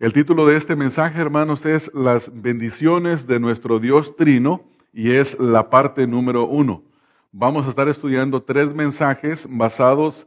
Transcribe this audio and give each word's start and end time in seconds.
El 0.00 0.12
título 0.12 0.44
de 0.44 0.56
este 0.56 0.74
mensaje, 0.74 1.20
hermanos, 1.20 1.64
es 1.64 1.88
Las 1.94 2.42
bendiciones 2.42 3.28
de 3.28 3.38
nuestro 3.38 3.78
Dios 3.78 4.16
Trino 4.16 4.64
y 4.92 5.12
es 5.12 5.38
la 5.38 5.70
parte 5.70 6.08
número 6.08 6.48
uno. 6.48 6.82
Vamos 7.30 7.64
a 7.64 7.68
estar 7.68 7.88
estudiando 7.88 8.42
tres 8.42 8.74
mensajes 8.74 9.46
basados 9.48 10.26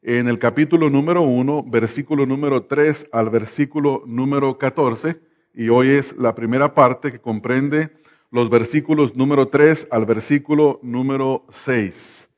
en 0.00 0.28
el 0.28 0.38
capítulo 0.38 0.88
número 0.88 1.20
uno, 1.20 1.62
versículo 1.62 2.24
número 2.24 2.64
tres 2.64 3.06
al 3.12 3.28
versículo 3.28 4.02
número 4.06 4.56
catorce. 4.56 5.20
Y 5.52 5.68
hoy 5.68 5.88
es 5.90 6.16
la 6.16 6.34
primera 6.34 6.72
parte 6.72 7.12
que 7.12 7.20
comprende 7.20 7.90
los 8.30 8.48
versículos 8.48 9.14
número 9.14 9.48
tres 9.48 9.86
al 9.90 10.06
versículo 10.06 10.80
número 10.82 11.44
seis. 11.50 12.30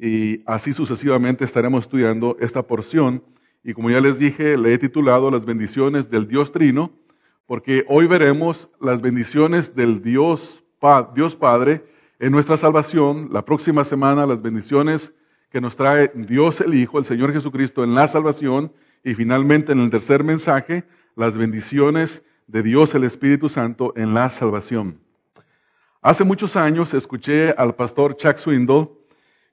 Y 0.00 0.42
así 0.46 0.72
sucesivamente 0.72 1.44
estaremos 1.44 1.84
estudiando 1.84 2.36
esta 2.40 2.66
porción 2.66 3.22
y 3.62 3.74
como 3.74 3.90
ya 3.90 4.00
les 4.00 4.18
dije, 4.18 4.56
le 4.56 4.72
he 4.72 4.78
titulado 4.78 5.30
Las 5.30 5.44
bendiciones 5.44 6.10
del 6.10 6.26
Dios 6.26 6.52
Trino, 6.52 6.92
porque 7.46 7.84
hoy 7.88 8.06
veremos 8.06 8.70
las 8.80 9.00
bendiciones 9.00 9.74
del 9.74 10.02
Dios, 10.02 10.62
Padre 10.80 11.84
en 12.20 12.32
nuestra 12.32 12.56
salvación, 12.56 13.28
la 13.32 13.44
próxima 13.44 13.84
semana 13.84 14.26
las 14.26 14.42
bendiciones 14.42 15.14
que 15.50 15.60
nos 15.60 15.76
trae 15.76 16.12
Dios 16.14 16.60
el 16.60 16.74
Hijo, 16.74 16.98
el 16.98 17.04
Señor 17.04 17.32
Jesucristo 17.32 17.82
en 17.82 17.94
la 17.94 18.06
salvación, 18.06 18.72
y 19.04 19.14
finalmente 19.14 19.72
en 19.72 19.80
el 19.80 19.90
tercer 19.90 20.24
mensaje, 20.24 20.84
las 21.16 21.36
bendiciones 21.36 22.22
de 22.46 22.62
Dios 22.62 22.94
el 22.94 23.04
Espíritu 23.04 23.48
Santo 23.48 23.92
en 23.96 24.14
la 24.14 24.30
salvación. 24.30 25.00
Hace 26.00 26.24
muchos 26.24 26.56
años 26.56 26.94
escuché 26.94 27.50
al 27.50 27.74
pastor 27.74 28.16
Chuck 28.16 28.36
Swindoll 28.36 28.90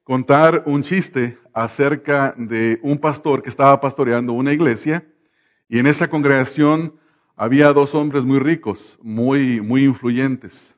contar 0.03 0.63
un 0.66 0.83
chiste 0.83 1.38
acerca 1.55 2.36
de 2.38 2.80
un 2.84 2.98
pastor 2.98 3.41
que 3.41 3.50
estaba 3.50 3.80
pastoreando 3.80 4.34
una 4.34 4.52
iglesia 4.52 5.08
y 5.70 5.80
en 5.80 5.88
esa 5.88 6.09
congregación 6.09 6.94
había 7.38 7.72
dos 7.72 7.95
hombres 7.95 8.26
muy 8.26 8.40
ricos, 8.40 9.00
muy, 9.02 9.62
muy 9.62 9.86
influyentes. 9.86 10.78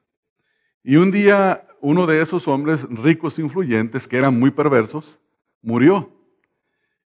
Y 0.83 0.97
un 0.97 1.09
día 1.09 1.67
uno 1.81 2.05
de 2.05 2.21
esos 2.21 2.47
hombres 2.47 2.87
ricos 2.89 3.39
influyentes, 3.39 4.07
que 4.07 4.17
eran 4.17 4.39
muy 4.39 4.51
perversos, 4.51 5.19
murió. 5.63 6.11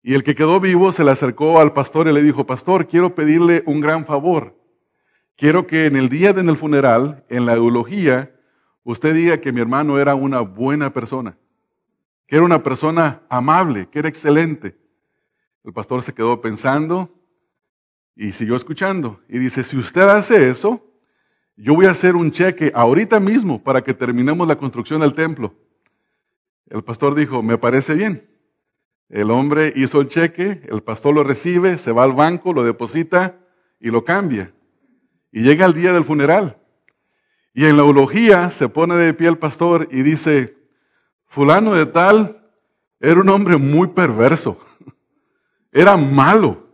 Y 0.02 0.16
el 0.16 0.24
que 0.24 0.36
quedó 0.36 0.60
vivo 0.60 0.92
se 0.92 1.04
le 1.04 1.12
acercó 1.12 1.60
al 1.60 1.74
pastor 1.74 2.08
y 2.08 2.14
le 2.14 2.24
dijo, 2.24 2.48
pastor, 2.48 2.88
quiero 2.88 3.14
pedirle 3.14 3.62
un 3.68 3.82
gran 3.82 4.06
favor. 4.06 4.56
Quiero 5.36 5.68
que 5.68 5.86
en 5.86 5.96
el 5.96 6.10
día 6.10 6.34
del 6.34 6.58
funeral, 6.58 7.24
en 7.30 7.46
la 7.46 7.54
eulogía, 7.54 8.36
usted 8.84 9.14
diga 9.14 9.40
que 9.40 9.52
mi 9.52 9.62
hermano 9.62 10.00
era 10.00 10.16
una 10.16 10.42
buena 10.42 10.92
persona 10.92 11.38
que 12.30 12.36
era 12.36 12.46
una 12.46 12.62
persona 12.62 13.24
amable, 13.28 13.90
que 13.90 13.98
era 13.98 14.08
excelente. 14.08 14.78
El 15.64 15.74
pastor 15.74 16.04
se 16.04 16.14
quedó 16.14 16.40
pensando 16.40 17.12
y 18.16 18.34
siguió 18.34 18.56
escuchando. 18.56 19.20
Y 19.28 19.40
dice, 19.40 19.64
si 19.64 19.76
usted 19.78 20.04
hace 20.04 20.48
eso, 20.48 20.86
yo 21.56 21.74
voy 21.74 21.88
a 21.88 21.92
hacer 21.92 22.16
un 22.16 22.30
cheque 22.30 22.72
ahorita 22.76 23.20
mismo 23.20 23.64
para 23.64 23.84
que 23.84 23.96
terminemos 23.96 24.48
la 24.48 24.60
construcción 24.60 25.02
del 25.02 25.16
templo. 25.16 25.56
El 26.68 26.84
pastor 26.84 27.16
dijo, 27.16 27.42
me 27.42 27.58
parece 27.58 27.96
bien. 27.96 28.30
El 29.10 29.32
hombre 29.32 29.74
hizo 29.76 30.00
el 30.00 30.08
cheque, 30.08 30.62
el 30.70 30.84
pastor 30.84 31.16
lo 31.16 31.24
recibe, 31.24 31.80
se 31.80 31.92
va 31.92 32.04
al 32.04 32.14
banco, 32.14 32.54
lo 32.54 32.64
deposita 32.64 33.40
y 33.80 33.90
lo 33.90 34.06
cambia. 34.06 34.54
Y 35.32 35.42
llega 35.42 35.66
el 35.66 35.74
día 35.74 35.94
del 35.94 36.04
funeral. 36.04 36.60
Y 37.56 37.66
en 37.66 37.76
la 37.76 37.82
eulogía 37.82 38.52
se 38.52 38.70
pone 38.70 38.94
de 38.98 39.16
pie 39.16 39.30
el 39.30 39.40
pastor 39.40 39.88
y 39.90 40.04
dice, 40.04 40.59
fulano 41.30 41.74
de 41.74 41.86
tal 41.86 42.52
era 43.00 43.22
un 43.22 43.30
hombre 43.30 43.56
muy 43.56 43.88
perverso, 43.88 44.60
era 45.72 45.96
malo, 45.96 46.68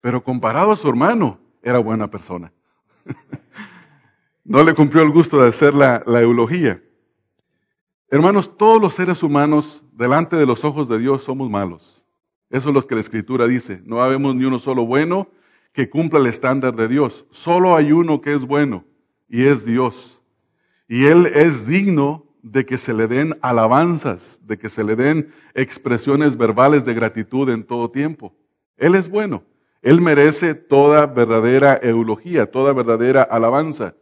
pero 0.00 0.24
comparado 0.24 0.72
a 0.72 0.76
su 0.76 0.88
hermano, 0.88 1.38
era 1.62 1.78
buena 1.78 2.10
persona. 2.10 2.50
No 4.48 4.62
le 4.62 4.74
cumplió 4.74 5.02
el 5.02 5.10
gusto 5.10 5.42
de 5.42 5.48
hacer 5.48 5.74
la, 5.74 6.04
eulogía. 6.20 6.80
Hermanos, 8.08 8.56
todos 8.56 8.80
los 8.80 8.94
seres 8.94 9.24
humanos 9.24 9.82
delante 9.90 10.36
de 10.36 10.46
los 10.46 10.64
ojos 10.64 10.88
de 10.88 11.00
Dios 11.00 11.24
somos 11.24 11.50
malos. 11.50 12.04
Eso 12.48 12.68
es 12.68 12.74
lo 12.76 12.82
que 12.82 12.94
la 12.94 13.00
Escritura 13.00 13.48
dice. 13.48 13.82
No 13.84 14.00
habemos 14.00 14.36
ni 14.36 14.44
uno 14.44 14.60
solo 14.60 14.86
bueno 14.86 15.28
que 15.72 15.90
cumpla 15.90 16.20
el 16.20 16.26
estándar 16.26 16.76
de 16.76 16.86
Dios. 16.86 17.26
Solo 17.32 17.74
hay 17.74 17.90
uno 17.90 18.20
que 18.20 18.34
es 18.34 18.44
bueno 18.44 18.84
y 19.28 19.46
es 19.46 19.64
Dios. 19.64 20.22
Y 20.86 21.06
Él 21.06 21.26
es 21.26 21.66
digno 21.66 22.25
de 22.52 22.64
que 22.64 22.78
se 22.78 22.94
le 22.94 23.08
den 23.08 23.36
alabanzas, 23.42 24.38
de 24.44 24.56
que 24.56 24.70
se 24.70 24.84
le 24.84 24.94
den 24.94 25.32
expresiones 25.54 26.36
verbales 26.36 26.84
de 26.84 26.94
gratitud 26.94 27.50
en 27.50 27.64
todo 27.64 27.90
tiempo. 27.90 28.32
Él 28.76 28.94
es 28.94 29.08
bueno. 29.08 29.42
Él 29.82 30.00
merece 30.00 30.54
toda 30.54 31.06
verdadera 31.06 31.78
eulogía, 31.82 32.50
toda 32.50 32.72
verdadera 32.72 33.22
alabanza. 33.22 33.94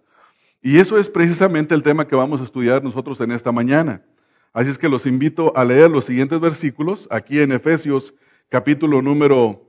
Y 0.60 0.78
eso 0.78 0.98
es 0.98 1.08
precisamente 1.08 1.74
el 1.74 1.82
tema 1.82 2.06
que 2.06 2.16
vamos 2.16 2.40
a 2.40 2.44
estudiar 2.44 2.84
nosotros 2.84 3.18
en 3.22 3.32
esta 3.32 3.50
mañana. 3.50 4.02
Así 4.52 4.68
es 4.68 4.78
que 4.78 4.88
los 4.88 5.06
invito 5.06 5.56
a 5.56 5.64
leer 5.64 5.90
los 5.90 6.04
siguientes 6.04 6.38
versículos 6.38 7.08
aquí 7.10 7.40
en 7.40 7.50
Efesios 7.50 8.14
capítulo 8.50 9.00
número 9.00 9.66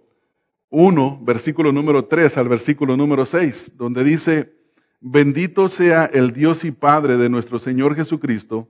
1, 0.69 1.21
versículo 1.23 1.71
número 1.71 2.05
3 2.05 2.37
al 2.37 2.49
versículo 2.49 2.97
número 2.97 3.25
6, 3.25 3.71
donde 3.75 4.03
dice, 4.03 4.53
Bendito 5.01 5.67
sea 5.69 6.05
el 6.05 6.31
Dios 6.31 6.63
y 6.63 6.71
Padre 6.71 7.17
de 7.17 7.29
nuestro 7.29 7.59
Señor 7.59 7.95
Jesucristo, 7.95 8.67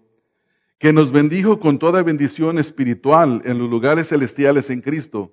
que 0.80 0.91
nos 0.91 1.12
bendijo 1.12 1.59
con 1.59 1.80
toda 1.80 2.03
bendición 2.03 2.58
espiritual 2.58 3.41
en 3.46 3.59
los 3.59 3.69
lugares 3.69 4.09
celestiales 4.09 4.69
en 4.69 4.81
Cristo, 4.81 5.31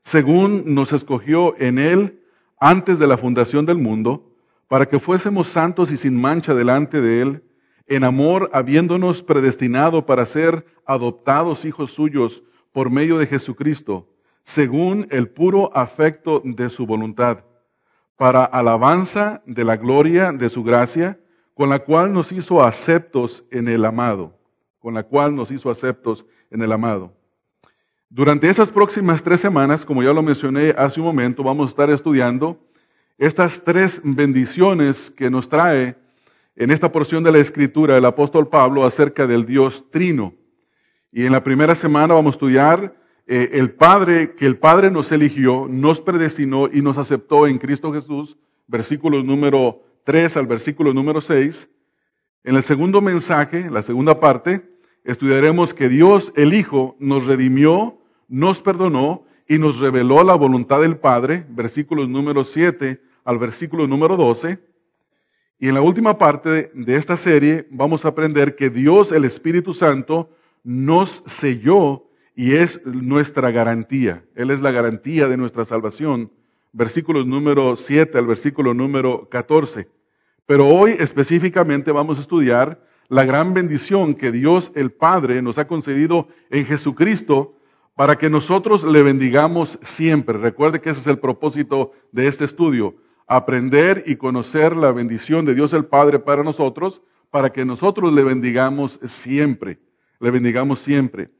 según 0.00 0.74
nos 0.74 0.92
escogió 0.92 1.54
en 1.58 1.78
Él 1.78 2.20
antes 2.58 2.98
de 2.98 3.06
la 3.06 3.18
fundación 3.18 3.66
del 3.66 3.78
mundo, 3.78 4.32
para 4.68 4.88
que 4.88 4.98
fuésemos 4.98 5.48
santos 5.48 5.92
y 5.92 5.96
sin 5.96 6.20
mancha 6.20 6.54
delante 6.54 7.00
de 7.00 7.20
Él, 7.20 7.42
en 7.86 8.04
amor 8.04 8.50
habiéndonos 8.52 9.22
predestinado 9.22 10.06
para 10.06 10.24
ser 10.24 10.64
adoptados 10.86 11.64
hijos 11.64 11.92
suyos 11.92 12.42
por 12.72 12.90
medio 12.90 13.18
de 13.18 13.26
Jesucristo, 13.26 14.08
según 14.42 15.06
el 15.10 15.28
puro 15.28 15.70
afecto 15.76 16.40
de 16.44 16.70
su 16.70 16.86
voluntad 16.86 17.44
para 18.22 18.44
alabanza 18.44 19.42
de 19.46 19.64
la 19.64 19.76
gloria 19.76 20.30
de 20.30 20.48
su 20.48 20.62
gracia, 20.62 21.18
con 21.54 21.68
la 21.68 21.80
cual 21.80 22.12
nos 22.12 22.30
hizo 22.30 22.62
aceptos 22.62 23.44
en 23.50 23.66
el 23.66 23.84
amado, 23.84 24.38
con 24.78 24.94
la 24.94 25.02
cual 25.02 25.34
nos 25.34 25.50
hizo 25.50 25.68
aceptos 25.68 26.24
en 26.48 26.62
el 26.62 26.70
amado. 26.70 27.12
Durante 28.08 28.48
esas 28.48 28.70
próximas 28.70 29.24
tres 29.24 29.40
semanas, 29.40 29.84
como 29.84 30.04
ya 30.04 30.12
lo 30.12 30.22
mencioné 30.22 30.72
hace 30.78 31.00
un 31.00 31.06
momento, 31.06 31.42
vamos 31.42 31.66
a 31.66 31.70
estar 31.70 31.90
estudiando 31.90 32.64
estas 33.18 33.60
tres 33.64 34.00
bendiciones 34.04 35.10
que 35.10 35.28
nos 35.28 35.48
trae 35.48 35.96
en 36.54 36.70
esta 36.70 36.92
porción 36.92 37.24
de 37.24 37.32
la 37.32 37.38
escritura 37.38 37.98
el 37.98 38.04
apóstol 38.04 38.46
Pablo 38.46 38.84
acerca 38.84 39.26
del 39.26 39.46
Dios 39.46 39.90
trino. 39.90 40.32
Y 41.10 41.26
en 41.26 41.32
la 41.32 41.42
primera 41.42 41.74
semana 41.74 42.14
vamos 42.14 42.34
a 42.34 42.36
estudiar 42.36 42.94
eh, 43.26 43.50
el 43.54 43.70
Padre, 43.70 44.34
que 44.34 44.46
el 44.46 44.58
Padre 44.58 44.90
nos 44.90 45.12
eligió, 45.12 45.66
nos 45.68 46.00
predestinó 46.00 46.68
y 46.72 46.82
nos 46.82 46.98
aceptó 46.98 47.46
en 47.46 47.58
Cristo 47.58 47.92
Jesús, 47.92 48.36
versículos 48.66 49.24
número 49.24 49.82
3 50.04 50.36
al 50.36 50.46
versículo 50.46 50.92
número 50.92 51.20
6. 51.20 51.68
En 52.44 52.56
el 52.56 52.62
segundo 52.62 53.00
mensaje, 53.00 53.70
la 53.70 53.82
segunda 53.82 54.18
parte, 54.18 54.68
estudiaremos 55.04 55.74
que 55.74 55.88
Dios, 55.88 56.32
el 56.36 56.54
Hijo, 56.54 56.96
nos 56.98 57.26
redimió, 57.26 57.98
nos 58.28 58.60
perdonó 58.60 59.24
y 59.46 59.58
nos 59.58 59.78
reveló 59.78 60.24
la 60.24 60.34
voluntad 60.34 60.80
del 60.80 60.96
Padre, 60.96 61.46
versículos 61.48 62.08
número 62.08 62.44
7 62.44 63.00
al 63.24 63.38
versículo 63.38 63.86
número 63.86 64.16
12. 64.16 64.58
Y 65.58 65.68
en 65.68 65.74
la 65.74 65.80
última 65.80 66.18
parte 66.18 66.72
de 66.74 66.96
esta 66.96 67.16
serie 67.16 67.68
vamos 67.70 68.04
a 68.04 68.08
aprender 68.08 68.56
que 68.56 68.68
Dios, 68.68 69.12
el 69.12 69.24
Espíritu 69.24 69.72
Santo, 69.72 70.30
nos 70.64 71.22
selló 71.26 72.08
y 72.34 72.54
es 72.54 72.84
nuestra 72.86 73.50
garantía. 73.50 74.24
Él 74.34 74.50
es 74.50 74.60
la 74.60 74.70
garantía 74.70 75.28
de 75.28 75.36
nuestra 75.36 75.64
salvación. 75.64 76.30
Versículos 76.72 77.26
número 77.26 77.76
7 77.76 78.16
al 78.16 78.26
versículo 78.26 78.74
número 78.74 79.28
14. 79.28 79.88
Pero 80.46 80.68
hoy 80.68 80.96
específicamente 80.98 81.92
vamos 81.92 82.18
a 82.18 82.22
estudiar 82.22 82.82
la 83.08 83.24
gran 83.24 83.52
bendición 83.52 84.14
que 84.14 84.32
Dios 84.32 84.72
el 84.74 84.90
Padre 84.90 85.42
nos 85.42 85.58
ha 85.58 85.66
concedido 85.66 86.28
en 86.50 86.64
Jesucristo 86.64 87.54
para 87.94 88.16
que 88.16 88.30
nosotros 88.30 88.84
le 88.84 89.02
bendigamos 89.02 89.78
siempre. 89.82 90.38
Recuerde 90.38 90.80
que 90.80 90.90
ese 90.90 91.00
es 91.00 91.06
el 91.06 91.18
propósito 91.18 91.92
de 92.10 92.26
este 92.26 92.46
estudio, 92.46 92.96
aprender 93.26 94.02
y 94.06 94.16
conocer 94.16 94.74
la 94.74 94.92
bendición 94.92 95.44
de 95.44 95.54
Dios 95.54 95.74
el 95.74 95.84
Padre 95.84 96.18
para 96.18 96.42
nosotros, 96.42 97.02
para 97.30 97.52
que 97.52 97.66
nosotros 97.66 98.12
le 98.12 98.24
bendigamos 98.24 98.98
siempre, 99.04 99.78
le 100.18 100.30
bendigamos 100.30 100.80
siempre. 100.80 101.30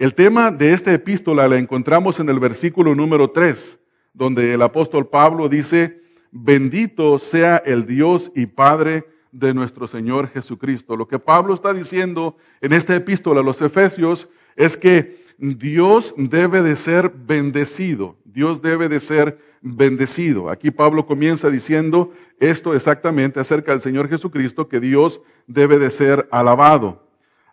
El 0.00 0.14
tema 0.14 0.50
de 0.50 0.72
esta 0.72 0.94
epístola 0.94 1.46
la 1.46 1.58
encontramos 1.58 2.20
en 2.20 2.30
el 2.30 2.38
versículo 2.38 2.94
número 2.94 3.32
3, 3.32 3.78
donde 4.14 4.54
el 4.54 4.62
apóstol 4.62 5.06
Pablo 5.06 5.46
dice, 5.46 6.00
bendito 6.30 7.18
sea 7.18 7.58
el 7.58 7.84
Dios 7.84 8.32
y 8.34 8.46
Padre 8.46 9.04
de 9.30 9.52
nuestro 9.52 9.86
Señor 9.86 10.28
Jesucristo. 10.28 10.96
Lo 10.96 11.06
que 11.06 11.18
Pablo 11.18 11.52
está 11.52 11.74
diciendo 11.74 12.38
en 12.62 12.72
esta 12.72 12.96
epístola 12.96 13.42
a 13.42 13.44
los 13.44 13.60
Efesios 13.60 14.30
es 14.56 14.74
que 14.78 15.22
Dios 15.36 16.14
debe 16.16 16.62
de 16.62 16.76
ser 16.76 17.10
bendecido, 17.10 18.16
Dios 18.24 18.62
debe 18.62 18.88
de 18.88 19.00
ser 19.00 19.38
bendecido. 19.60 20.48
Aquí 20.48 20.70
Pablo 20.70 21.04
comienza 21.04 21.50
diciendo 21.50 22.10
esto 22.38 22.74
exactamente 22.74 23.38
acerca 23.38 23.72
del 23.72 23.82
Señor 23.82 24.08
Jesucristo, 24.08 24.66
que 24.66 24.80
Dios 24.80 25.20
debe 25.46 25.78
de 25.78 25.90
ser 25.90 26.26
alabado. 26.30 27.09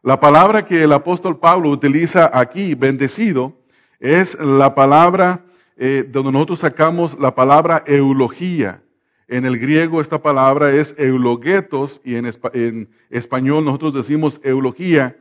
La 0.07 0.21
palabra 0.21 0.63
que 0.63 0.83
el 0.83 0.93
apóstol 0.93 1.37
Pablo 1.37 1.69
utiliza 1.69 2.31
aquí, 2.33 2.75
bendecido, 2.75 3.57
es 3.99 4.39
la 4.39 4.73
palabra 4.73 5.43
eh, 5.75 6.07
donde 6.09 6.31
nosotros 6.31 6.59
sacamos 6.59 7.19
la 7.19 7.35
palabra 7.35 7.83
eulogía. 7.85 8.81
En 9.27 9.43
el 9.43 9.59
griego 9.59 9.99
esta 9.99 10.21
palabra 10.21 10.71
es 10.71 10.95
eulogetos 10.97 11.99
y 12.05 12.15
en, 12.15 12.31
en 12.53 12.89
español 13.09 13.65
nosotros 13.65 13.95
decimos 13.95 14.39
eulogía 14.45 15.17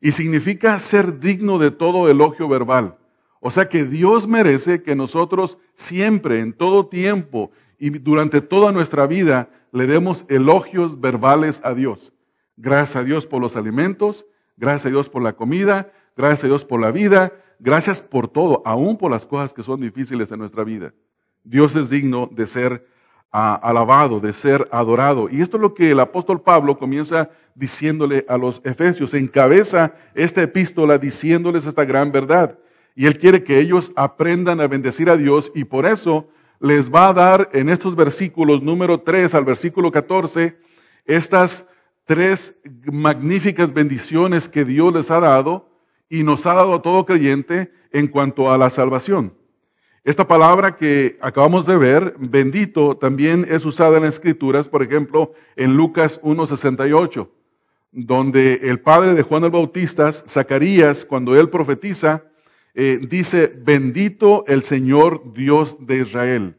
y 0.00 0.12
significa 0.12 0.80
ser 0.80 1.20
digno 1.20 1.58
de 1.58 1.70
todo 1.70 2.08
elogio 2.08 2.48
verbal. 2.48 2.96
O 3.40 3.50
sea 3.50 3.68
que 3.68 3.84
Dios 3.84 4.26
merece 4.26 4.82
que 4.82 4.96
nosotros 4.96 5.58
siempre, 5.74 6.38
en 6.38 6.54
todo 6.54 6.86
tiempo 6.86 7.50
y 7.78 7.90
durante 7.90 8.40
toda 8.40 8.72
nuestra 8.72 9.06
vida 9.06 9.50
le 9.70 9.86
demos 9.86 10.24
elogios 10.30 10.98
verbales 10.98 11.60
a 11.62 11.74
Dios. 11.74 12.14
Gracias 12.62 12.96
a 12.96 13.04
Dios 13.04 13.26
por 13.26 13.40
los 13.40 13.56
alimentos, 13.56 14.26
gracias 14.58 14.84
a 14.84 14.90
Dios 14.90 15.08
por 15.08 15.22
la 15.22 15.32
comida, 15.32 15.90
gracias 16.14 16.44
a 16.44 16.48
Dios 16.48 16.62
por 16.66 16.78
la 16.78 16.90
vida, 16.90 17.32
gracias 17.58 18.02
por 18.02 18.28
todo, 18.28 18.60
aún 18.66 18.98
por 18.98 19.10
las 19.10 19.24
cosas 19.24 19.54
que 19.54 19.62
son 19.62 19.80
difíciles 19.80 20.30
en 20.30 20.40
nuestra 20.40 20.62
vida. 20.62 20.92
Dios 21.42 21.74
es 21.74 21.88
digno 21.88 22.28
de 22.30 22.46
ser 22.46 22.86
ah, 23.32 23.58
alabado, 23.62 24.20
de 24.20 24.34
ser 24.34 24.68
adorado. 24.72 25.30
Y 25.30 25.40
esto 25.40 25.56
es 25.56 25.62
lo 25.62 25.72
que 25.72 25.90
el 25.90 26.00
apóstol 26.00 26.42
Pablo 26.42 26.76
comienza 26.76 27.30
diciéndole 27.54 28.26
a 28.28 28.36
los 28.36 28.60
efesios. 28.62 29.14
Encabeza 29.14 29.94
esta 30.14 30.42
epístola 30.42 30.98
diciéndoles 30.98 31.64
esta 31.64 31.86
gran 31.86 32.12
verdad. 32.12 32.58
Y 32.94 33.06
él 33.06 33.16
quiere 33.16 33.42
que 33.42 33.58
ellos 33.58 33.90
aprendan 33.96 34.60
a 34.60 34.68
bendecir 34.68 35.08
a 35.08 35.16
Dios 35.16 35.50
y 35.54 35.64
por 35.64 35.86
eso 35.86 36.28
les 36.58 36.92
va 36.92 37.08
a 37.08 37.14
dar 37.14 37.48
en 37.54 37.70
estos 37.70 37.96
versículos 37.96 38.62
número 38.62 39.00
3 39.00 39.34
al 39.34 39.46
versículo 39.46 39.90
14 39.90 40.58
estas 41.06 41.66
tres 42.04 42.56
magníficas 42.84 43.72
bendiciones 43.72 44.48
que 44.48 44.64
Dios 44.64 44.92
les 44.94 45.10
ha 45.10 45.20
dado 45.20 45.70
y 46.08 46.22
nos 46.22 46.46
ha 46.46 46.54
dado 46.54 46.74
a 46.74 46.82
todo 46.82 47.06
creyente 47.06 47.72
en 47.92 48.08
cuanto 48.08 48.52
a 48.52 48.58
la 48.58 48.70
salvación. 48.70 49.34
Esta 50.02 50.26
palabra 50.26 50.76
que 50.76 51.18
acabamos 51.20 51.66
de 51.66 51.76
ver, 51.76 52.14
bendito, 52.18 52.96
también 52.96 53.46
es 53.48 53.66
usada 53.66 53.98
en 53.98 54.04
las 54.04 54.14
escrituras, 54.14 54.68
por 54.68 54.82
ejemplo, 54.82 55.34
en 55.56 55.76
Lucas 55.76 56.20
1.68, 56.22 57.28
donde 57.92 58.54
el 58.62 58.80
padre 58.80 59.14
de 59.14 59.22
Juan 59.22 59.44
el 59.44 59.50
Bautista, 59.50 60.10
Zacarías, 60.10 61.04
cuando 61.04 61.38
él 61.38 61.50
profetiza, 61.50 62.24
eh, 62.74 62.98
dice, 63.02 63.52
bendito 63.54 64.44
el 64.46 64.62
Señor 64.62 65.34
Dios 65.34 65.76
de 65.80 65.98
Israel. 65.98 66.56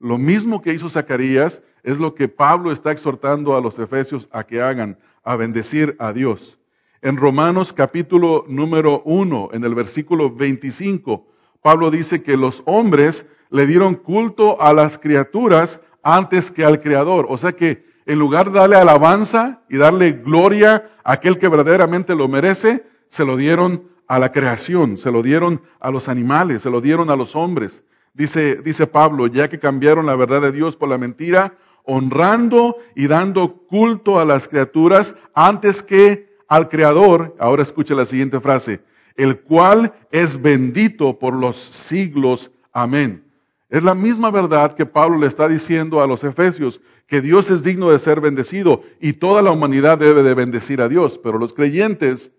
Lo 0.00 0.16
mismo 0.16 0.62
que 0.62 0.72
hizo 0.72 0.88
Zacarías, 0.88 1.62
es 1.88 1.98
lo 1.98 2.14
que 2.14 2.28
Pablo 2.28 2.70
está 2.70 2.92
exhortando 2.92 3.56
a 3.56 3.62
los 3.62 3.78
efesios 3.78 4.28
a 4.30 4.44
que 4.44 4.60
hagan, 4.60 4.98
a 5.24 5.36
bendecir 5.36 5.96
a 5.98 6.12
Dios. 6.12 6.58
En 7.00 7.16
Romanos 7.16 7.72
capítulo 7.72 8.44
número 8.46 9.00
1, 9.06 9.50
en 9.54 9.64
el 9.64 9.74
versículo 9.74 10.30
25, 10.30 11.26
Pablo 11.62 11.90
dice 11.90 12.22
que 12.22 12.36
los 12.36 12.62
hombres 12.66 13.26
le 13.48 13.66
dieron 13.66 13.94
culto 13.94 14.60
a 14.60 14.74
las 14.74 14.98
criaturas 14.98 15.80
antes 16.02 16.50
que 16.50 16.62
al 16.62 16.82
Creador. 16.82 17.24
O 17.30 17.38
sea 17.38 17.52
que 17.52 17.86
en 18.04 18.18
lugar 18.18 18.52
de 18.52 18.58
darle 18.58 18.76
alabanza 18.76 19.62
y 19.70 19.78
darle 19.78 20.12
gloria 20.12 20.90
a 21.02 21.14
aquel 21.14 21.38
que 21.38 21.48
verdaderamente 21.48 22.14
lo 22.14 22.28
merece, 22.28 22.84
se 23.06 23.24
lo 23.24 23.38
dieron 23.38 23.84
a 24.06 24.18
la 24.18 24.30
creación, 24.30 24.98
se 24.98 25.10
lo 25.10 25.22
dieron 25.22 25.62
a 25.80 25.90
los 25.90 26.10
animales, 26.10 26.60
se 26.60 26.70
lo 26.70 26.82
dieron 26.82 27.08
a 27.08 27.16
los 27.16 27.34
hombres. 27.34 27.82
Dice, 28.12 28.56
dice 28.56 28.86
Pablo, 28.86 29.26
ya 29.26 29.48
que 29.48 29.58
cambiaron 29.58 30.04
la 30.04 30.16
verdad 30.16 30.42
de 30.42 30.52
Dios 30.52 30.76
por 30.76 30.90
la 30.90 30.98
mentira, 30.98 31.56
honrando 31.90 32.76
y 32.94 33.06
dando 33.06 33.62
culto 33.66 34.20
a 34.20 34.26
las 34.26 34.46
criaturas 34.46 35.16
antes 35.32 35.82
que 35.82 36.36
al 36.46 36.68
Creador. 36.68 37.34
Ahora 37.38 37.62
escuche 37.62 37.94
la 37.94 38.04
siguiente 38.04 38.40
frase, 38.40 38.82
el 39.16 39.40
cual 39.40 39.94
es 40.12 40.40
bendito 40.40 41.18
por 41.18 41.34
los 41.34 41.56
siglos. 41.56 42.50
Amén. 42.74 43.24
Es 43.70 43.82
la 43.82 43.94
misma 43.94 44.30
verdad 44.30 44.74
que 44.74 44.84
Pablo 44.84 45.18
le 45.18 45.26
está 45.26 45.48
diciendo 45.48 46.02
a 46.02 46.06
los 46.06 46.24
efesios, 46.24 46.82
que 47.06 47.22
Dios 47.22 47.50
es 47.50 47.62
digno 47.62 47.88
de 47.88 47.98
ser 47.98 48.20
bendecido 48.20 48.82
y 49.00 49.14
toda 49.14 49.40
la 49.40 49.50
humanidad 49.50 49.96
debe 49.96 50.22
de 50.22 50.34
bendecir 50.34 50.82
a 50.82 50.90
Dios, 50.90 51.18
pero 51.18 51.38
los 51.38 51.54
creyentes 51.54 52.32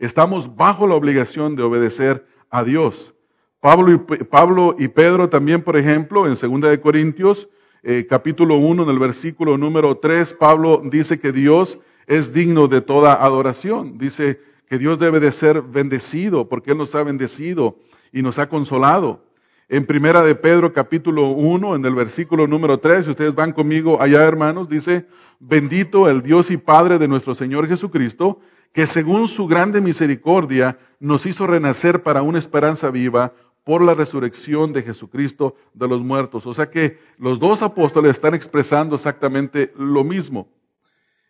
estamos 0.00 0.56
bajo 0.56 0.88
la 0.88 0.96
obligación 0.96 1.54
de 1.54 1.62
obedecer 1.62 2.26
a 2.50 2.64
Dios. 2.64 3.14
Pablo 3.60 3.92
y, 3.92 3.98
Pablo 4.24 4.74
y 4.76 4.88
Pedro 4.88 5.28
también, 5.28 5.62
por 5.62 5.76
ejemplo, 5.76 6.26
en 6.26 6.34
2 6.34 6.70
de 6.70 6.80
Corintios, 6.80 7.48
eh, 7.88 8.04
capítulo 8.04 8.56
1, 8.56 8.82
en 8.82 8.88
el 8.88 8.98
versículo 8.98 9.56
número 9.56 9.98
3, 9.98 10.34
Pablo 10.34 10.82
dice 10.84 11.20
que 11.20 11.30
Dios 11.30 11.78
es 12.08 12.32
digno 12.32 12.66
de 12.66 12.80
toda 12.80 13.24
adoración. 13.24 13.96
Dice 13.96 14.40
que 14.68 14.76
Dios 14.76 14.98
debe 14.98 15.20
de 15.20 15.30
ser 15.30 15.62
bendecido 15.62 16.48
porque 16.48 16.72
Él 16.72 16.78
nos 16.78 16.96
ha 16.96 17.04
bendecido 17.04 17.78
y 18.12 18.22
nos 18.22 18.40
ha 18.40 18.48
consolado. 18.48 19.24
En 19.68 19.86
primera 19.86 20.24
de 20.24 20.34
Pedro 20.34 20.72
capítulo 20.72 21.28
1, 21.28 21.76
en 21.76 21.84
el 21.84 21.94
versículo 21.94 22.48
número 22.48 22.80
3, 22.80 23.04
si 23.04 23.10
ustedes 23.12 23.36
van 23.36 23.52
conmigo 23.52 24.02
allá 24.02 24.24
hermanos, 24.24 24.68
dice, 24.68 25.06
bendito 25.38 26.08
el 26.08 26.22
Dios 26.22 26.50
y 26.50 26.56
Padre 26.56 26.98
de 26.98 27.06
nuestro 27.06 27.36
Señor 27.36 27.68
Jesucristo, 27.68 28.40
que 28.72 28.88
según 28.88 29.28
su 29.28 29.46
grande 29.46 29.80
misericordia 29.80 30.76
nos 30.98 31.24
hizo 31.24 31.46
renacer 31.46 32.02
para 32.02 32.22
una 32.22 32.38
esperanza 32.38 32.90
viva 32.90 33.32
por 33.66 33.82
la 33.82 33.94
resurrección 33.94 34.72
de 34.72 34.80
Jesucristo 34.80 35.56
de 35.74 35.88
los 35.88 36.00
muertos. 36.00 36.46
O 36.46 36.54
sea 36.54 36.70
que 36.70 37.00
los 37.18 37.40
dos 37.40 37.62
apóstoles 37.62 38.12
están 38.12 38.32
expresando 38.32 38.94
exactamente 38.94 39.72
lo 39.76 40.04
mismo. 40.04 40.48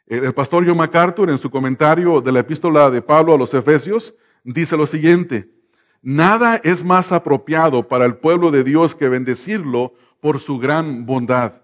El 0.06 0.34
pastor 0.34 0.66
John 0.68 0.76
MacArthur 0.76 1.30
en 1.30 1.38
su 1.38 1.50
comentario 1.50 2.20
de 2.20 2.30
la 2.30 2.40
epístola 2.40 2.90
de 2.90 3.00
Pablo 3.00 3.32
a 3.32 3.38
los 3.38 3.54
Efesios 3.54 4.14
dice 4.44 4.76
lo 4.76 4.86
siguiente, 4.86 5.50
nada 6.02 6.60
es 6.62 6.84
más 6.84 7.10
apropiado 7.10 7.88
para 7.88 8.04
el 8.04 8.16
pueblo 8.16 8.50
de 8.50 8.64
Dios 8.64 8.94
que 8.94 9.08
bendecirlo 9.08 9.94
por 10.20 10.38
su 10.38 10.58
gran 10.58 11.06
bondad. 11.06 11.62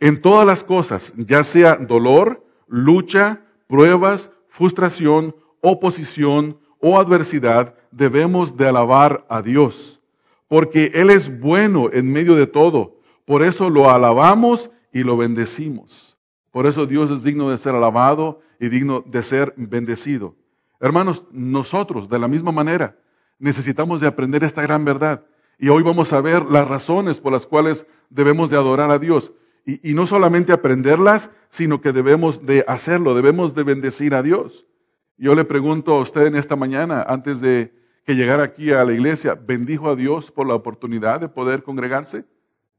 En 0.00 0.20
todas 0.20 0.44
las 0.44 0.64
cosas, 0.64 1.14
ya 1.16 1.44
sea 1.44 1.76
dolor, 1.76 2.44
lucha, 2.66 3.42
pruebas, 3.68 4.32
frustración, 4.48 5.36
oposición, 5.60 6.58
o 6.86 6.98
adversidad, 6.98 7.74
debemos 7.90 8.58
de 8.58 8.68
alabar 8.68 9.24
a 9.30 9.40
Dios, 9.40 10.02
porque 10.48 10.92
Él 10.92 11.08
es 11.08 11.40
bueno 11.40 11.88
en 11.90 12.12
medio 12.12 12.34
de 12.34 12.46
todo. 12.46 13.00
Por 13.24 13.42
eso 13.42 13.70
lo 13.70 13.90
alabamos 13.90 14.70
y 14.92 15.02
lo 15.02 15.16
bendecimos. 15.16 16.18
Por 16.50 16.66
eso 16.66 16.84
Dios 16.84 17.10
es 17.10 17.22
digno 17.22 17.48
de 17.48 17.56
ser 17.56 17.74
alabado 17.74 18.42
y 18.60 18.68
digno 18.68 19.02
de 19.06 19.22
ser 19.22 19.54
bendecido. 19.56 20.34
Hermanos, 20.78 21.24
nosotros 21.32 22.10
de 22.10 22.18
la 22.18 22.28
misma 22.28 22.52
manera 22.52 22.98
necesitamos 23.38 24.02
de 24.02 24.06
aprender 24.06 24.44
esta 24.44 24.60
gran 24.60 24.84
verdad. 24.84 25.24
Y 25.58 25.70
hoy 25.70 25.82
vamos 25.82 26.12
a 26.12 26.20
ver 26.20 26.44
las 26.44 26.68
razones 26.68 27.18
por 27.18 27.32
las 27.32 27.46
cuales 27.46 27.86
debemos 28.10 28.50
de 28.50 28.58
adorar 28.58 28.90
a 28.90 28.98
Dios. 28.98 29.32
Y, 29.64 29.90
y 29.90 29.94
no 29.94 30.06
solamente 30.06 30.52
aprenderlas, 30.52 31.30
sino 31.48 31.80
que 31.80 31.92
debemos 31.92 32.44
de 32.44 32.62
hacerlo, 32.68 33.14
debemos 33.14 33.54
de 33.54 33.62
bendecir 33.62 34.14
a 34.14 34.22
Dios. 34.22 34.66
Yo 35.16 35.34
le 35.34 35.44
pregunto 35.44 35.94
a 35.94 36.00
usted 36.00 36.26
en 36.26 36.34
esta 36.34 36.56
mañana, 36.56 37.04
antes 37.06 37.40
de 37.40 37.72
que 38.04 38.16
llegara 38.16 38.42
aquí 38.42 38.72
a 38.72 38.84
la 38.84 38.92
iglesia, 38.92 39.34
¿bendijo 39.34 39.88
a 39.88 39.96
Dios 39.96 40.30
por 40.30 40.46
la 40.46 40.54
oportunidad 40.54 41.20
de 41.20 41.28
poder 41.28 41.62
congregarse? 41.62 42.24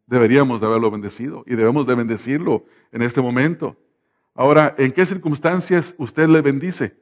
Deberíamos 0.06 0.60
de 0.62 0.68
haberlo 0.68 0.92
bendecido 0.92 1.44
y 1.48 1.56
debemos 1.56 1.88
de 1.88 1.96
bendecirlo 1.96 2.66
en 2.92 3.02
este 3.02 3.22
momento. 3.22 3.78
Ahora, 4.36 4.76
¿en 4.78 4.92
qué 4.92 5.06
circunstancias 5.06 5.96
usted 5.98 6.28
le 6.28 6.42
bendice? 6.42 6.98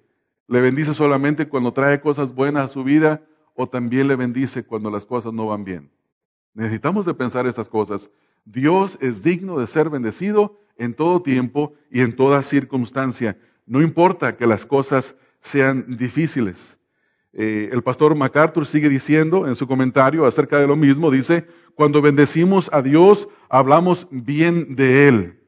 ¿Le 0.48 0.62
bendice 0.62 0.94
solamente 0.94 1.50
cuando 1.50 1.74
trae 1.74 2.00
cosas 2.00 2.34
buenas 2.34 2.66
a 2.66 2.74
su 2.74 2.84
vida 2.84 3.24
o 3.56 3.68
también 3.68 4.08
le 4.08 4.16
bendice 4.16 4.64
cuando 4.64 4.92
las 4.92 5.04
cosas 5.04 5.34
no 5.34 5.48
van 5.48 5.64
bien? 5.64 5.92
Necesitamos 6.54 7.08
de 7.08 7.16
pensar 7.16 7.48
estas 7.48 7.68
cosas. 7.68 8.12
Dios 8.46 9.00
es 9.02 9.24
digno 9.24 9.58
de 9.58 9.66
ser 9.66 9.90
bendecido 9.90 10.60
en 10.78 10.94
todo 10.94 11.24
tiempo 11.24 11.74
y 11.90 12.02
en 12.02 12.16
toda 12.16 12.44
circunstancia. 12.44 13.38
No 13.66 13.82
importa 13.82 14.38
que 14.38 14.46
las 14.46 14.66
cosas 14.66 15.16
sean 15.44 15.86
difíciles. 15.98 16.80
Eh, 17.34 17.70
el 17.72 17.84
pastor 17.84 18.16
MacArthur 18.16 18.66
sigue 18.66 18.90
diciendo 18.90 19.48
en 19.48 19.56
su 19.56 19.68
comentario 19.68 20.26
acerca 20.26 20.58
de 20.58 20.68
lo 20.68 20.76
mismo, 20.76 21.12
dice, 21.12 21.46
cuando 21.76 22.02
bendecimos 22.02 22.70
a 22.72 22.82
Dios, 22.82 23.28
hablamos 23.50 24.08
bien 24.10 24.76
de 24.76 25.08
Él. 25.08 25.40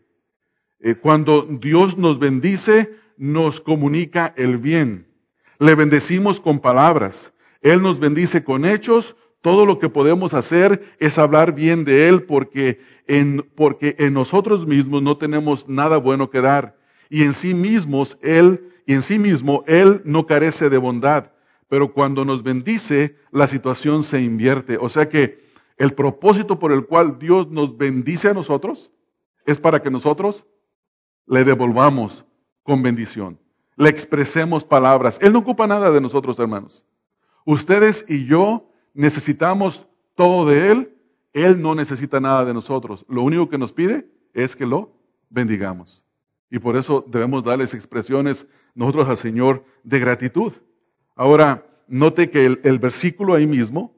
Eh, 0.79 0.95
cuando 0.95 1.47
Dios 1.49 1.97
nos 1.97 2.19
bendice, 2.19 2.95
nos 3.17 3.61
comunica 3.61 4.33
el 4.35 4.57
bien. 4.57 5.07
Le 5.59 5.75
bendecimos 5.75 6.41
con 6.41 6.59
palabras. 6.59 7.33
Él 7.61 7.81
nos 7.81 7.99
bendice 7.99 8.43
con 8.43 8.65
hechos. 8.65 9.15
Todo 9.41 9.65
lo 9.65 9.79
que 9.79 9.89
podemos 9.89 10.33
hacer 10.33 10.95
es 10.99 11.17
hablar 11.17 11.55
bien 11.55 11.85
de 11.85 12.09
Él 12.09 12.23
porque 12.23 12.79
en, 13.07 13.49
porque 13.55 13.95
en 13.99 14.13
nosotros 14.13 14.65
mismos 14.65 15.01
no 15.01 15.17
tenemos 15.17 15.69
nada 15.69 15.97
bueno 15.97 16.29
que 16.29 16.41
dar. 16.41 16.77
Y 17.09 17.23
en 17.23 17.33
sí 17.33 17.53
mismos 17.53 18.17
Él 18.21 18.74
y 18.85 18.93
en 18.93 19.01
sí 19.01 19.19
mismo 19.19 19.63
Él 19.67 20.01
no 20.05 20.25
carece 20.25 20.69
de 20.69 20.77
bondad. 20.77 21.31
Pero 21.67 21.93
cuando 21.93 22.23
nos 22.25 22.43
bendice, 22.43 23.15
la 23.31 23.47
situación 23.47 24.03
se 24.03 24.21
invierte. 24.21 24.77
O 24.77 24.89
sea 24.89 25.09
que 25.09 25.43
El 25.77 25.93
propósito 25.93 26.57
por 26.57 26.71
el 26.71 26.85
cual 26.85 27.19
Dios 27.19 27.49
nos 27.49 27.77
bendice 27.77 28.29
a 28.29 28.33
nosotros 28.33 28.91
es 29.45 29.59
para 29.59 29.81
que 29.81 29.91
nosotros 29.91 30.45
le 31.27 31.43
devolvamos 31.43 32.25
con 32.63 32.81
bendición, 32.81 33.37
le 33.75 33.89
expresemos 33.89 34.63
palabras. 34.63 35.19
Él 35.21 35.33
no 35.33 35.39
ocupa 35.39 35.67
nada 35.67 35.91
de 35.91 35.99
nosotros, 35.99 36.39
hermanos. 36.39 36.85
Ustedes 37.45 38.05
y 38.07 38.25
yo 38.25 38.71
necesitamos 38.93 39.85
todo 40.15 40.45
de 40.49 40.71
Él. 40.71 40.97
Él 41.33 41.61
no 41.61 41.75
necesita 41.75 42.21
nada 42.21 42.45
de 42.45 42.53
nosotros. 42.53 43.05
Lo 43.09 43.23
único 43.23 43.49
que 43.49 43.57
nos 43.57 43.73
pide 43.73 44.09
es 44.33 44.55
que 44.55 44.65
lo 44.65 44.93
bendigamos. 45.29 46.04
Y 46.55 46.59
por 46.59 46.77
eso 46.77 47.03
debemos 47.05 47.43
darles 47.43 47.73
expresiones 47.73 48.47
nosotros 48.75 49.09
al 49.09 49.17
Señor 49.17 49.65
de 49.83 49.99
gratitud. 49.99 50.53
Ahora, 51.13 51.67
note 51.89 52.29
que 52.29 52.45
el, 52.45 52.79
versículo 52.79 53.33
ahí 53.33 53.45
mismo, 53.45 53.93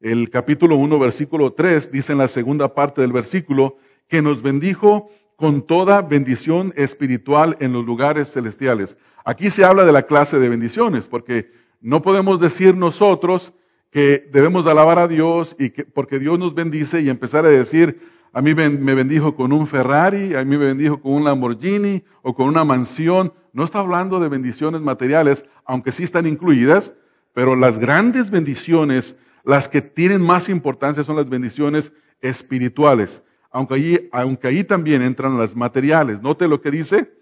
el 0.00 0.28
capítulo 0.28 0.74
1, 0.74 0.98
versículo 0.98 1.52
3, 1.52 1.92
dice 1.92 2.10
en 2.10 2.18
la 2.18 2.26
segunda 2.26 2.74
parte 2.74 3.00
del 3.00 3.12
versículo, 3.12 3.76
que 4.08 4.22
nos 4.22 4.42
bendijo 4.42 5.08
con 5.36 5.62
toda 5.62 6.02
bendición 6.02 6.72
espiritual 6.74 7.56
en 7.60 7.72
los 7.72 7.86
lugares 7.86 8.32
celestiales. 8.32 8.96
Aquí 9.24 9.48
se 9.48 9.64
habla 9.64 9.84
de 9.84 9.92
la 9.92 10.02
clase 10.02 10.40
de 10.40 10.48
bendiciones, 10.48 11.06
porque 11.06 11.52
no 11.80 12.02
podemos 12.02 12.40
decir 12.40 12.74
nosotros 12.74 13.52
que 13.92 14.28
debemos 14.32 14.66
alabar 14.66 14.98
a 14.98 15.06
Dios 15.06 15.54
y 15.60 15.70
que 15.70 15.84
porque 15.84 16.18
Dios 16.18 16.40
nos 16.40 16.56
bendice 16.56 17.02
y 17.02 17.08
empezar 17.08 17.46
a 17.46 17.50
decir, 17.50 18.00
a 18.32 18.42
mí 18.42 18.54
me 18.54 18.94
bendijo 18.94 19.34
con 19.34 19.52
un 19.52 19.66
Ferrari, 19.66 20.34
a 20.34 20.44
mí 20.44 20.56
me 20.56 20.66
bendijo 20.66 21.00
con 21.00 21.12
un 21.12 21.24
Lamborghini 21.24 22.04
o 22.22 22.34
con 22.34 22.46
una 22.46 22.64
mansión. 22.64 23.32
No 23.52 23.64
está 23.64 23.80
hablando 23.80 24.20
de 24.20 24.28
bendiciones 24.28 24.80
materiales, 24.80 25.44
aunque 25.64 25.90
sí 25.90 26.04
están 26.04 26.26
incluidas, 26.28 26.92
pero 27.34 27.56
las 27.56 27.78
grandes 27.78 28.30
bendiciones, 28.30 29.16
las 29.44 29.68
que 29.68 29.82
tienen 29.82 30.22
más 30.22 30.48
importancia 30.48 31.02
son 31.02 31.16
las 31.16 31.28
bendiciones 31.28 31.92
espirituales. 32.20 33.22
Aunque 33.50 33.74
ahí, 33.74 34.08
aunque 34.12 34.62
también 34.62 35.02
entran 35.02 35.36
las 35.36 35.56
materiales. 35.56 36.22
Note 36.22 36.46
lo 36.46 36.60
que 36.60 36.70
dice. 36.70 37.12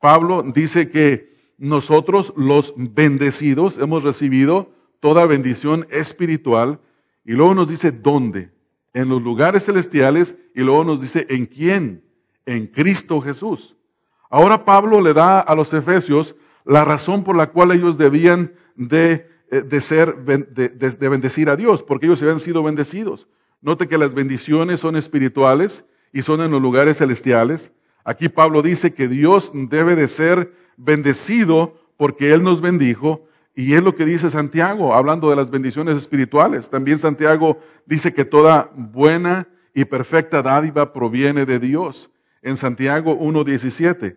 Pablo 0.00 0.42
dice 0.42 0.88
que 0.90 1.32
nosotros 1.58 2.32
los 2.36 2.74
bendecidos 2.76 3.78
hemos 3.78 4.04
recibido 4.04 4.70
toda 5.00 5.26
bendición 5.26 5.88
espiritual 5.90 6.78
y 7.24 7.32
luego 7.32 7.54
nos 7.54 7.68
dice 7.68 7.90
dónde 7.90 8.52
en 8.94 9.08
los 9.08 9.22
lugares 9.22 9.64
celestiales 9.64 10.36
y 10.54 10.62
luego 10.62 10.84
nos 10.84 11.00
dice 11.00 11.26
en 11.30 11.46
quién, 11.46 12.04
en 12.46 12.66
Cristo 12.66 13.20
Jesús. 13.20 13.76
Ahora 14.30 14.64
Pablo 14.64 15.00
le 15.00 15.14
da 15.14 15.40
a 15.40 15.54
los 15.54 15.72
efesios 15.72 16.34
la 16.64 16.84
razón 16.84 17.24
por 17.24 17.36
la 17.36 17.50
cual 17.50 17.72
ellos 17.72 17.98
debían 17.98 18.54
de, 18.76 19.28
eh, 19.50 19.62
de 19.62 19.80
ser, 19.80 20.24
de, 20.24 20.68
de, 20.68 21.08
bendecir 21.08 21.50
a 21.50 21.56
Dios, 21.56 21.82
porque 21.82 22.06
ellos 22.06 22.22
habían 22.22 22.40
sido 22.40 22.62
bendecidos. 22.62 23.28
Note 23.60 23.88
que 23.88 23.98
las 23.98 24.14
bendiciones 24.14 24.80
son 24.80 24.96
espirituales 24.96 25.84
y 26.12 26.22
son 26.22 26.40
en 26.40 26.50
los 26.50 26.62
lugares 26.62 26.98
celestiales. 26.98 27.72
Aquí 28.04 28.28
Pablo 28.28 28.62
dice 28.62 28.94
que 28.94 29.08
Dios 29.08 29.52
debe 29.54 29.94
de 29.94 30.08
ser 30.08 30.52
bendecido 30.76 31.78
porque 31.96 32.32
Él 32.32 32.42
nos 32.42 32.60
bendijo 32.60 33.26
y 33.54 33.74
es 33.74 33.82
lo 33.82 33.94
que 33.94 34.04
dice 34.04 34.30
Santiago, 34.30 34.94
hablando 34.94 35.28
de 35.28 35.36
las 35.36 35.50
bendiciones 35.50 35.98
espirituales. 35.98 36.70
También 36.70 36.98
Santiago 36.98 37.58
dice 37.84 38.14
que 38.14 38.24
toda 38.24 38.70
buena 38.74 39.48
y 39.74 39.84
perfecta 39.84 40.42
dádiva 40.42 40.92
proviene 40.92 41.44
de 41.44 41.58
Dios. 41.58 42.10
En 42.40 42.56
Santiago 42.56 43.18
1.17. 43.18 44.16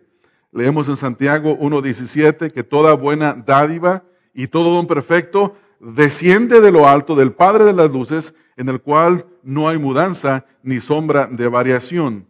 Leemos 0.52 0.88
en 0.88 0.96
Santiago 0.96 1.58
1.17 1.58 2.50
que 2.50 2.64
toda 2.64 2.94
buena 2.94 3.34
dádiva 3.34 4.04
y 4.32 4.46
todo 4.46 4.74
don 4.74 4.86
perfecto 4.86 5.54
desciende 5.80 6.60
de 6.60 6.72
lo 6.72 6.88
alto 6.88 7.14
del 7.14 7.32
Padre 7.32 7.64
de 7.64 7.74
las 7.74 7.90
Luces, 7.90 8.34
en 8.56 8.70
el 8.70 8.80
cual 8.80 9.26
no 9.42 9.68
hay 9.68 9.78
mudanza 9.78 10.46
ni 10.62 10.80
sombra 10.80 11.26
de 11.26 11.46
variación. 11.48 12.26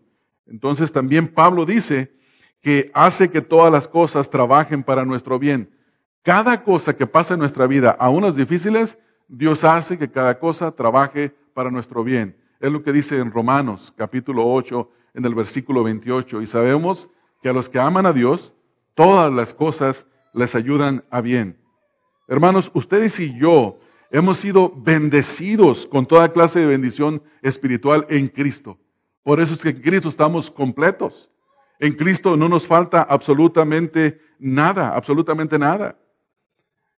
Entonces 0.47 0.91
también 0.91 1.29
Pablo 1.29 1.65
dice 1.65 2.13
que 2.61 2.91
hace 2.95 3.31
que 3.31 3.43
todas 3.43 3.73
las 3.73 3.87
cosas 3.87 4.29
trabajen 4.29 4.83
para 4.83 5.05
nuestro 5.05 5.39
bien. 5.39 5.71
Cada 6.27 6.65
cosa 6.65 6.97
que 6.97 7.07
pasa 7.07 7.35
en 7.35 7.39
nuestra 7.39 7.69
vida, 7.69 7.97
aún 8.01 8.25
las 8.25 8.35
difíciles, 8.35 8.99
Dios 9.29 9.63
hace 9.63 9.97
que 9.97 10.11
cada 10.11 10.41
cosa 10.41 10.73
trabaje 10.73 11.33
para 11.55 11.71
nuestro 11.71 12.03
bien. 12.03 12.37
Es 12.59 12.73
lo 12.73 12.83
que 12.83 12.93
dice 12.93 13.19
en 13.21 13.31
Romanos 13.31 13.95
capítulo 13.97 14.45
8, 14.45 14.91
en 15.15 15.25
el 15.25 15.37
versículo 15.37 15.85
28. 15.85 16.43
Y 16.43 16.49
sabemos 16.49 17.09
que 17.41 17.49
a 17.49 17.53
los 17.53 17.69
que 17.69 17.79
aman 17.79 18.07
a 18.07 18.13
Dios, 18.13 18.53
todas 18.97 19.33
las 19.33 19.55
cosas 19.55 20.09
les 20.33 20.57
ayudan 20.57 21.05
a 21.11 21.21
bien. 21.21 21.61
Hermanos, 22.27 22.73
ustedes 22.75 23.21
y 23.21 23.39
yo 23.39 23.79
hemos 24.11 24.39
sido 24.39 24.73
bendecidos 24.75 25.87
con 25.87 26.07
toda 26.07 26.33
clase 26.33 26.59
de 26.59 26.67
bendición 26.67 27.23
espiritual 27.41 28.05
en 28.11 28.27
Cristo. 28.27 28.81
Por 29.23 29.39
eso 29.39 29.55
es 29.55 29.61
que 29.61 29.69
en 29.69 29.81
Cristo 29.81 30.09
estamos 30.09 30.51
completos. 30.51 31.31
En 31.79 31.93
Cristo 31.93 32.37
no 32.37 32.49
nos 32.49 32.67
falta 32.67 33.03
absolutamente 33.03 34.21
nada, 34.41 34.89
absolutamente 34.89 35.57
nada. 35.57 35.97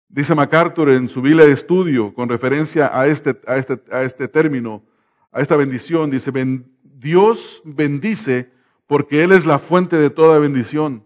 Dice 0.10 0.34
MacArthur 0.34 0.90
en 0.90 1.10
su 1.10 1.22
Biblia 1.22 1.46
de 1.46 1.52
estudio, 1.52 2.14
con 2.14 2.30
referencia 2.30 2.90
a 2.98 3.08
este, 3.08 3.40
a 3.46 3.58
este, 3.58 3.82
a 3.92 4.04
este 4.04 4.28
término, 4.28 4.84
a 5.32 5.42
esta 5.42 5.58
bendición, 5.58 6.10
dice, 6.10 6.32
Dios 6.82 7.62
bendice 7.66 8.50
porque 8.88 9.24
Él 9.24 9.34
es 9.34 9.46
la 9.46 9.60
fuente 9.60 9.98
de 9.98 10.10
toda 10.10 10.40
bendición, 10.40 11.04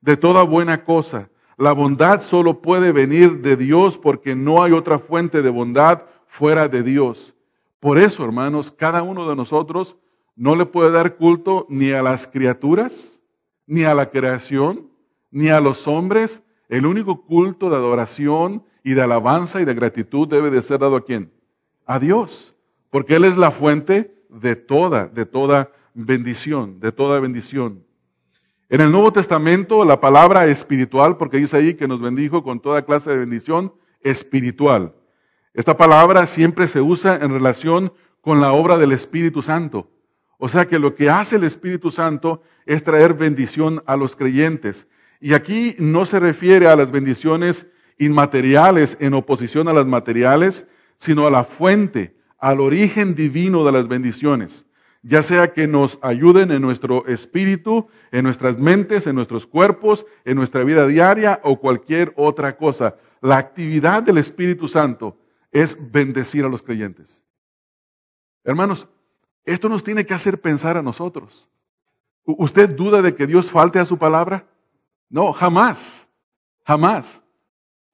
de 0.00 0.16
toda 0.16 0.44
buena 0.44 0.84
cosa. 0.84 1.28
La 1.56 1.72
bondad 1.72 2.22
solo 2.22 2.62
puede 2.62 2.92
venir 2.92 3.40
de 3.40 3.56
Dios 3.56 3.98
porque 3.98 4.34
no 4.34 4.62
hay 4.62 4.72
otra 4.72 4.98
fuente 4.98 5.42
de 5.42 5.50
bondad 5.50 6.02
fuera 6.26 6.68
de 6.68 6.82
Dios. 6.82 7.34
Por 7.80 7.98
eso, 7.98 8.24
hermanos, 8.24 8.70
cada 8.70 9.02
uno 9.02 9.28
de 9.28 9.36
nosotros 9.36 9.96
no 10.36 10.56
le 10.56 10.66
puede 10.66 10.90
dar 10.90 11.16
culto 11.16 11.66
ni 11.68 11.90
a 11.90 12.02
las 12.02 12.26
criaturas, 12.26 13.20
ni 13.66 13.84
a 13.84 13.94
la 13.94 14.10
creación, 14.10 14.88
ni 15.30 15.48
a 15.48 15.60
los 15.60 15.86
hombres, 15.86 16.42
el 16.68 16.86
único 16.86 17.24
culto 17.24 17.70
de 17.70 17.76
adoración 17.76 18.64
y 18.82 18.94
de 18.94 19.02
alabanza 19.02 19.60
y 19.60 19.64
de 19.64 19.74
gratitud 19.74 20.28
debe 20.28 20.50
de 20.50 20.62
ser 20.62 20.78
dado 20.78 20.96
a 20.96 21.04
quién? 21.04 21.32
A 21.86 21.98
Dios. 21.98 22.54
Porque 22.90 23.16
Él 23.16 23.24
es 23.24 23.36
la 23.36 23.50
fuente 23.50 24.14
de 24.28 24.56
toda, 24.56 25.06
de 25.06 25.26
toda 25.26 25.70
bendición, 25.94 26.80
de 26.80 26.92
toda 26.92 27.20
bendición. 27.20 27.84
En 28.68 28.80
el 28.80 28.90
Nuevo 28.90 29.12
Testamento 29.12 29.84
la 29.84 30.00
palabra 30.00 30.46
espiritual, 30.46 31.16
porque 31.16 31.36
dice 31.38 31.56
ahí 31.56 31.74
que 31.74 31.86
nos 31.86 32.00
bendijo 32.00 32.42
con 32.42 32.60
toda 32.60 32.84
clase 32.84 33.10
de 33.10 33.18
bendición 33.18 33.72
espiritual. 34.00 34.94
Esta 35.52 35.76
palabra 35.76 36.26
siempre 36.26 36.66
se 36.66 36.80
usa 36.80 37.16
en 37.16 37.30
relación 37.30 37.92
con 38.20 38.40
la 38.40 38.52
obra 38.52 38.78
del 38.78 38.92
Espíritu 38.92 39.42
Santo. 39.42 39.90
O 40.38 40.48
sea 40.48 40.66
que 40.66 40.78
lo 40.78 40.94
que 40.94 41.10
hace 41.10 41.36
el 41.36 41.44
Espíritu 41.44 41.90
Santo 41.90 42.42
es 42.66 42.82
traer 42.82 43.14
bendición 43.14 43.82
a 43.86 43.96
los 43.96 44.16
creyentes. 44.16 44.88
Y 45.24 45.32
aquí 45.32 45.74
no 45.78 46.04
se 46.04 46.20
refiere 46.20 46.66
a 46.66 46.76
las 46.76 46.90
bendiciones 46.90 47.66
inmateriales 47.96 48.98
en 49.00 49.14
oposición 49.14 49.68
a 49.68 49.72
las 49.72 49.86
materiales, 49.86 50.66
sino 50.98 51.26
a 51.26 51.30
la 51.30 51.44
fuente, 51.44 52.14
al 52.36 52.60
origen 52.60 53.14
divino 53.14 53.64
de 53.64 53.72
las 53.72 53.88
bendiciones. 53.88 54.66
Ya 55.02 55.22
sea 55.22 55.54
que 55.54 55.66
nos 55.66 55.98
ayuden 56.02 56.50
en 56.50 56.60
nuestro 56.60 57.06
espíritu, 57.06 57.88
en 58.12 58.24
nuestras 58.24 58.58
mentes, 58.58 59.06
en 59.06 59.14
nuestros 59.14 59.46
cuerpos, 59.46 60.04
en 60.26 60.36
nuestra 60.36 60.62
vida 60.62 60.86
diaria 60.86 61.40
o 61.42 61.58
cualquier 61.58 62.12
otra 62.16 62.58
cosa. 62.58 62.96
La 63.22 63.38
actividad 63.38 64.02
del 64.02 64.18
Espíritu 64.18 64.68
Santo 64.68 65.16
es 65.50 65.90
bendecir 65.90 66.44
a 66.44 66.50
los 66.50 66.62
creyentes. 66.62 67.24
Hermanos, 68.44 68.88
esto 69.46 69.70
nos 69.70 69.82
tiene 69.82 70.04
que 70.04 70.12
hacer 70.12 70.38
pensar 70.38 70.76
a 70.76 70.82
nosotros. 70.82 71.48
¿Usted 72.24 72.68
duda 72.68 73.00
de 73.00 73.14
que 73.14 73.26
Dios 73.26 73.50
falte 73.50 73.78
a 73.78 73.86
su 73.86 73.96
palabra? 73.96 74.48
No, 75.08 75.32
jamás, 75.32 76.08
jamás. 76.64 77.22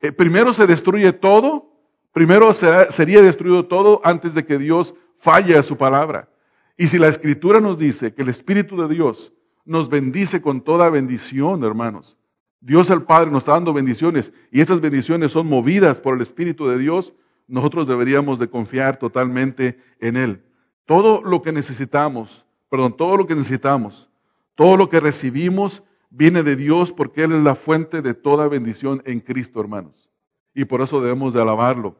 Eh, 0.00 0.12
primero 0.12 0.52
se 0.52 0.66
destruye 0.66 1.12
todo, 1.12 1.72
primero 2.12 2.52
sería 2.54 3.22
destruido 3.22 3.66
todo 3.66 4.00
antes 4.04 4.34
de 4.34 4.44
que 4.44 4.58
Dios 4.58 4.94
falle 5.18 5.56
a 5.56 5.62
su 5.62 5.76
palabra. 5.76 6.28
Y 6.76 6.88
si 6.88 6.98
la 6.98 7.08
escritura 7.08 7.60
nos 7.60 7.78
dice 7.78 8.14
que 8.14 8.22
el 8.22 8.30
Espíritu 8.30 8.80
de 8.80 8.88
Dios 8.88 9.32
nos 9.64 9.90
bendice 9.90 10.40
con 10.40 10.62
toda 10.62 10.88
bendición, 10.88 11.62
hermanos, 11.62 12.16
Dios 12.60 12.90
el 12.90 13.02
Padre 13.02 13.30
nos 13.30 13.42
está 13.42 13.52
dando 13.52 13.72
bendiciones 13.72 14.32
y 14.50 14.60
estas 14.60 14.80
bendiciones 14.80 15.32
son 15.32 15.46
movidas 15.46 16.00
por 16.00 16.14
el 16.14 16.22
Espíritu 16.22 16.68
de 16.68 16.78
Dios, 16.78 17.12
nosotros 17.46 17.86
deberíamos 17.86 18.38
de 18.38 18.48
confiar 18.48 18.98
totalmente 18.98 19.78
en 19.98 20.16
Él. 20.16 20.42
Todo 20.86 21.22
lo 21.22 21.42
que 21.42 21.52
necesitamos, 21.52 22.46
perdón, 22.68 22.96
todo 22.96 23.16
lo 23.16 23.26
que 23.26 23.34
necesitamos, 23.34 24.08
todo 24.54 24.76
lo 24.76 24.88
que 24.88 25.00
recibimos 25.00 25.82
viene 26.10 26.42
de 26.42 26.56
Dios 26.56 26.92
porque 26.92 27.24
Él 27.24 27.32
es 27.32 27.42
la 27.42 27.54
fuente 27.54 28.02
de 28.02 28.14
toda 28.14 28.48
bendición 28.48 29.02
en 29.06 29.20
Cristo, 29.20 29.60
hermanos. 29.60 30.10
Y 30.52 30.64
por 30.64 30.82
eso 30.82 31.00
debemos 31.00 31.32
de 31.32 31.40
alabarlo. 31.40 31.96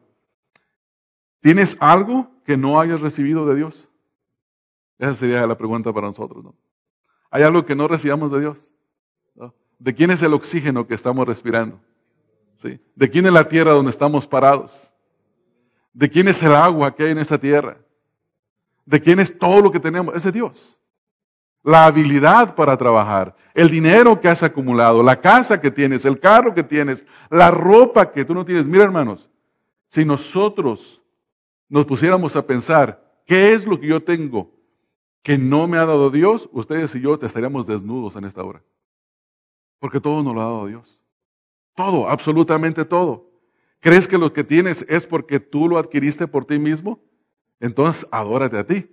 ¿Tienes 1.39 1.77
algo 1.79 2.29
que 2.45 2.57
no 2.57 2.79
hayas 2.79 3.01
recibido 3.01 3.47
de 3.47 3.55
Dios? 3.55 3.89
Esa 4.99 5.15
sería 5.15 5.47
la 5.47 5.57
pregunta 5.57 5.91
para 5.91 6.07
nosotros, 6.07 6.43
¿no? 6.43 6.55
¿Hay 7.31 7.43
algo 7.43 7.65
que 7.65 7.75
no 7.75 7.87
recibamos 7.87 8.31
de 8.31 8.41
Dios? 8.41 8.71
¿De 9.79 9.95
quién 9.95 10.11
es 10.11 10.21
el 10.21 10.33
oxígeno 10.33 10.85
que 10.85 10.93
estamos 10.93 11.25
respirando? 11.25 11.79
¿De 12.95 13.09
quién 13.09 13.25
es 13.25 13.33
la 13.33 13.49
tierra 13.49 13.71
donde 13.71 13.89
estamos 13.89 14.27
parados? 14.27 14.93
¿De 15.91 16.07
quién 16.07 16.27
es 16.27 16.43
el 16.43 16.53
agua 16.53 16.93
que 16.93 17.03
hay 17.03 17.11
en 17.11 17.17
esta 17.17 17.39
tierra? 17.39 17.77
¿De 18.85 19.01
quién 19.01 19.19
es 19.19 19.35
todo 19.35 19.59
lo 19.61 19.71
que 19.71 19.79
tenemos? 19.79 20.15
Es 20.15 20.23
de 20.23 20.31
Dios. 20.31 20.79
La 21.63 21.85
habilidad 21.85 22.55
para 22.55 22.75
trabajar, 22.75 23.35
el 23.53 23.69
dinero 23.69 24.19
que 24.19 24.27
has 24.27 24.41
acumulado, 24.41 25.03
la 25.03 25.19
casa 25.19 25.61
que 25.61 25.69
tienes, 25.69 26.05
el 26.05 26.19
carro 26.19 26.53
que 26.55 26.63
tienes, 26.63 27.05
la 27.29 27.51
ropa 27.51 28.11
que 28.11 28.25
tú 28.25 28.33
no 28.33 28.43
tienes. 28.43 28.65
Mira, 28.65 28.83
hermanos, 28.83 29.29
si 29.87 30.03
nosotros 30.03 31.01
nos 31.69 31.85
pusiéramos 31.85 32.35
a 32.35 32.45
pensar, 32.45 33.01
¿qué 33.25 33.53
es 33.53 33.65
lo 33.65 33.79
que 33.79 33.87
yo 33.87 34.01
tengo 34.01 34.51
que 35.21 35.37
no 35.37 35.67
me 35.67 35.77
ha 35.77 35.85
dado 35.85 36.09
Dios? 36.09 36.49
Ustedes 36.51 36.95
y 36.95 37.01
yo 37.01 37.19
te 37.19 37.27
estaríamos 37.27 37.67
desnudos 37.67 38.15
en 38.15 38.25
esta 38.25 38.43
hora. 38.43 38.63
Porque 39.79 39.99
todo 39.99 40.23
nos 40.23 40.33
lo 40.33 40.41
ha 40.41 40.45
dado 40.45 40.65
Dios. 40.67 40.99
Todo, 41.75 42.09
absolutamente 42.09 42.85
todo. 42.85 43.29
¿Crees 43.79 44.07
que 44.07 44.17
lo 44.17 44.31
que 44.31 44.43
tienes 44.43 44.85
es 44.87 45.07
porque 45.07 45.39
tú 45.39 45.67
lo 45.67 45.77
adquiriste 45.77 46.27
por 46.27 46.45
ti 46.45 46.59
mismo? 46.59 46.99
Entonces 47.59 48.07
adórate 48.11 48.57
a 48.57 48.65
ti. 48.65 48.89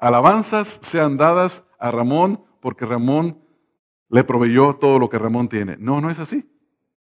Alabanzas 0.00 0.80
sean 0.82 1.16
dadas 1.16 1.64
a 1.78 1.90
Ramón 1.90 2.42
porque 2.60 2.86
Ramón 2.86 3.38
le 4.08 4.24
proveyó 4.24 4.74
todo 4.74 4.98
lo 4.98 5.08
que 5.08 5.18
Ramón 5.18 5.48
tiene. 5.48 5.76
No, 5.78 6.00
no 6.00 6.10
es 6.10 6.18
así. 6.18 6.50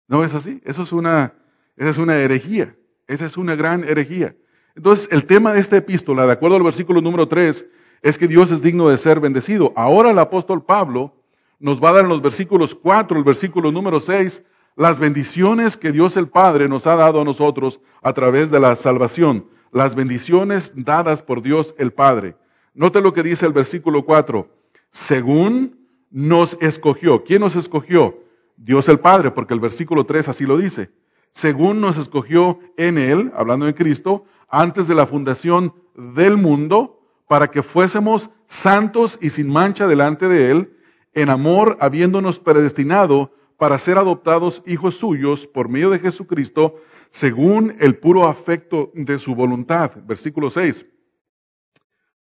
No 0.08 0.24
es 0.24 0.36
así. 0.36 0.62
Eso 0.66 0.84
es 0.84 0.92
una, 0.92 1.34
esa 1.76 1.90
es 1.90 1.98
una 1.98 2.18
herejía. 2.18 2.76
Esa 3.08 3.26
es 3.26 3.38
una 3.38 3.56
gran 3.56 3.84
herejía. 3.84 4.36
Entonces, 4.76 5.08
el 5.12 5.26
tema 5.26 5.54
de 5.54 5.62
esta 5.62 5.78
epístola, 5.78 6.26
de 6.26 6.34
acuerdo 6.34 6.58
al 6.58 6.64
versículo 6.64 7.02
número 7.02 7.28
3, 7.28 7.68
es 8.02 8.18
que 8.18 8.28
Dios 8.28 8.52
es 8.52 8.62
digno 8.62 8.90
de 8.90 8.98
ser 8.98 9.20
bendecido. 9.20 9.72
Ahora 9.76 10.12
el 10.12 10.20
apóstol 10.20 10.64
Pablo 10.64 11.16
nos 11.60 11.82
va 11.82 11.90
a 11.90 11.94
dar 11.94 12.04
en 12.04 12.10
los 12.10 12.22
versículos 12.22 12.76
4, 12.76 13.18
el 13.18 13.24
versículo 13.24 13.72
número 13.72 14.02
6, 14.02 14.44
las 14.76 15.00
bendiciones 15.00 15.78
que 15.78 15.92
Dios 15.92 16.18
el 16.18 16.28
Padre 16.28 16.68
nos 16.68 16.86
ha 16.88 16.96
dado 16.96 17.22
a 17.22 17.24
nosotros 17.24 17.80
a 18.02 18.12
través 18.14 18.52
de 18.52 18.60
la 18.60 18.76
salvación, 18.76 19.48
las 19.72 19.96
bendiciones 19.96 20.74
dadas 20.76 21.22
por 21.22 21.42
Dios 21.42 21.76
el 21.78 21.94
Padre. 21.94 22.36
Note 22.74 23.02
lo 23.02 23.14
que 23.14 23.24
dice 23.24 23.46
el 23.46 23.54
versículo 23.54 24.04
4, 24.04 24.50
según 24.90 25.88
nos 26.10 26.58
escogió. 26.60 27.24
¿Quién 27.24 27.42
nos 27.42 27.56
escogió? 27.56 28.20
Dios 28.58 28.90
el 28.90 29.00
Padre, 29.00 29.32
porque 29.32 29.54
el 29.54 29.60
versículo 29.60 30.06
3 30.06 30.30
así 30.30 30.46
lo 30.46 30.58
dice. 30.58 30.92
Según 31.32 31.82
nos 31.82 31.98
escogió 31.98 32.60
en 32.78 32.98
Él, 32.98 33.32
hablando 33.36 33.66
de 33.66 33.76
Cristo, 33.76 34.26
antes 34.50 34.88
de 34.88 34.96
la 34.96 35.06
fundación 35.06 35.74
del 35.96 36.38
mundo, 36.38 37.00
para 37.28 37.50
que 37.50 37.64
fuésemos 37.64 38.30
santos 38.46 39.18
y 39.22 39.30
sin 39.30 39.50
mancha 39.50 39.88
delante 39.88 40.28
de 40.28 40.52
Él, 40.52 40.78
en 41.14 41.30
amor 41.30 41.78
habiéndonos 41.80 42.40
predestinado 42.40 43.34
para 43.58 43.78
ser 43.78 43.98
adoptados 43.98 44.64
hijos 44.66 44.96
suyos 44.96 45.48
por 45.48 45.70
medio 45.70 45.90
de 45.90 46.00
Jesucristo, 46.00 46.76
según 47.12 47.76
el 47.80 47.98
puro 47.98 48.28
afecto 48.28 48.92
de 48.96 49.20
su 49.20 49.36
voluntad. 49.36 49.92
Versículo 50.06 50.50
6. 50.50 50.86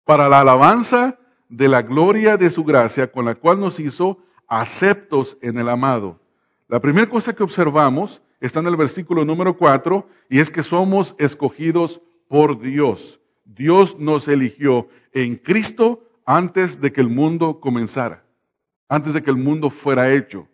Para 0.05 0.27
la 0.29 0.41
alabanza 0.41 1.17
de 1.49 1.67
la 1.67 1.81
gloria 1.81 2.37
de 2.37 2.49
su 2.49 2.63
gracia, 2.63 3.11
con 3.11 3.25
la 3.25 3.35
cual 3.35 3.59
nos 3.59 3.79
hizo 3.79 4.17
aceptos 4.47 5.37
en 5.41 5.57
el 5.57 5.69
amado. 5.69 6.19
La 6.67 6.79
primera 6.79 7.09
cosa 7.09 7.33
que 7.33 7.43
observamos 7.43 8.21
está 8.39 8.59
en 8.59 8.67
el 8.67 8.75
versículo 8.75 9.23
número 9.23 9.55
4 9.55 10.07
y 10.29 10.39
es 10.39 10.49
que 10.49 10.63
somos 10.63 11.15
escogidos 11.19 12.01
por 12.27 12.59
Dios. 12.59 13.19
Dios 13.45 13.99
nos 13.99 14.27
eligió 14.27 14.87
en 15.11 15.35
Cristo 15.35 16.09
antes 16.25 16.81
de 16.81 16.91
que 16.91 17.01
el 17.01 17.09
mundo 17.09 17.59
comenzara, 17.59 18.23
antes 18.89 19.13
de 19.13 19.21
que 19.21 19.29
el 19.29 19.37
mundo 19.37 19.69
fuera 19.69 20.11
hecho. 20.11 20.47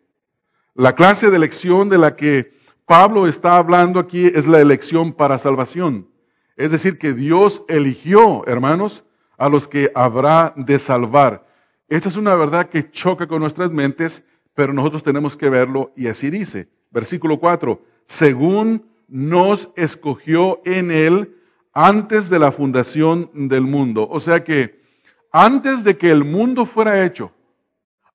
La 0.76 0.94
clase 0.94 1.30
de 1.30 1.38
elección 1.38 1.90
de 1.90 1.98
la 1.98 2.16
que 2.16 2.54
Pablo 2.86 3.28
está 3.28 3.58
hablando 3.58 4.00
aquí 4.00 4.26
es 4.26 4.48
la 4.48 4.60
elección 4.60 5.14
para 5.14 5.38
salvación. 5.38 6.10
Es 6.58 6.72
decir, 6.72 6.98
que 6.98 7.14
Dios 7.14 7.64
eligió, 7.68 8.46
hermanos, 8.48 9.06
a 9.40 9.50
los 9.50 9.68
que 9.68 9.92
habrá 9.96 10.54
de 10.56 10.78
salvar. 10.78 11.48
Esta 11.88 12.10
es 12.10 12.18
una 12.18 12.36
verdad 12.36 12.70
que 12.70 12.92
choca 12.92 13.26
con 13.26 13.40
nuestras 13.40 13.72
mentes, 13.72 14.24
pero 14.54 14.74
nosotros 14.74 15.02
tenemos 15.02 15.36
que 15.36 15.50
verlo 15.50 15.92
y 15.96 16.08
así 16.08 16.30
dice. 16.30 16.70
Versículo 16.92 17.40
4, 17.40 17.82
según 18.06 18.86
nos 19.08 19.72
escogió 19.76 20.62
en 20.66 20.92
él 20.92 21.36
antes 21.74 22.30
de 22.30 22.38
la 22.38 22.52
fundación 22.52 23.32
del 23.34 23.62
mundo. 23.62 24.08
O 24.12 24.20
sea 24.20 24.44
que 24.44 24.84
antes 25.32 25.84
de 25.84 25.98
que 25.98 26.12
el 26.12 26.26
mundo 26.26 26.66
fuera 26.66 27.06
hecho, 27.06 27.32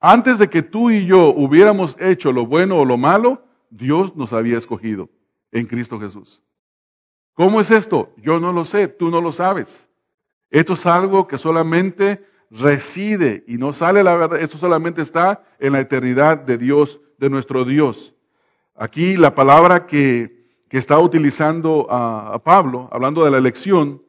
antes 0.01 0.38
de 0.38 0.51
que 0.51 0.62
tú 0.62 0.90
y 0.90 1.07
yo 1.07 1.29
hubiéramos 1.29 1.96
hecho 1.99 2.33
lo 2.33 2.46
bueno 2.46 2.79
o 2.79 2.85
lo 2.85 2.99
malo, 2.99 3.42
Dios 3.70 4.14
nos 4.14 4.35
había 4.35 4.59
escogido 4.59 5.09
en 5.51 5.66
Cristo 5.66 5.99
Jesús. 5.99 6.42
¿Cómo 7.33 7.61
es 7.61 7.70
esto? 7.70 8.12
Yo 8.18 8.38
no 8.38 8.53
lo 8.53 8.64
sé, 8.64 8.88
tú 8.88 9.11
no 9.11 9.20
lo 9.22 9.33
sabes. 9.33 9.88
Esto 10.55 10.75
es 10.75 10.87
algo 10.87 11.27
que 11.27 11.37
solamente 11.37 12.25
reside 12.49 13.43
y 13.49 13.59
no 13.59 13.73
sale 13.73 14.05
la 14.05 14.17
verdad. 14.17 14.38
Esto 14.40 14.57
solamente 14.57 15.03
está 15.03 15.43
en 15.59 15.73
la 15.73 15.81
eternidad 15.81 16.38
de 16.38 16.59
Dios, 16.59 17.01
de 17.19 17.29
nuestro 17.29 17.64
Dios. 17.64 18.14
Aquí 18.77 19.17
la 19.17 19.35
palabra 19.35 19.85
que, 19.85 20.47
que 20.69 20.79
está 20.79 20.97
utilizando 21.01 21.88
a, 21.90 22.40
Pablo, 22.45 22.88
hablando 22.93 23.25
de 23.25 23.33
la 23.33 23.38
elección, 23.38 24.01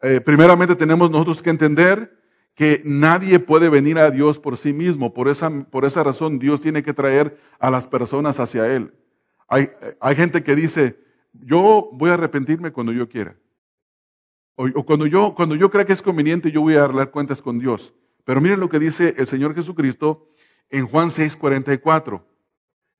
eh, 0.00 0.20
primeramente 0.20 0.76
tenemos 0.76 1.10
nosotros 1.10 1.42
que 1.42 1.50
entender 1.50 2.16
que 2.54 2.82
nadie 2.84 3.40
puede 3.40 3.68
venir 3.68 3.98
a 3.98 4.12
Dios 4.12 4.38
por 4.38 4.58
sí 4.58 4.72
mismo. 4.72 5.12
Por 5.12 5.26
esa, 5.26 5.50
por 5.50 5.84
esa 5.84 6.04
razón 6.04 6.38
Dios 6.38 6.60
tiene 6.60 6.84
que 6.84 6.94
traer 6.94 7.36
a 7.58 7.68
las 7.68 7.88
personas 7.88 8.38
hacia 8.38 8.72
Él. 8.72 8.94
Hay, 9.48 9.70
hay 9.98 10.14
gente 10.14 10.44
que 10.44 10.54
dice, 10.54 11.00
yo 11.32 11.90
voy 11.94 12.10
a 12.10 12.14
arrepentirme 12.14 12.70
cuando 12.70 12.92
yo 12.92 13.08
quiera. 13.08 13.34
O, 14.62 14.84
cuando, 14.84 15.06
yo, 15.06 15.34
cuando 15.34 15.54
yo 15.54 15.70
crea 15.70 15.86
que 15.86 15.94
es 15.94 16.02
conveniente, 16.02 16.50
yo 16.50 16.60
voy 16.60 16.74
a 16.74 16.86
dar 16.86 17.10
cuentas 17.10 17.40
con 17.40 17.58
Dios. 17.58 17.94
Pero 18.24 18.42
miren 18.42 18.60
lo 18.60 18.68
que 18.68 18.78
dice 18.78 19.14
el 19.16 19.26
Señor 19.26 19.54
Jesucristo 19.54 20.28
en 20.68 20.86
Juan 20.86 21.08
6:44. 21.08 22.22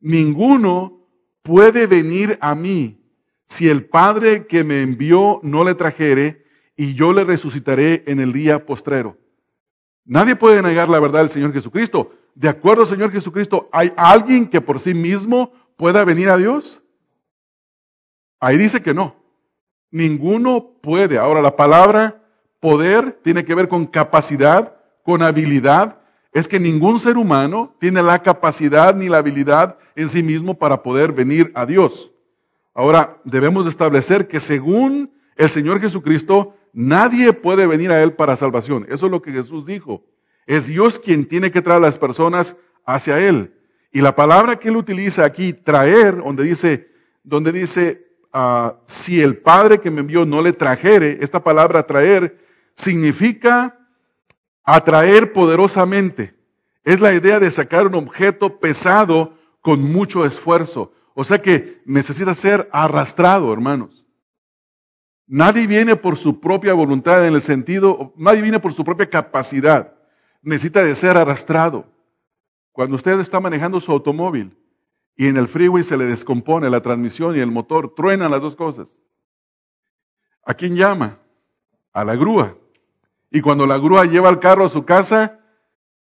Ninguno 0.01 1.07
puede 1.43 1.87
venir 1.87 2.39
a 2.41 2.55
mí 2.55 3.05
si 3.45 3.69
el 3.69 3.85
Padre 3.85 4.47
que 4.47 4.65
me 4.65 4.81
envió 4.81 5.39
no 5.43 5.63
le 5.63 5.75
trajere 5.75 6.47
y 6.77 6.95
yo 6.95 7.13
le 7.13 7.25
resucitaré 7.25 8.05
en 8.07 8.21
el 8.21 8.33
día 8.33 8.65
postrero. 8.65 9.19
Nadie 10.07 10.37
puede 10.37 10.63
negar 10.63 10.89
la 10.89 10.99
verdad 10.99 11.21
del 11.21 11.29
Señor 11.29 11.53
Jesucristo. 11.53 12.15
De 12.35 12.49
acuerdo 12.49 12.87
Señor 12.87 13.13
Jesucristo, 13.13 13.69
¿hay 13.71 13.93
alguien 13.99 14.49
que 14.49 14.63
por 14.63 14.81
sí 14.81 14.95
mismo 14.95 15.53
pueda 15.77 16.07
venir 16.07 16.31
a 16.31 16.39
Dios? 16.39 16.83
Ahí 18.41 18.57
dice 18.57 18.81
que 18.81 18.95
no. 18.95 19.20
Ninguno 19.91 20.73
puede. 20.81 21.19
Ahora, 21.19 21.43
la 21.43 21.57
palabra 21.57 22.23
poder 22.61 23.19
tiene 23.23 23.45
que 23.45 23.55
ver 23.55 23.69
con 23.69 23.87
capacidad, 23.87 24.77
con 25.03 25.23
habilidad. 25.23 25.99
Es 26.33 26.47
que 26.47 26.61
ningún 26.61 27.01
ser 27.01 27.17
humano 27.17 27.75
tiene 27.81 28.03
la 28.03 28.23
capacidad 28.23 28.95
ni 28.95 29.09
la 29.09 29.19
habilidad 29.19 29.79
en 29.97 30.09
sí 30.09 30.23
mismo 30.23 30.55
para 30.55 30.83
poder 30.83 31.13
venir 31.13 31.51
a 31.55 31.67
Dios. 31.67 32.13
Ahora, 32.75 33.19
debemos 33.25 33.67
establecer 33.67 34.29
que 34.29 34.41
según 34.41 35.13
el 35.37 35.49
Señor 35.49 35.81
Jesucristo, 35.81 36.55
Nadie 36.73 37.33
puede 37.33 37.67
venir 37.67 37.91
a 37.91 38.03
Él 38.03 38.13
para 38.13 38.37
salvación. 38.37 38.87
Eso 38.89 39.07
es 39.07 39.13
lo 39.13 39.23
que 39.23 39.33
Jesús 39.33 39.67
dijo. 39.67 40.05
Es 40.47 40.67
Dios 40.67 40.99
quien 40.99 41.27
tiene 41.27 41.51
que 41.51 41.63
traer 41.63 41.79
a 41.79 41.87
las 41.87 41.99
personas 41.99 42.57
hacia 42.85 43.19
Él. 43.19 43.55
Y 43.93 44.01
la 44.01 44.15
palabra 44.15 44.57
que 44.57 44.69
Él 44.69 44.77
utiliza 44.77 45.25
aquí, 45.25 45.53
traer, 45.53 46.23
donde 46.23 46.45
dice, 46.45 46.91
donde 47.25 47.53
dice, 47.53 48.07
si 48.87 49.21
el 49.21 49.39
Padre 49.39 49.81
que 49.81 49.91
me 49.91 50.01
envió 50.01 50.25
no 50.25 50.43
le 50.43 50.53
trajere, 50.53 51.19
esta 51.21 51.43
palabra 51.43 51.87
traer 51.87 52.39
significa 52.75 53.79
atraer 54.63 55.33
poderosamente. 55.33 56.35
Es 56.85 57.01
la 57.01 57.13
idea 57.13 57.41
de 57.41 57.51
sacar 57.51 57.87
un 57.87 57.95
objeto 57.95 58.59
pesado 58.59 59.35
con 59.61 59.83
mucho 59.83 60.25
esfuerzo. 60.25 60.93
O 61.15 61.25
sea 61.25 61.43
que 61.43 61.83
necesita 61.85 62.35
ser 62.35 62.69
arrastrado, 62.73 63.53
hermanos. 63.53 64.07
Nadie 65.27 65.67
viene 65.67 65.95
por 65.97 66.17
su 66.17 66.41
propia 66.41 66.75
voluntad 66.75 67.27
en 67.27 67.35
el 67.35 67.43
sentido, 67.43 68.13
nadie 68.17 68.43
viene 68.43 68.59
por 68.59 68.73
su 68.73 68.85
propia 68.85 69.09
capacidad. 69.09 69.95
Necesita 70.43 70.83
de 70.83 70.95
ser 70.95 71.17
arrastrado. 71.17 71.87
Cuando 72.73 72.97
usted 72.97 73.19
está 73.21 73.41
manejando 73.41 73.81
su 73.81 73.93
automóvil 73.93 74.57
y 75.17 75.29
en 75.29 75.37
el 75.37 75.49
freeway 75.49 75.85
se 75.85 75.97
le 75.97 76.07
descompone 76.07 76.71
la 76.71 76.81
transmisión 76.81 77.37
y 77.37 77.41
el 77.41 77.51
motor, 77.51 77.95
truenan 77.95 78.31
las 78.31 78.41
dos 78.41 78.57
cosas. 78.57 78.89
¿A 80.45 80.55
quién 80.55 80.75
llama? 80.75 81.19
A 81.93 82.05
la 82.05 82.17
grúa. 82.17 82.57
Y 83.31 83.41
cuando 83.41 83.67
la 83.67 83.79
grúa 83.79 84.05
lleva 84.07 84.29
el 84.29 84.39
carro 84.39 84.65
a 84.65 84.69
su 84.69 84.85
casa, 84.85 85.41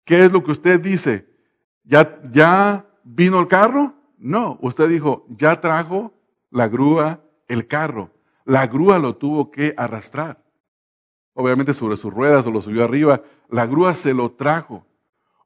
¿qué 0.05 0.25
es 0.25 0.31
lo 0.31 0.43
que 0.43 0.51
usted 0.51 0.79
dice? 0.79 1.29
¿Ya, 1.83 2.19
ya 2.31 2.85
vino 3.03 3.39
el 3.39 3.47
carro? 3.47 3.93
No, 4.17 4.57
usted 4.61 4.87
dijo, 4.87 5.25
ya 5.29 5.59
trajo 5.59 6.13
la 6.49 6.67
grúa 6.67 7.21
el 7.47 7.67
carro. 7.67 8.11
La 8.45 8.67
grúa 8.67 8.99
lo 8.99 9.15
tuvo 9.15 9.51
que 9.51 9.73
arrastrar. 9.77 10.43
Obviamente 11.33 11.73
sobre 11.73 11.97
sus 11.97 12.13
ruedas 12.13 12.45
o 12.45 12.51
lo 12.51 12.61
subió 12.61 12.83
arriba. 12.83 13.21
La 13.49 13.65
grúa 13.65 13.93
se 13.95 14.13
lo 14.13 14.31
trajo. 14.31 14.85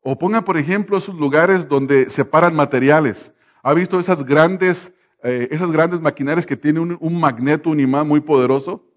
O 0.01 0.17
ponga, 0.17 0.43
por 0.43 0.57
ejemplo, 0.57 0.97
esos 0.97 1.15
lugares 1.15 1.67
donde 1.67 2.09
separan 2.09 2.55
materiales. 2.55 3.33
¿Ha 3.67 3.73
visto 3.73 3.99
esas 3.99 4.23
grandes, 4.23 4.93
eh, 5.23 5.49
esas 5.51 5.71
grandes 5.71 5.99
maquinarias 5.99 6.45
que 6.45 6.55
tienen 6.55 6.83
un, 6.83 6.97
un 7.01 7.19
magneto, 7.19 7.69
un 7.69 7.79
imán 7.79 8.07
muy 8.07 8.21
poderoso? 8.21 8.87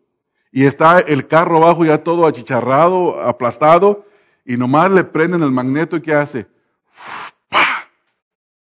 y 0.53 0.65
está 0.65 1.01
el 1.01 1.27
carro 1.27 1.59
abajo 1.59 1.85
ya 1.85 2.03
todo 2.03 2.27
achicharrado, 2.27 3.21
aplastado, 3.21 4.07
y 4.45 4.57
nomás 4.57 4.91
le 4.91 5.05
prenden 5.05 5.43
el 5.43 5.53
magneto 5.53 5.97
y 5.97 6.01
¿qué 6.01 6.15
hace? 6.15 6.47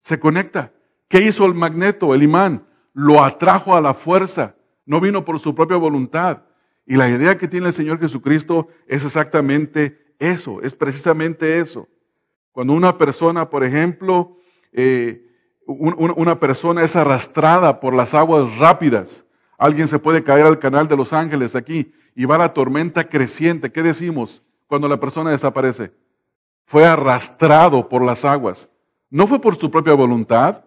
Se 0.01 0.19
conecta. 0.19 0.71
¿Qué 1.07 1.21
hizo 1.21 1.45
el 1.45 1.53
magneto, 1.53 2.13
el 2.13 2.23
imán? 2.23 2.65
Lo 2.93 3.23
atrajo 3.23 3.75
a 3.75 3.81
la 3.81 3.93
fuerza, 3.93 4.55
no 4.85 5.01
vino 5.01 5.25
por 5.25 5.39
su 5.39 5.55
propia 5.55 5.77
voluntad. 5.77 6.43
Y 6.85 6.95
la 6.95 7.09
idea 7.09 7.37
que 7.37 7.47
tiene 7.47 7.67
el 7.67 7.73
Señor 7.73 7.99
Jesucristo 7.99 8.67
es 8.87 9.03
exactamente 9.03 10.13
eso, 10.19 10.61
es 10.61 10.75
precisamente 10.75 11.59
eso. 11.59 11.87
Cuando 12.51 12.73
una 12.73 12.97
persona, 12.97 13.49
por 13.49 13.63
ejemplo, 13.63 14.37
eh, 14.71 15.30
una 15.71 16.39
persona 16.39 16.83
es 16.83 16.95
arrastrada 16.95 17.79
por 17.79 17.93
las 17.93 18.13
aguas 18.13 18.57
rápidas, 18.57 19.25
alguien 19.57 19.87
se 19.87 19.99
puede 19.99 20.23
caer 20.23 20.45
al 20.45 20.59
canal 20.59 20.87
de 20.87 20.97
Los 20.97 21.13
Ángeles 21.13 21.55
aquí 21.55 21.93
y 22.15 22.25
va 22.25 22.37
la 22.37 22.53
tormenta 22.53 23.07
creciente. 23.07 23.71
¿Qué 23.71 23.83
decimos 23.83 24.41
cuando 24.67 24.87
la 24.87 24.99
persona 24.99 25.31
desaparece? 25.31 25.93
Fue 26.65 26.85
arrastrado 26.85 27.87
por 27.87 28.03
las 28.03 28.25
aguas. 28.25 28.69
No 29.09 29.27
fue 29.27 29.39
por 29.39 29.55
su 29.57 29.69
propia 29.69 29.93
voluntad. 29.93 30.63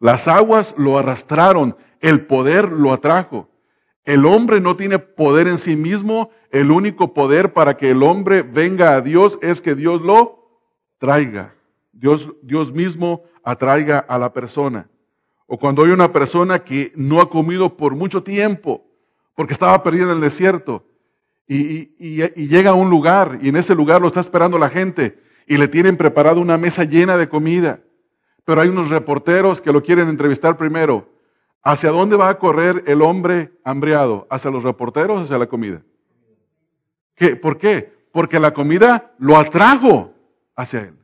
Las 0.00 0.28
aguas 0.28 0.74
lo 0.76 0.98
arrastraron, 0.98 1.76
el 2.00 2.26
poder 2.26 2.72
lo 2.72 2.92
atrajo. 2.92 3.48
El 4.04 4.26
hombre 4.26 4.60
no 4.60 4.76
tiene 4.76 4.98
poder 4.98 5.48
en 5.48 5.56
sí 5.56 5.76
mismo, 5.76 6.30
el 6.50 6.70
único 6.70 7.14
poder 7.14 7.54
para 7.54 7.76
que 7.76 7.90
el 7.90 8.02
hombre 8.02 8.42
venga 8.42 8.94
a 8.94 9.00
Dios 9.00 9.38
es 9.40 9.62
que 9.62 9.74
Dios 9.74 10.02
lo 10.02 10.60
traiga. 10.98 11.54
Dios, 11.92 12.30
Dios 12.42 12.72
mismo 12.72 13.22
atraiga 13.44 13.98
a 13.98 14.18
la 14.18 14.32
persona. 14.32 14.88
O 15.46 15.58
cuando 15.58 15.84
hay 15.84 15.90
una 15.90 16.12
persona 16.12 16.64
que 16.64 16.92
no 16.96 17.20
ha 17.20 17.28
comido 17.28 17.76
por 17.76 17.94
mucho 17.94 18.22
tiempo, 18.22 18.84
porque 19.34 19.52
estaba 19.52 19.82
perdida 19.82 20.04
en 20.04 20.10
el 20.10 20.20
desierto, 20.20 20.84
y, 21.46 22.16
llega 22.46 22.70
a 22.70 22.74
un 22.74 22.88
lugar, 22.88 23.38
y 23.42 23.50
en 23.50 23.56
ese 23.56 23.74
lugar 23.74 24.00
lo 24.00 24.08
está 24.08 24.20
esperando 24.20 24.58
la 24.58 24.70
gente, 24.70 25.22
y 25.46 25.58
le 25.58 25.68
tienen 25.68 25.96
preparado 25.96 26.40
una 26.40 26.56
mesa 26.56 26.84
llena 26.84 27.16
de 27.16 27.28
comida. 27.28 27.80
Pero 28.44 28.60
hay 28.60 28.68
unos 28.68 28.88
reporteros 28.88 29.60
que 29.60 29.72
lo 29.72 29.82
quieren 29.82 30.08
entrevistar 30.08 30.56
primero. 30.56 31.10
¿Hacia 31.62 31.90
dónde 31.90 32.16
va 32.16 32.28
a 32.28 32.38
correr 32.38 32.82
el 32.86 33.02
hombre 33.02 33.52
hambriado? 33.64 34.26
¿Hacia 34.30 34.50
los 34.50 34.62
reporteros 34.62 35.18
o 35.18 35.22
hacia 35.24 35.38
la 35.38 35.46
comida? 35.46 35.82
¿Qué? 37.14 37.36
¿Por 37.36 37.58
qué? 37.58 37.92
Porque 38.12 38.38
la 38.38 38.52
comida 38.52 39.14
lo 39.18 39.36
atrajo 39.36 40.12
hacia 40.56 40.80
él. 40.80 41.03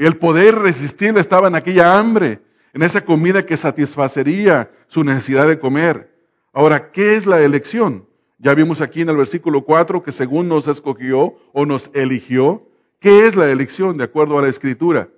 El 0.00 0.16
poder 0.16 0.54
irresistible 0.54 1.20
estaba 1.20 1.48
en 1.48 1.54
aquella 1.54 1.98
hambre, 1.98 2.40
en 2.72 2.82
esa 2.82 3.04
comida 3.04 3.44
que 3.44 3.58
satisfacería 3.58 4.70
su 4.86 5.04
necesidad 5.04 5.46
de 5.46 5.58
comer. 5.58 6.16
Ahora, 6.54 6.90
¿qué 6.90 7.16
es 7.16 7.26
la 7.26 7.38
elección? 7.42 8.06
Ya 8.38 8.54
vimos 8.54 8.80
aquí 8.80 9.02
en 9.02 9.10
el 9.10 9.18
versículo 9.18 9.62
4 9.62 10.02
que 10.02 10.10
según 10.10 10.48
nos 10.48 10.68
escogió 10.68 11.34
o 11.52 11.66
nos 11.66 11.90
eligió, 11.92 12.66
¿qué 12.98 13.26
es 13.26 13.36
la 13.36 13.50
elección 13.50 13.98
de 13.98 14.04
acuerdo 14.04 14.38
a 14.38 14.42
la 14.42 14.48
escritura? 14.48 15.10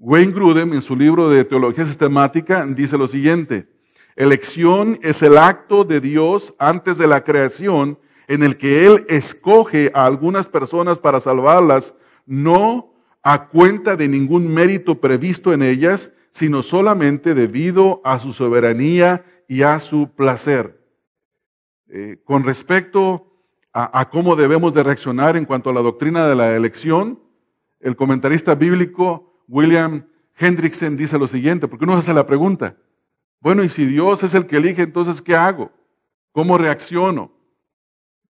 Wayne 0.00 0.32
Grudem, 0.32 0.72
en 0.72 0.82
su 0.82 0.96
libro 0.96 1.30
de 1.30 1.44
Teología 1.44 1.86
Sistemática, 1.86 2.66
dice 2.66 2.98
lo 2.98 3.06
siguiente. 3.06 3.68
Elección 4.16 4.98
es 5.02 5.22
el 5.22 5.38
acto 5.38 5.84
de 5.84 6.00
Dios 6.00 6.54
antes 6.58 6.98
de 6.98 7.06
la 7.06 7.22
creación 7.22 8.00
en 8.26 8.42
el 8.42 8.56
que 8.56 8.84
Él 8.84 9.06
escoge 9.08 9.92
a 9.94 10.06
algunas 10.06 10.48
personas 10.48 10.98
para 10.98 11.20
salvarlas, 11.20 11.94
no 12.26 12.91
a 13.22 13.48
cuenta 13.48 13.96
de 13.96 14.08
ningún 14.08 14.52
mérito 14.52 15.00
previsto 15.00 15.52
en 15.52 15.62
ellas, 15.62 16.12
sino 16.30 16.62
solamente 16.62 17.34
debido 17.34 18.00
a 18.04 18.18
su 18.18 18.32
soberanía 18.32 19.24
y 19.48 19.62
a 19.62 19.78
su 19.80 20.10
placer. 20.14 20.82
Eh, 21.88 22.20
con 22.24 22.42
respecto 22.42 23.28
a, 23.74 24.08
cómo 24.10 24.36
debemos 24.36 24.74
de 24.74 24.82
reaccionar 24.82 25.36
en 25.36 25.44
cuanto 25.44 25.70
a 25.70 25.72
la 25.72 25.80
doctrina 25.80 26.26
de 26.26 26.34
la 26.34 26.54
elección, 26.56 27.20
el 27.80 27.96
comentarista 27.96 28.54
bíblico 28.54 29.42
William 29.48 30.06
Hendrickson 30.38 30.96
dice 30.96 31.18
lo 31.18 31.26
siguiente, 31.26 31.68
porque 31.68 31.84
uno 31.84 31.96
hace 31.96 32.12
la 32.12 32.26
pregunta, 32.26 32.76
bueno, 33.40 33.64
y 33.64 33.68
si 33.68 33.86
Dios 33.86 34.22
es 34.22 34.34
el 34.34 34.46
que 34.46 34.58
elige, 34.58 34.82
entonces, 34.82 35.20
¿qué 35.20 35.34
hago? 35.34 35.72
¿Cómo 36.32 36.58
reacciono? 36.58 37.32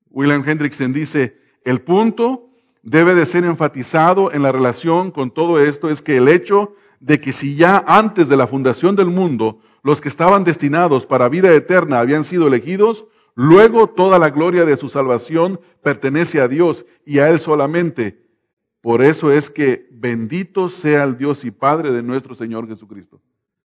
William 0.10 0.44
Hendrickson 0.48 0.92
dice, 0.92 1.40
el 1.64 1.82
punto 1.82 2.47
debe 2.88 3.16
de 3.16 3.26
ser 3.26 3.44
enfatizado 3.44 4.32
en 4.32 4.42
la 4.42 4.54
relación 4.54 5.12
con 5.12 5.30
todo 5.30 5.60
esto 5.60 5.90
es 5.90 6.02
que 6.02 6.16
el 6.16 6.30
hecho 6.30 6.74
de 7.02 7.20
que 7.20 7.34
si 7.34 7.58
ya 7.58 7.84
antes 7.86 8.30
de 8.30 8.38
la 8.38 8.48
fundación 8.48 8.96
del 8.96 9.08
mundo 9.08 9.60
los 9.84 10.00
que 10.00 10.08
estaban 10.08 10.46
destinados 10.46 11.06
para 11.06 11.28
vida 11.28 11.54
eterna 11.54 12.00
habían 12.00 12.24
sido 12.24 12.48
elegidos, 12.48 13.06
luego 13.36 13.88
toda 13.88 14.20
la 14.20 14.30
gloria 14.30 14.64
de 14.64 14.78
su 14.78 14.88
salvación 14.88 15.60
pertenece 15.84 16.40
a 16.40 16.48
Dios 16.48 16.86
y 17.06 17.20
a 17.20 17.30
Él 17.30 17.40
solamente. 17.40 18.26
Por 18.80 19.02
eso 19.02 19.34
es 19.34 19.50
que 19.50 19.90
bendito 19.92 20.70
sea 20.70 21.04
el 21.04 21.18
Dios 21.18 21.44
y 21.44 21.52
Padre 21.52 21.92
de 21.92 22.02
nuestro 22.02 22.36
Señor 22.36 22.70
Jesucristo. 22.70 23.22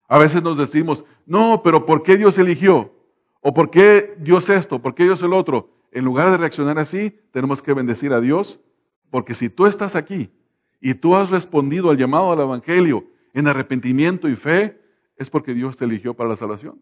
A 0.08 0.18
veces 0.18 0.42
nos 0.42 0.58
decimos, 0.58 1.04
no, 1.26 1.62
pero 1.62 1.86
¿por 1.86 2.04
qué 2.04 2.16
Dios 2.16 2.38
eligió? 2.38 2.94
¿O 3.42 3.54
por 3.54 3.70
qué 3.70 4.16
Dios 4.18 4.50
esto? 4.50 4.82
¿Por 4.82 4.96
qué 4.96 5.04
Dios 5.04 5.22
el 5.24 5.34
otro? 5.34 5.72
En 5.92 6.06
lugar 6.06 6.32
de 6.32 6.38
reaccionar 6.38 6.80
así, 6.80 7.20
tenemos 7.32 7.62
que 7.62 7.74
bendecir 7.74 8.14
a 8.14 8.22
Dios, 8.22 8.62
porque 9.10 9.34
si 9.34 9.50
tú 9.50 9.66
estás 9.66 9.96
aquí 9.96 10.32
y 10.80 10.94
tú 10.94 11.16
has 11.16 11.30
respondido 11.30 11.90
al 11.90 11.98
llamado 11.98 12.32
al 12.32 12.40
Evangelio 12.40 13.06
en 13.34 13.48
arrepentimiento 13.48 14.30
y 14.30 14.36
fe, 14.36 14.82
es 15.18 15.30
porque 15.30 15.54
Dios 15.54 15.78
te 15.78 15.86
eligió 15.86 16.14
para 16.14 16.30
la 16.30 16.36
salvación. 16.36 16.82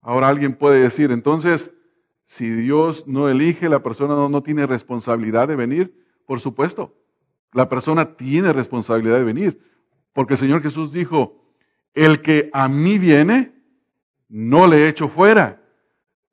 Ahora 0.00 0.28
alguien 0.28 0.54
puede 0.54 0.82
decir, 0.82 1.10
entonces, 1.10 1.72
si 2.24 2.48
Dios 2.48 3.06
no 3.06 3.28
elige, 3.28 3.68
la 3.68 3.82
persona 3.82 4.14
no, 4.14 4.42
tiene 4.42 4.66
responsabilidad 4.66 5.48
de 5.48 5.56
venir, 5.56 6.06
por 6.26 6.40
supuesto. 6.40 6.94
La 7.52 7.68
persona 7.68 8.16
tiene 8.16 8.52
responsabilidad 8.52 9.16
de 9.16 9.24
venir, 9.24 9.60
porque 10.12 10.34
el 10.34 10.38
Señor 10.38 10.62
Jesús 10.62 10.92
dijo, 10.92 11.42
el 11.94 12.22
que 12.22 12.50
a 12.52 12.68
mí 12.68 12.98
viene, 12.98 13.54
no 14.28 14.66
le 14.66 14.88
echo 14.88 15.08
fuera. 15.08 15.62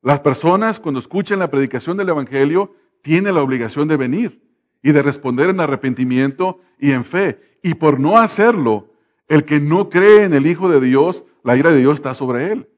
Las 0.02 0.20
personas 0.20 0.80
cuando 0.80 1.00
escuchan 1.00 1.38
la 1.38 1.50
predicación 1.50 1.96
del 1.96 2.08
Evangelio 2.08 2.74
tienen 3.02 3.34
la 3.34 3.42
obligación 3.42 3.88
de 3.88 3.96
venir 3.96 4.41
y 4.82 4.92
de 4.92 5.02
responder 5.02 5.50
en 5.50 5.60
arrepentimiento 5.60 6.60
y 6.78 6.90
en 6.90 7.04
fe. 7.04 7.40
Y 7.62 7.74
por 7.74 8.00
no 8.00 8.18
hacerlo, 8.18 8.90
el 9.28 9.44
que 9.44 9.60
no 9.60 9.88
cree 9.88 10.24
en 10.24 10.34
el 10.34 10.46
Hijo 10.46 10.68
de 10.68 10.80
Dios, 10.80 11.24
la 11.44 11.56
ira 11.56 11.70
de 11.70 11.78
Dios 11.78 11.94
está 11.94 12.14
sobre 12.14 12.52
él. 12.52 12.68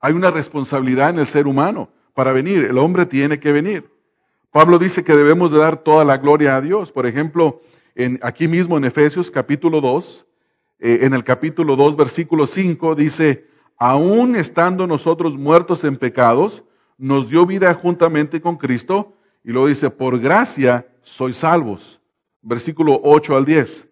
Hay 0.00 0.14
una 0.14 0.30
responsabilidad 0.30 1.10
en 1.10 1.18
el 1.18 1.26
ser 1.26 1.46
humano 1.46 1.90
para 2.14 2.32
venir. 2.32 2.64
El 2.64 2.78
hombre 2.78 3.06
tiene 3.06 3.38
que 3.38 3.52
venir. 3.52 3.90
Pablo 4.50 4.78
dice 4.78 5.04
que 5.04 5.14
debemos 5.14 5.50
de 5.50 5.58
dar 5.58 5.78
toda 5.78 6.04
la 6.04 6.18
gloria 6.18 6.56
a 6.56 6.60
Dios. 6.60 6.92
Por 6.92 7.06
ejemplo, 7.06 7.62
en, 7.94 8.18
aquí 8.22 8.48
mismo 8.48 8.76
en 8.76 8.84
Efesios 8.84 9.30
capítulo 9.30 9.80
2, 9.80 10.26
eh, 10.80 10.98
en 11.02 11.14
el 11.14 11.24
capítulo 11.24 11.76
2, 11.76 11.96
versículo 11.96 12.46
5, 12.46 12.94
dice, 12.94 13.46
aún 13.78 14.36
estando 14.36 14.86
nosotros 14.86 15.38
muertos 15.38 15.84
en 15.84 15.96
pecados, 15.96 16.64
nos 16.98 17.28
dio 17.28 17.46
vida 17.46 17.72
juntamente 17.74 18.40
con 18.40 18.56
Cristo, 18.56 19.16
y 19.44 19.50
luego 19.50 19.68
dice, 19.68 19.90
por 19.90 20.18
gracia 20.18 20.86
sois 21.02 21.36
salvos. 21.36 22.00
Versículo 22.40 23.00
8 23.02 23.36
al 23.36 23.44
10. 23.44 23.88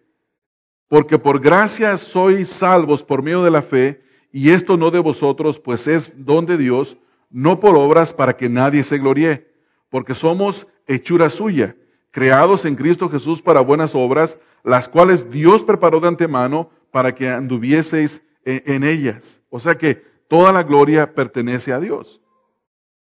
Porque 0.87 1.17
por 1.17 1.39
gracia 1.39 1.97
sois 1.97 2.49
salvos 2.49 3.03
por 3.03 3.23
medio 3.23 3.43
de 3.43 3.51
la 3.51 3.61
fe, 3.61 4.01
y 4.31 4.51
esto 4.51 4.77
no 4.77 4.91
de 4.91 4.99
vosotros, 4.99 5.59
pues 5.59 5.87
es 5.87 6.25
don 6.25 6.45
de 6.45 6.57
Dios, 6.57 6.97
no 7.29 7.59
por 7.59 7.75
obras 7.75 8.13
para 8.13 8.35
que 8.35 8.49
nadie 8.49 8.83
se 8.83 8.97
gloríe, 8.97 9.51
porque 9.89 10.13
somos 10.13 10.67
hechura 10.87 11.29
suya 11.29 11.75
creados 12.11 12.65
en 12.65 12.75
Cristo 12.75 13.09
Jesús 13.09 13.41
para 13.41 13.61
buenas 13.61 13.95
obras, 13.95 14.37
las 14.63 14.87
cuales 14.87 15.31
Dios 15.31 15.63
preparó 15.63 15.99
de 15.99 16.09
antemano 16.09 16.69
para 16.91 17.15
que 17.15 17.29
anduvieseis 17.29 18.21
en, 18.43 18.83
ellas. 18.83 19.41
O 19.49 19.59
sea 19.59 19.77
que 19.77 19.95
toda 20.27 20.51
la 20.51 20.63
gloria 20.63 21.13
pertenece 21.15 21.71
a 21.71 21.79
Dios. 21.79 22.21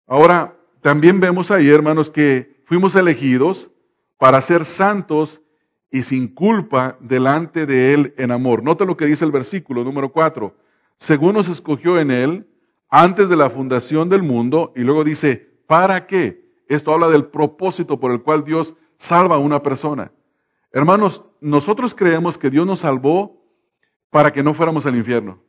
Ahora, 0.06 0.56
también 0.86 1.18
vemos 1.18 1.50
ahí, 1.50 1.68
hermanos, 1.68 2.10
que 2.10 2.62
fuimos 2.64 2.94
elegidos 2.94 3.72
para 4.18 4.40
ser 4.40 4.64
santos 4.64 5.42
y 5.90 6.04
sin 6.04 6.28
culpa 6.28 6.96
delante 7.00 7.66
de 7.66 7.92
Él 7.92 8.14
en 8.18 8.30
amor. 8.30 8.62
Nota 8.62 8.84
lo 8.84 8.96
que 8.96 9.06
dice 9.06 9.24
el 9.24 9.32
versículo 9.32 9.82
número 9.82 10.12
4. 10.12 10.54
Según 10.96 11.34
nos 11.34 11.48
escogió 11.48 11.98
en 11.98 12.12
Él 12.12 12.46
antes 12.88 13.28
de 13.28 13.34
la 13.34 13.50
fundación 13.50 14.08
del 14.08 14.22
mundo, 14.22 14.72
y 14.76 14.82
luego 14.82 15.02
dice, 15.02 15.58
¿para 15.66 16.06
qué? 16.06 16.54
Esto 16.68 16.94
habla 16.94 17.08
del 17.08 17.24
propósito 17.24 17.98
por 17.98 18.12
el 18.12 18.22
cual 18.22 18.44
Dios 18.44 18.76
salva 18.96 19.34
a 19.34 19.40
una 19.40 19.64
persona. 19.64 20.12
Hermanos, 20.70 21.24
nosotros 21.40 21.96
creemos 21.96 22.38
que 22.38 22.48
Dios 22.48 22.64
nos 22.64 22.78
salvó 22.78 23.42
para 24.10 24.32
que 24.32 24.44
no 24.44 24.54
fuéramos 24.54 24.86
al 24.86 24.94
infierno. 24.94 25.42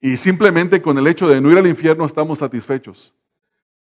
Y 0.00 0.16
simplemente 0.18 0.80
con 0.80 0.96
el 0.98 1.08
hecho 1.08 1.26
de 1.26 1.40
no 1.40 1.50
ir 1.50 1.58
al 1.58 1.66
infierno 1.66 2.06
estamos 2.06 2.38
satisfechos. 2.38 3.16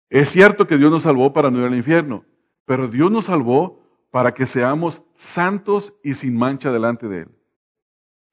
Es 0.08 0.30
cierto 0.30 0.66
que 0.66 0.78
Dios 0.78 0.90
nos 0.90 1.02
salvó 1.02 1.32
para 1.32 1.50
no 1.50 1.58
ir 1.58 1.66
al 1.66 1.74
infierno, 1.74 2.24
pero 2.64 2.88
Dios 2.88 3.10
nos 3.10 3.26
salvó 3.26 3.82
para 4.10 4.32
que 4.32 4.46
seamos 4.46 5.02
santos 5.14 5.94
y 6.02 6.14
sin 6.14 6.36
mancha 6.36 6.72
delante 6.72 7.08
de 7.08 7.22
Él. 7.22 7.28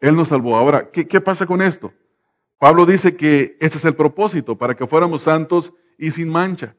Él 0.04 0.18
nos 0.18 0.28
salvó. 0.28 0.58
Ahora, 0.58 0.92
¿qué, 0.92 1.22
pasa 1.22 1.46
con 1.46 1.62
esto? 1.62 1.94
Pablo 2.60 2.86
dice 2.86 3.16
que 3.16 3.56
ese 3.62 3.78
es 3.78 3.86
el 3.86 3.96
propósito, 3.96 4.58
para 4.58 4.76
que 4.76 4.86
fuéramos 4.86 5.24
santos 5.24 5.74
y 5.98 6.12
sin 6.12 6.28
mancha. 6.28 6.76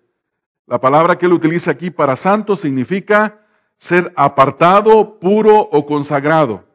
La 0.66 0.78
palabra 0.78 1.16
que 1.16 1.24
él 1.24 1.32
utiliza 1.32 1.70
aquí 1.70 1.90
para 1.90 2.16
santo 2.16 2.54
significa 2.54 3.40
ser 3.78 4.12
apartado, 4.14 5.18
puro 5.18 5.58
o 5.58 5.86
consagrado. 5.86 6.66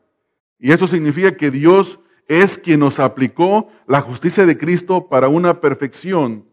Y 0.58 0.72
eso 0.72 0.88
significa 0.88 1.38
que 1.38 1.52
Dios 1.52 2.00
es 2.28 2.58
quien 2.58 2.80
nos 2.80 3.00
aplicó 3.00 3.68
la 3.86 4.02
justicia 4.02 4.48
de 4.48 4.58
Cristo 4.58 5.08
para 5.08 5.28
una 5.28 5.62
perfección 5.62 6.49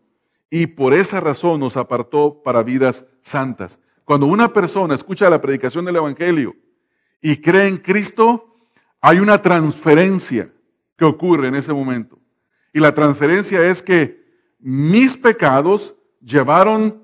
y 0.50 0.66
por 0.66 0.94
esa 0.94 1.20
razón 1.20 1.60
nos 1.60 1.76
apartó 1.76 2.42
para 2.42 2.62
vidas 2.62 3.06
santas. 3.20 3.80
Cuando 4.04 4.26
una 4.26 4.52
persona 4.52 4.94
escucha 4.94 5.28
la 5.28 5.40
predicación 5.40 5.84
del 5.84 5.96
Evangelio 5.96 6.54
y 7.20 7.38
cree 7.38 7.66
en 7.66 7.78
Cristo, 7.78 8.56
hay 9.00 9.18
una 9.18 9.42
transferencia 9.42 10.52
que 10.96 11.04
ocurre 11.04 11.48
en 11.48 11.56
ese 11.56 11.72
momento. 11.72 12.18
Y 12.72 12.80
la 12.80 12.94
transferencia 12.94 13.68
es 13.68 13.82
que 13.82 14.24
mis 14.58 15.16
pecados 15.16 15.94
llevaron 16.20 17.02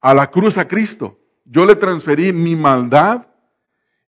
a 0.00 0.14
la 0.14 0.30
cruz 0.30 0.58
a 0.58 0.68
Cristo. 0.68 1.18
Yo 1.44 1.64
le 1.64 1.76
transferí 1.76 2.32
mi 2.32 2.56
maldad 2.56 3.26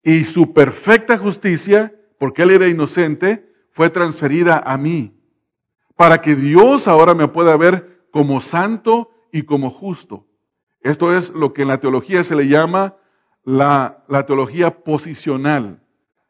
y 0.02 0.24
su 0.24 0.52
perfecta 0.52 1.18
justicia, 1.18 1.94
porque 2.18 2.42
él 2.42 2.50
era 2.50 2.68
inocente, 2.68 3.52
fue 3.72 3.90
transferida 3.90 4.62
a 4.64 4.78
mí. 4.78 5.12
Para 5.96 6.20
que 6.20 6.36
Dios 6.36 6.88
ahora 6.88 7.14
me 7.14 7.28
pueda 7.28 7.56
ver 7.56 7.95
como 8.16 8.40
santo 8.40 9.10
y 9.30 9.42
como 9.42 9.68
justo. 9.68 10.24
Esto 10.80 11.14
es 11.14 11.34
lo 11.34 11.52
que 11.52 11.60
en 11.60 11.68
la 11.68 11.80
teología 11.80 12.24
se 12.24 12.34
le 12.34 12.48
llama 12.48 12.96
la, 13.44 14.06
teología 14.26 14.82
posicional, 14.84 15.82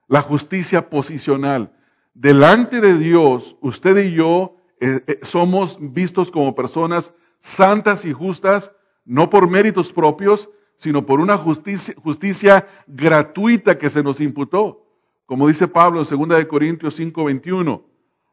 la 0.09 0.21
justicia 0.21 0.91
posicional. 0.91 1.77
Delante 2.13 2.81
de 2.81 2.99
Dios, 2.99 3.57
usted 3.61 4.05
y 4.05 4.15
yo 4.15 4.57
eh, 4.81 4.99
eh, 5.07 5.21
somos 5.23 5.79
vistos 5.81 6.33
como 6.33 6.57
personas 6.57 7.15
santas 7.39 8.05
y 8.05 8.13
justas, 8.13 8.73
no 9.05 9.31
por 9.31 9.49
méritos 9.49 9.93
propios, 9.93 10.51
sino 10.77 11.07
por 11.07 11.21
una 11.21 11.39
justicia, 11.39 11.95
justicia 12.03 12.67
gratuita 12.89 13.79
que 13.79 13.91
se 13.91 14.03
nos 14.03 14.21
imputó. 14.21 14.85
Como 15.25 15.47
dice 15.47 15.69
Pablo 15.69 16.03
en 16.03 16.29
2 16.29 16.47
Corintios 16.47 16.99
5:21, 16.99 17.85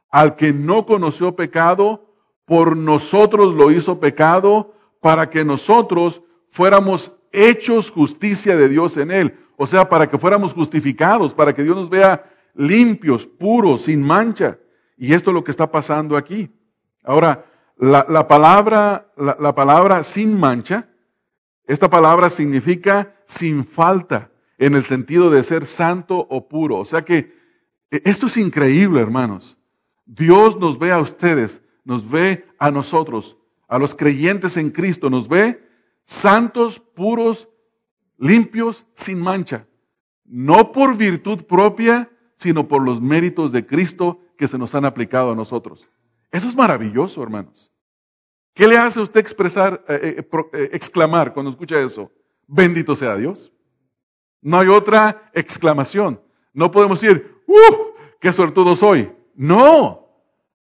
al 0.09 0.35
que 0.35 0.51
no 0.51 0.87
conoció 0.87 1.35
pecado, 1.35 2.12
por 2.45 2.75
nosotros 2.75 3.53
lo 3.53 3.71
hizo 3.71 3.99
pecado, 3.99 4.73
para 5.01 5.29
que 5.29 5.43
nosotros 5.43 6.21
fuéramos 6.49 7.17
hechos 7.31 7.91
justicia 7.91 8.55
de 8.55 8.69
Dios 8.69 8.97
en 8.97 9.11
él. 9.11 9.37
O 9.57 9.65
sea, 9.65 9.89
para 9.89 10.09
que 10.09 10.17
fuéramos 10.17 10.53
justificados, 10.53 11.33
para 11.33 11.53
que 11.53 11.63
Dios 11.63 11.75
nos 11.75 11.89
vea 11.89 12.29
limpios, 12.55 13.25
puros, 13.25 13.83
sin 13.83 14.01
mancha. 14.01 14.57
Y 14.97 15.13
esto 15.13 15.31
es 15.31 15.33
lo 15.33 15.43
que 15.43 15.51
está 15.51 15.71
pasando 15.71 16.15
aquí. 16.15 16.49
Ahora, 17.03 17.45
la, 17.77 18.27
palabra, 18.27 19.11
la, 19.17 19.55
palabra 19.55 20.03
sin 20.03 20.39
mancha, 20.39 20.87
esta 21.65 21.89
palabra 21.89 22.29
significa 22.29 23.15
sin 23.25 23.65
falta, 23.65 24.31
en 24.57 24.75
el 24.75 24.85
sentido 24.85 25.29
de 25.29 25.43
ser 25.43 25.65
santo 25.65 26.27
o 26.29 26.47
puro. 26.47 26.77
O 26.77 26.85
sea 26.85 27.03
que 27.03 27.33
e, 27.89 28.01
esto 28.05 28.27
es 28.27 28.37
increíble, 28.37 29.01
hermanos. 29.01 29.57
Dios 30.05 30.57
nos 30.57 30.77
ve 30.77 30.91
a 30.91 30.99
ustedes, 30.99 31.61
nos 31.83 32.09
ve 32.09 32.45
a 32.57 32.71
nosotros, 32.71 33.37
a 33.67 33.77
los 33.77 33.95
creyentes 33.95 34.57
en 34.57 34.71
Cristo, 34.71 35.09
nos 35.09 35.27
ve 35.27 35.67
santos, 36.03 36.79
puros, 36.79 37.49
limpios, 38.17 38.85
sin 38.93 39.19
mancha. 39.19 39.67
No 40.25 40.71
por 40.71 40.97
virtud 40.97 41.43
propia, 41.43 42.09
sino 42.35 42.67
por 42.67 42.83
los 42.83 43.01
méritos 43.01 43.51
de 43.51 43.65
Cristo 43.65 44.19
que 44.37 44.47
se 44.47 44.57
nos 44.57 44.75
han 44.75 44.85
aplicado 44.85 45.31
a 45.31 45.35
nosotros. 45.35 45.87
Eso 46.31 46.47
es 46.49 46.55
maravilloso, 46.55 47.21
hermanos. 47.21 47.71
¿Qué 48.53 48.67
le 48.67 48.77
hace 48.77 48.99
a 48.99 49.03
usted 49.03 49.19
expresar, 49.19 49.83
eh, 49.87 50.17
eh, 50.17 50.27
eh, 50.53 50.69
exclamar 50.73 51.33
cuando 51.33 51.49
escucha 51.49 51.79
eso? 51.79 52.11
Bendito 52.47 52.95
sea 52.95 53.15
Dios. 53.15 53.51
No 54.41 54.59
hay 54.59 54.67
otra 54.67 55.31
exclamación. 55.33 56.21
No 56.53 56.69
podemos 56.69 57.01
decir, 57.01 57.41
¡uh! 57.47 57.93
¡Qué 58.19 58.31
suertudo 58.31 58.75
soy! 58.75 59.11
No. 59.35 60.02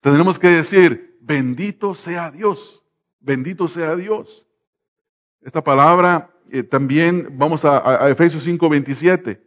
Tendremos 0.00 0.38
que 0.38 0.48
decir, 0.48 1.18
bendito 1.20 1.94
sea 1.94 2.30
Dios. 2.30 2.84
Bendito 3.20 3.68
sea 3.68 3.96
Dios. 3.96 4.46
Esta 5.42 5.62
palabra 5.62 6.30
también, 6.68 7.28
vamos 7.32 7.64
a, 7.64 8.04
a 8.04 8.10
Efesios 8.10 8.46
5:27. 8.46 9.40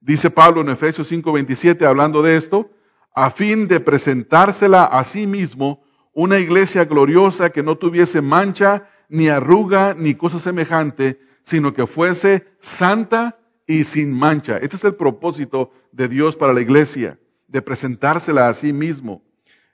Dice 0.00 0.30
Pablo 0.30 0.60
en 0.60 0.68
Efesios 0.68 1.10
5:27, 1.10 1.84
hablando 1.84 2.22
de 2.22 2.36
esto, 2.36 2.70
a 3.14 3.30
fin 3.30 3.66
de 3.66 3.80
presentársela 3.80 4.84
a 4.84 5.02
sí 5.04 5.26
mismo 5.26 5.82
una 6.12 6.38
iglesia 6.38 6.84
gloriosa 6.84 7.50
que 7.50 7.62
no 7.62 7.76
tuviese 7.76 8.20
mancha, 8.20 8.88
ni 9.08 9.28
arruga, 9.28 9.94
ni 9.94 10.14
cosa 10.14 10.38
semejante, 10.38 11.20
sino 11.42 11.72
que 11.72 11.86
fuese 11.86 12.46
santa 12.58 13.38
y 13.66 13.84
sin 13.84 14.12
mancha. 14.12 14.58
Este 14.58 14.76
es 14.76 14.84
el 14.84 14.94
propósito 14.94 15.70
de 15.92 16.08
Dios 16.08 16.36
para 16.36 16.52
la 16.52 16.60
iglesia, 16.60 17.18
de 17.46 17.62
presentársela 17.62 18.48
a 18.48 18.54
sí 18.54 18.72
mismo. 18.72 19.22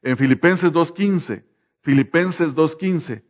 En 0.05 0.19
Filipenses 0.19 0.71
2.15, 0.71 1.43
Filipenses 1.81 2.55
2.15, 2.55 3.23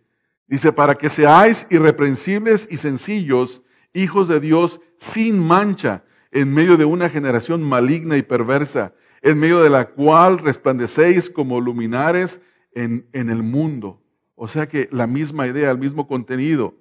dice, 0.48 0.72
para 0.72 0.96
que 0.96 1.08
seáis 1.08 1.68
irreprensibles 1.70 2.66
y 2.68 2.78
sencillos, 2.78 3.62
hijos 3.92 4.26
de 4.26 4.40
Dios, 4.40 4.80
sin 4.98 5.38
mancha, 5.38 6.04
en 6.32 6.52
medio 6.52 6.76
de 6.76 6.84
una 6.84 7.08
generación 7.08 7.62
maligna 7.62 8.16
y 8.16 8.22
perversa, 8.22 8.92
en 9.22 9.38
medio 9.38 9.62
de 9.62 9.70
la 9.70 9.90
cual 9.90 10.38
resplandecéis 10.38 11.30
como 11.30 11.60
luminares 11.60 12.40
en, 12.72 13.06
en 13.12 13.30
el 13.30 13.44
mundo. 13.44 14.02
O 14.34 14.48
sea 14.48 14.68
que 14.68 14.88
la 14.90 15.06
misma 15.06 15.46
idea, 15.46 15.70
el 15.70 15.78
mismo 15.78 16.08
contenido. 16.08 16.74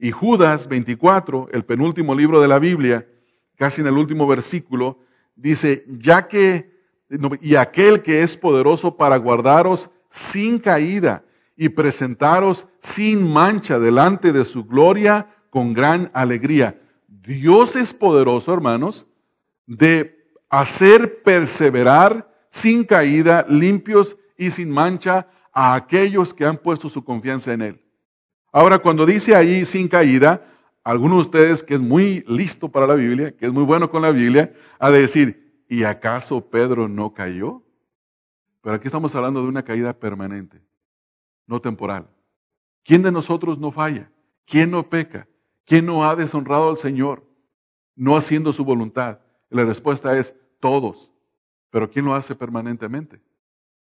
Y 0.00 0.10
Judas 0.10 0.68
24, 0.68 1.48
el 1.52 1.64
penúltimo 1.64 2.12
libro 2.16 2.40
de 2.40 2.48
la 2.48 2.58
Biblia, 2.58 3.06
casi 3.56 3.82
en 3.82 3.86
el 3.86 3.94
último 3.94 4.26
versículo, 4.26 4.98
dice, 5.36 5.84
ya 5.86 6.26
que, 6.26 6.77
y 7.40 7.56
aquel 7.56 8.02
que 8.02 8.22
es 8.22 8.36
poderoso 8.36 8.96
para 8.96 9.16
guardaros 9.16 9.90
sin 10.10 10.58
caída 10.58 11.24
y 11.56 11.70
presentaros 11.70 12.66
sin 12.80 13.30
mancha 13.30 13.78
delante 13.78 14.32
de 14.32 14.44
su 14.44 14.64
gloria 14.64 15.26
con 15.50 15.72
gran 15.72 16.10
alegría. 16.14 16.80
Dios 17.06 17.76
es 17.76 17.92
poderoso, 17.92 18.52
hermanos, 18.52 19.06
de 19.66 20.18
hacer 20.48 21.22
perseverar 21.22 22.32
sin 22.50 22.84
caída, 22.84 23.44
limpios 23.48 24.16
y 24.36 24.50
sin 24.50 24.70
mancha 24.70 25.26
a 25.52 25.74
aquellos 25.74 26.32
que 26.32 26.44
han 26.44 26.58
puesto 26.58 26.88
su 26.88 27.04
confianza 27.04 27.52
en 27.52 27.62
Él. 27.62 27.80
Ahora, 28.52 28.78
cuando 28.78 29.04
dice 29.04 29.34
ahí 29.34 29.64
sin 29.64 29.88
caída, 29.88 30.46
alguno 30.84 31.16
de 31.16 31.22
ustedes 31.22 31.62
que 31.62 31.74
es 31.74 31.80
muy 31.80 32.24
listo 32.26 32.68
para 32.70 32.86
la 32.86 32.94
Biblia, 32.94 33.36
que 33.36 33.46
es 33.46 33.52
muy 33.52 33.64
bueno 33.64 33.90
con 33.90 34.00
la 34.00 34.10
Biblia, 34.10 34.54
ha 34.78 34.90
de 34.90 35.00
decir, 35.00 35.47
¿y 35.68 35.84
acaso 35.84 36.48
Pedro 36.48 36.88
no 36.88 37.12
cayó? 37.12 37.62
Pero 38.62 38.76
aquí 38.76 38.88
estamos 38.88 39.14
hablando 39.14 39.42
de 39.42 39.48
una 39.48 39.64
caída 39.64 39.92
permanente, 39.92 40.62
no 41.46 41.60
temporal. 41.60 42.08
¿Quién 42.84 43.02
de 43.02 43.12
nosotros 43.12 43.58
no 43.58 43.70
falla? 43.70 44.10
¿Quién 44.46 44.70
no 44.70 44.88
peca? 44.88 45.28
¿Quién 45.64 45.86
no 45.86 46.08
ha 46.08 46.16
deshonrado 46.16 46.70
al 46.70 46.76
Señor 46.76 47.26
no 47.94 48.16
haciendo 48.16 48.52
su 48.52 48.64
voluntad? 48.64 49.20
la 49.50 49.64
respuesta 49.64 50.18
es 50.18 50.34
todos. 50.60 51.12
Pero 51.70 51.90
¿quién 51.90 52.04
lo 52.04 52.14
hace 52.14 52.34
permanentemente? 52.34 53.20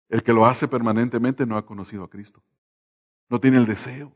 El 0.09 0.23
que 0.23 0.33
lo 0.33 0.47
hace 0.47 0.69
permanentemente 0.69 1.47
no 1.47 1.57
ha 1.57 1.67
conocido 1.67 2.05
a 2.05 2.11
Cristo. 2.11 2.43
No 3.29 3.41
tiene 3.41 3.59
el 3.59 3.67
deseo. 3.67 4.13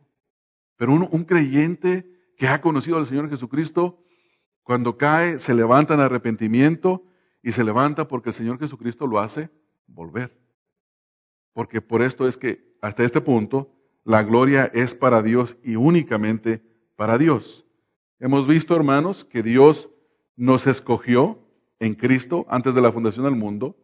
Pero 0.77 0.93
un, 0.93 1.09
un 1.11 1.25
creyente 1.25 2.33
que 2.37 2.49
ha 2.49 2.61
conocido 2.61 2.99
al 2.99 3.07
Señor 3.07 3.29
Jesucristo, 3.29 4.01
cuando 4.63 4.97
cae, 4.97 5.39
se 5.39 5.55
levanta 5.55 5.95
en 5.95 6.01
arrepentimiento 6.01 7.03
y 7.49 7.53
se 7.53 7.65
levanta 7.65 8.07
porque 8.07 8.29
el 8.29 8.35
Señor 8.35 8.59
Jesucristo 8.59 9.07
lo 9.07 9.21
hace 9.21 9.49
volver. 9.87 10.39
Porque 11.55 11.81
por 11.81 12.03
esto 12.03 12.29
es 12.29 12.37
que 12.37 12.77
hasta 12.83 13.05
este 13.05 13.23
punto 13.23 13.73
la 14.05 14.23
gloria 14.23 14.67
es 14.75 14.95
para 14.95 15.23
Dios 15.23 15.57
y 15.65 15.77
únicamente 15.77 16.63
para 16.95 17.17
Dios. 17.17 17.65
Hemos 18.21 18.47
visto, 18.47 18.77
hermanos, 18.77 19.25
que 19.25 19.43
Dios 19.43 19.89
nos 20.37 20.67
escogió 20.67 21.39
en 21.81 21.95
Cristo 21.95 22.45
antes 22.51 22.75
de 22.75 22.83
la 22.83 22.93
fundación 22.93 23.25
del 23.25 23.35
mundo. 23.35 23.79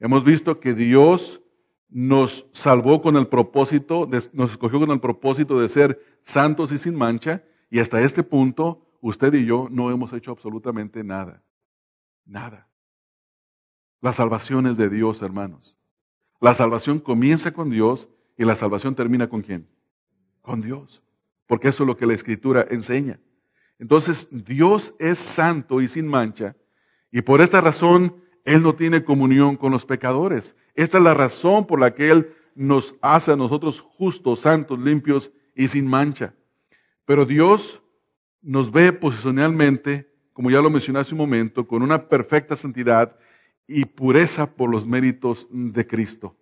Hemos 0.00 0.24
visto 0.24 0.58
que 0.58 0.72
Dios 0.72 1.42
nos 1.90 2.46
salvó 2.52 3.02
con 3.02 3.18
el 3.18 3.26
propósito, 3.26 4.08
nos 4.32 4.52
escogió 4.52 4.80
con 4.80 4.90
el 4.90 5.00
propósito 5.00 5.60
de 5.60 5.68
ser 5.68 6.02
santos 6.22 6.72
y 6.72 6.78
sin 6.78 6.94
mancha. 6.94 7.44
Y 7.68 7.78
hasta 7.78 8.00
este 8.00 8.22
punto, 8.22 8.96
usted 9.02 9.34
y 9.34 9.44
yo 9.44 9.68
no 9.70 9.90
hemos 9.90 10.14
hecho 10.14 10.30
absolutamente 10.30 11.04
nada. 11.04 11.42
Nada. 12.24 12.71
La 14.02 14.12
salvación 14.12 14.66
es 14.66 14.76
de 14.76 14.90
Dios, 14.90 15.22
hermanos. 15.22 15.78
La 16.40 16.54
salvación 16.54 16.98
comienza 16.98 17.52
con 17.52 17.70
Dios 17.70 18.08
y 18.36 18.44
la 18.44 18.56
salvación 18.56 18.94
termina 18.94 19.30
con 19.30 19.40
quién? 19.40 19.66
Con 20.42 20.60
Dios 20.60 21.02
porque 21.52 21.68
eso 21.68 21.82
es 21.82 21.86
lo 21.86 21.98
que 21.98 22.06
la 22.06 22.14
escritura 22.14 22.66
enseña. 22.70 23.20
Entonces, 23.78 24.26
Dios 24.30 24.94
es 24.98 25.18
santo 25.18 25.82
y 25.82 25.88
sin 25.88 26.06
mancha, 26.06 26.56
y 27.10 27.20
por 27.20 27.42
esta 27.42 27.60
razón 27.60 28.16
Él 28.46 28.62
no 28.62 28.74
tiene 28.74 29.04
comunión 29.04 29.56
con 29.56 29.70
los 29.70 29.84
pecadores. 29.84 30.56
Esta 30.74 30.96
es 30.96 31.04
la 31.04 31.12
razón 31.12 31.66
por 31.66 31.78
la 31.78 31.92
que 31.92 32.10
Él 32.10 32.34
nos 32.54 32.94
hace 33.02 33.32
a 33.32 33.36
nosotros 33.36 33.82
justos, 33.82 34.40
santos, 34.40 34.78
limpios 34.78 35.30
y 35.54 35.68
sin 35.68 35.86
mancha. 35.86 36.32
Pero 37.04 37.26
Dios 37.26 37.82
nos 38.40 38.72
ve 38.72 38.94
posicionalmente, 38.94 40.10
como 40.32 40.50
ya 40.50 40.62
lo 40.62 40.70
mencioné 40.70 41.00
hace 41.00 41.12
un 41.12 41.18
momento, 41.18 41.68
con 41.68 41.82
una 41.82 42.08
perfecta 42.08 42.56
santidad 42.56 43.14
y 43.66 43.84
pureza 43.84 44.46
por 44.46 44.70
los 44.70 44.86
méritos 44.86 45.46
de 45.50 45.86
Cristo. 45.86 46.36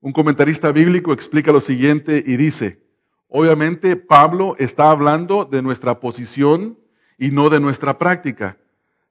Un 0.00 0.12
comentarista 0.12 0.70
bíblico 0.72 1.12
explica 1.12 1.52
lo 1.52 1.60
siguiente 1.60 2.22
y 2.24 2.36
dice, 2.36 2.80
obviamente 3.28 3.96
Pablo 3.96 4.54
está 4.58 4.90
hablando 4.90 5.44
de 5.44 5.62
nuestra 5.62 5.98
posición 5.98 6.78
y 7.18 7.30
no 7.30 7.50
de 7.50 7.60
nuestra 7.60 7.98
práctica. 7.98 8.58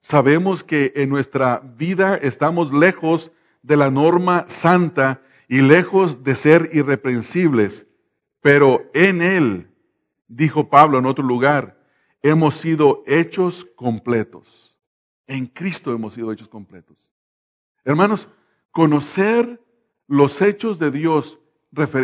Sabemos 0.00 0.62
que 0.62 0.92
en 0.96 1.10
nuestra 1.10 1.60
vida 1.76 2.16
estamos 2.16 2.72
lejos 2.72 3.32
de 3.62 3.76
la 3.76 3.90
norma 3.90 4.44
santa 4.46 5.20
y 5.48 5.60
lejos 5.60 6.22
de 6.22 6.34
ser 6.34 6.70
irreprensibles, 6.72 7.86
pero 8.40 8.88
en 8.94 9.22
Él, 9.22 9.68
dijo 10.28 10.70
Pablo 10.70 10.98
en 10.98 11.06
otro 11.06 11.24
lugar, 11.24 11.78
hemos 12.22 12.56
sido 12.56 13.02
hechos 13.06 13.66
completos. 13.76 14.65
En 15.26 15.46
Cristo 15.46 15.92
hemos 15.92 16.14
sido 16.14 16.30
hechos 16.32 16.48
completos. 16.48 17.12
Hermanos, 17.84 18.28
conocer 18.70 19.60
los 20.06 20.40
hechos 20.40 20.78
de 20.78 20.90
Dios 20.90 21.38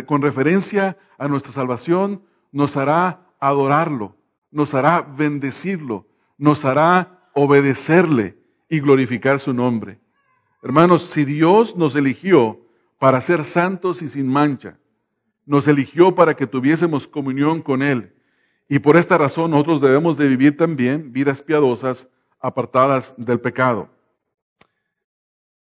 con 0.05 0.21
referencia 0.21 0.97
a 1.17 1.27
nuestra 1.27 1.51
salvación 1.51 2.23
nos 2.51 2.77
hará 2.77 3.27
adorarlo, 3.39 4.15
nos 4.51 4.73
hará 4.73 5.01
bendecirlo, 5.01 6.05
nos 6.37 6.65
hará 6.65 7.29
obedecerle 7.33 8.37
y 8.69 8.79
glorificar 8.79 9.39
su 9.39 9.53
nombre. 9.53 9.99
Hermanos, 10.61 11.03
si 11.03 11.25
Dios 11.25 11.75
nos 11.75 11.95
eligió 11.95 12.59
para 12.99 13.19
ser 13.21 13.45
santos 13.45 14.01
y 14.01 14.07
sin 14.07 14.27
mancha, 14.27 14.77
nos 15.45 15.67
eligió 15.67 16.15
para 16.15 16.35
que 16.35 16.47
tuviésemos 16.47 17.07
comunión 17.07 17.61
con 17.61 17.81
Él, 17.81 18.15
y 18.69 18.79
por 18.79 18.95
esta 18.95 19.17
razón 19.17 19.51
nosotros 19.51 19.81
debemos 19.81 20.17
de 20.17 20.27
vivir 20.27 20.55
también 20.55 21.11
vidas 21.11 21.41
piadosas 21.41 22.09
apartadas 22.43 23.15
del 23.17 23.39
pecado. 23.39 23.89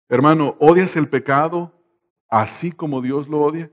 Hermano, 0.08 0.56
¿odias 0.60 0.96
el 0.96 1.10
pecado 1.10 1.74
así 2.30 2.72
como 2.72 3.02
Dios 3.02 3.28
lo 3.28 3.42
odia? 3.42 3.72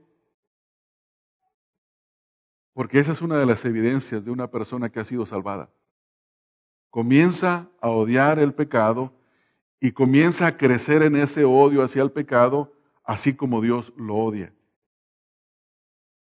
Porque 2.73 2.99
esa 2.99 3.11
es 3.11 3.21
una 3.21 3.37
de 3.37 3.45
las 3.45 3.63
evidencias 3.63 4.25
de 4.25 4.31
una 4.31 4.49
persona 4.49 4.89
que 4.89 4.99
ha 4.99 5.05
sido 5.05 5.25
salvada. 5.25 5.69
Comienza 6.89 7.69
a 7.79 7.89
odiar 7.89 8.39
el 8.39 8.53
pecado 8.53 9.13
y 9.79 9.91
comienza 9.91 10.47
a 10.47 10.57
crecer 10.57 11.03
en 11.03 11.15
ese 11.15 11.45
odio 11.45 11.83
hacia 11.83 12.01
el 12.01 12.11
pecado, 12.11 12.73
así 13.03 13.35
como 13.35 13.61
Dios 13.61 13.93
lo 13.95 14.15
odia. 14.15 14.51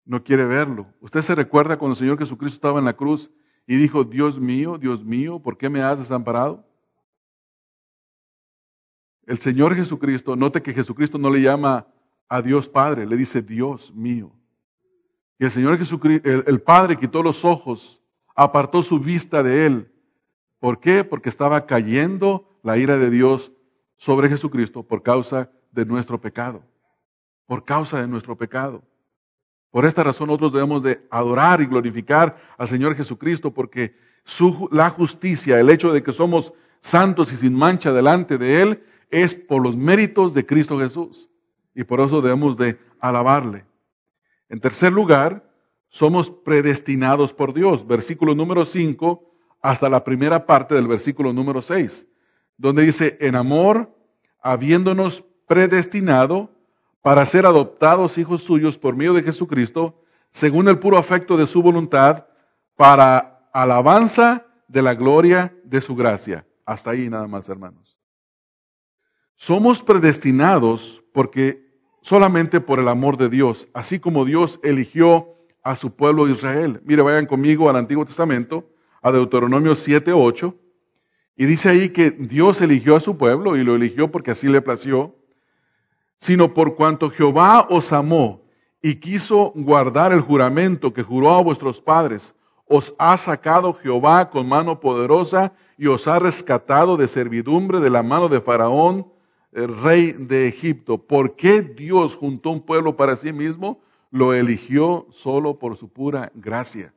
No 0.05 0.23
quiere 0.23 0.45
verlo. 0.45 0.87
Usted 1.01 1.23
se 1.23 1.35
recuerda 1.35 1.79
cuando 1.79 1.95
el 1.95 1.99
Señor 1.99 2.19
Jesucristo 2.19 2.57
estaba 2.57 2.79
en 2.79 2.85
la 2.85 2.97
cruz 2.97 3.31
y 3.67 3.77
dijo, 3.77 4.05
Dios 4.05 4.39
mío, 4.39 4.79
Dios 4.79 5.05
mío, 5.05 5.41
¿por 5.41 5.59
qué 5.59 5.69
me 5.69 5.83
has 5.83 5.99
desamparado? 5.99 6.65
El 9.27 9.39
Señor 9.39 9.75
Jesucristo, 9.75 10.37
note 10.37 10.63
que 10.63 10.73
Jesucristo 10.73 11.19
no 11.19 11.31
le 11.31 11.43
llama 11.43 11.87
a 12.29 12.43
Dios 12.43 12.69
Padre, 12.69 13.07
le 13.07 13.17
dice 13.17 13.43
Dios 13.43 13.93
mío. 13.93 14.33
Y 15.39 15.45
el 15.45 15.51
Señor 15.51 15.77
Jesucristo, 15.79 16.29
el, 16.29 16.63
Padre 16.63 16.97
quitó 16.97 17.23
los 17.23 17.45
ojos, 17.45 18.01
apartó 18.37 18.83
su 18.83 19.01
vista 19.01 19.43
de 19.43 19.67
él. 19.67 19.93
¿Por 20.61 20.79
qué? 20.79 21.03
Porque 21.03 21.29
estaba 21.29 21.67
cayendo 21.67 22.59
la 22.63 22.79
ira 22.79 22.97
de 22.97 23.11
Dios 23.11 23.53
sobre 23.97 24.29
Jesucristo 24.29 24.85
por 24.85 25.03
causa 25.03 25.51
de 25.73 25.85
nuestro 25.85 26.21
pecado. 26.21 26.63
Por 27.47 27.65
causa 27.65 28.01
de 28.01 28.09
nuestro 28.09 28.37
pecado. 28.37 28.83
Por 29.77 29.85
esta 29.85 30.03
razón 30.03 30.29
nosotros 30.29 30.55
debemos 30.55 30.83
de 30.83 31.07
adorar 31.11 31.61
y 31.61 31.67
glorificar 31.67 32.35
al 32.57 32.67
Señor 32.67 32.97
Jesucristo 32.97 33.53
porque 33.53 33.95
su, 34.25 34.71
la 34.73 34.89
justicia, 34.89 35.61
el 35.61 35.69
hecho 35.69 35.93
de 35.93 36.03
que 36.03 36.15
somos 36.15 36.55
santos 36.81 37.31
y 37.31 37.37
sin 37.37 37.53
mancha 37.53 37.93
delante 37.93 38.39
de 38.39 38.63
Él, 38.63 38.83
es 39.11 39.35
por 39.35 39.63
los 39.63 39.77
méritos 39.77 40.33
de 40.33 40.47
Cristo 40.47 40.79
Jesús. 40.79 41.29
Y 41.75 41.85
por 41.85 42.01
eso 42.01 42.23
debemos 42.23 42.57
de 42.57 42.79
alabarle. 43.01 43.67
En 44.49 44.61
tercer 44.61 44.95
lugar, 44.95 45.47
somos 45.91 46.31
predestinados 46.31 47.35
por 47.35 47.53
Dios. 47.53 47.87
Versículo 47.87 48.35
número 48.35 48.65
5 48.65 49.31
hasta 49.61 49.91
la 49.91 50.05
primera 50.05 50.47
parte 50.47 50.75
del 50.75 50.87
versículo 50.87 51.35
número 51.35 51.61
6, 51.61 52.07
donde 52.57 52.87
dice, 52.87 53.19
en 53.21 53.35
amor, 53.35 53.95
habiéndonos 54.41 55.23
predestinado 55.47 56.56
para 57.07 57.25
ser 57.25 57.47
adoptados 57.47 58.19
hijos 58.19 58.43
suyos 58.43 58.77
por 58.77 58.97
medio 58.97 59.15
de 59.15 59.23
Jesucristo, 59.23 60.03
según 60.33 60.67
el 60.67 60.81
puro 60.81 60.99
afecto 60.99 61.37
de 61.37 61.47
su 61.47 61.63
voluntad, 61.63 62.27
para 62.75 63.49
alabanza 63.53 64.45
de 64.67 64.83
la 64.83 64.93
gloria 64.97 65.57
de 65.63 65.81
su 65.81 65.95
gracia. 65.95 66.45
Hasta 66.65 66.91
ahí 66.91 67.09
nada 67.09 67.29
más, 67.29 67.49
hermanos. 67.49 67.97
Somos 69.37 69.85
predestinados 69.85 71.01
porque 71.13 71.79
solamente 72.03 72.61
por 72.61 72.81
el 72.81 72.89
amor 72.89 73.17
de 73.17 73.29
Dios, 73.29 73.69
así 73.73 74.01
como 74.01 74.25
Dios 74.25 74.59
eligió 74.65 75.29
a 75.63 75.77
su 75.77 75.95
pueblo 75.95 76.29
Israel. 76.29 76.81
Mire, 76.85 77.03
vayan 77.03 77.27
conmigo 77.27 77.71
al 77.71 77.77
Antiguo 77.77 78.05
Testamento, 78.05 78.69
a 79.01 79.13
Deuteronomio 79.13 79.77
7, 79.77 80.13
8, 80.13 80.57
y 81.37 81.47
dice 81.47 81.69
ahí 81.69 81.91
que 81.91 82.11
Dios 82.11 82.61
eligió 82.63 82.97
a 82.97 83.01
su 83.01 83.17
pueblo 83.17 83.57
y 83.57 83.63
lo 83.63 83.77
eligió 83.77 84.11
porque 84.11 84.33
así 84.33 84.49
le 84.49 84.61
plació, 84.61 85.16
sino 86.17 86.55
por 86.55 86.75
cuanto 86.77 87.11
Jehová 87.11 87.67
os 87.71 87.93
amó 87.93 88.43
y 88.83 88.97
quiso 88.97 89.53
guardar 89.55 90.13
el 90.13 90.21
juramento 90.21 90.93
que 90.93 91.03
juró 91.03 91.31
a 91.31 91.43
vuestros 91.43 91.81
padres, 91.81 92.35
os 92.69 92.95
ha 92.99 93.17
sacado 93.17 93.75
Jehová 93.75 94.31
con 94.31 94.49
mano 94.49 94.81
poderosa 94.81 95.53
y 95.79 95.87
os 95.87 96.09
ha 96.09 96.19
rescatado 96.19 96.97
de 96.97 97.09
servidumbre 97.09 97.81
de 97.81 97.91
la 97.91 98.03
mano 98.03 98.29
de 98.29 98.41
Faraón, 98.41 99.07
el 99.53 99.77
rey 99.83 100.13
de 100.13 100.49
Egipto. 100.49 100.99
¿Por 100.99 101.37
qué 101.37 101.63
Dios 101.63 102.17
juntó 102.17 102.51
un 102.51 102.61
pueblo 102.61 102.97
para 102.97 103.17
sí 103.17 103.33
mismo? 103.33 103.81
Lo 104.11 104.35
eligió 104.35 105.07
solo 105.11 105.59
por 105.59 105.77
su 105.77 105.89
pura 105.89 106.33
gracia, 106.35 106.95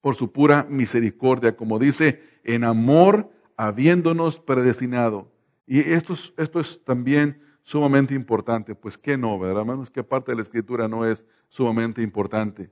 por 0.00 0.14
su 0.14 0.32
pura 0.32 0.66
misericordia, 0.68 1.56
como 1.56 1.78
dice, 1.78 2.22
en 2.44 2.64
amor 2.64 3.30
habiéndonos 3.56 4.38
predestinado. 4.38 5.30
Y 5.66 5.80
esto 5.80 6.14
es, 6.14 6.32
esto 6.36 6.60
es 6.60 6.82
también 6.84 7.43
sumamente 7.64 8.14
importante. 8.14 8.76
Pues 8.76 8.96
qué 8.96 9.18
no, 9.18 9.36
¿verdad, 9.38 9.62
hermanos? 9.62 9.90
¿Qué 9.90 10.04
parte 10.04 10.30
de 10.30 10.36
la 10.36 10.42
escritura 10.42 10.86
no 10.86 11.04
es 11.04 11.24
sumamente 11.48 12.02
importante? 12.02 12.70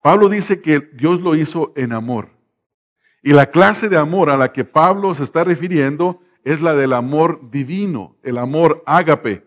Pablo 0.00 0.28
dice 0.28 0.60
que 0.60 0.78
Dios 0.78 1.20
lo 1.20 1.34
hizo 1.34 1.72
en 1.74 1.92
amor. 1.92 2.28
Y 3.22 3.32
la 3.32 3.46
clase 3.46 3.88
de 3.88 3.96
amor 3.96 4.30
a 4.30 4.36
la 4.36 4.52
que 4.52 4.64
Pablo 4.64 5.12
se 5.14 5.24
está 5.24 5.42
refiriendo 5.42 6.20
es 6.44 6.60
la 6.60 6.76
del 6.76 6.92
amor 6.92 7.50
divino, 7.50 8.16
el 8.22 8.38
amor 8.38 8.84
ágape. 8.86 9.44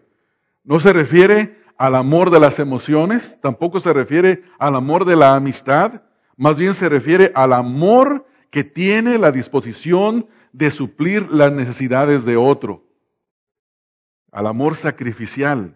No 0.65 0.81
se 0.81 0.91
refiere 0.91 1.59
al 1.77 1.95
amor 1.95 2.29
de 2.29 2.41
las 2.41 2.59
emociones, 2.59 3.37
tampoco 3.41 3.79
se 3.79 3.93
refiere 3.93 4.43
al 4.57 4.75
amor 4.75 5.05
de 5.05 5.15
la 5.15 5.35
amistad, 5.35 6.01
más 6.35 6.59
bien 6.59 6.73
se 6.73 6.89
refiere 6.89 7.31
al 7.35 7.53
amor 7.53 8.25
que 8.49 8.65
tiene 8.65 9.17
la 9.17 9.31
disposición 9.31 10.27
de 10.51 10.71
suplir 10.71 11.31
las 11.31 11.53
necesidades 11.53 12.25
de 12.25 12.35
otro. 12.35 12.88
Al 14.31 14.47
amor 14.47 14.75
sacrificial, 14.75 15.75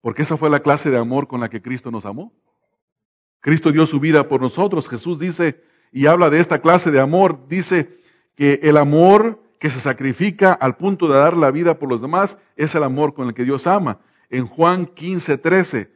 porque 0.00 0.22
esa 0.22 0.36
fue 0.36 0.50
la 0.50 0.60
clase 0.60 0.90
de 0.90 0.98
amor 0.98 1.28
con 1.28 1.40
la 1.40 1.50
que 1.50 1.62
Cristo 1.62 1.90
nos 1.90 2.06
amó. 2.06 2.32
Cristo 3.40 3.72
dio 3.72 3.86
su 3.86 4.00
vida 4.00 4.28
por 4.28 4.40
nosotros. 4.40 4.88
Jesús 4.88 5.18
dice, 5.18 5.62
y 5.92 6.06
habla 6.06 6.30
de 6.30 6.40
esta 6.40 6.60
clase 6.60 6.90
de 6.90 7.00
amor, 7.00 7.46
dice 7.48 7.98
que 8.34 8.60
el 8.62 8.76
amor 8.76 9.42
que 9.60 9.70
se 9.70 9.80
sacrifica 9.80 10.54
al 10.54 10.76
punto 10.76 11.06
de 11.06 11.18
dar 11.18 11.36
la 11.36 11.50
vida 11.50 11.78
por 11.78 11.90
los 11.90 12.00
demás, 12.00 12.38
es 12.56 12.74
el 12.74 12.82
amor 12.82 13.12
con 13.12 13.28
el 13.28 13.34
que 13.34 13.44
Dios 13.44 13.66
ama. 13.66 14.00
En 14.30 14.46
Juan 14.46 14.86
15, 14.86 15.36
13, 15.36 15.92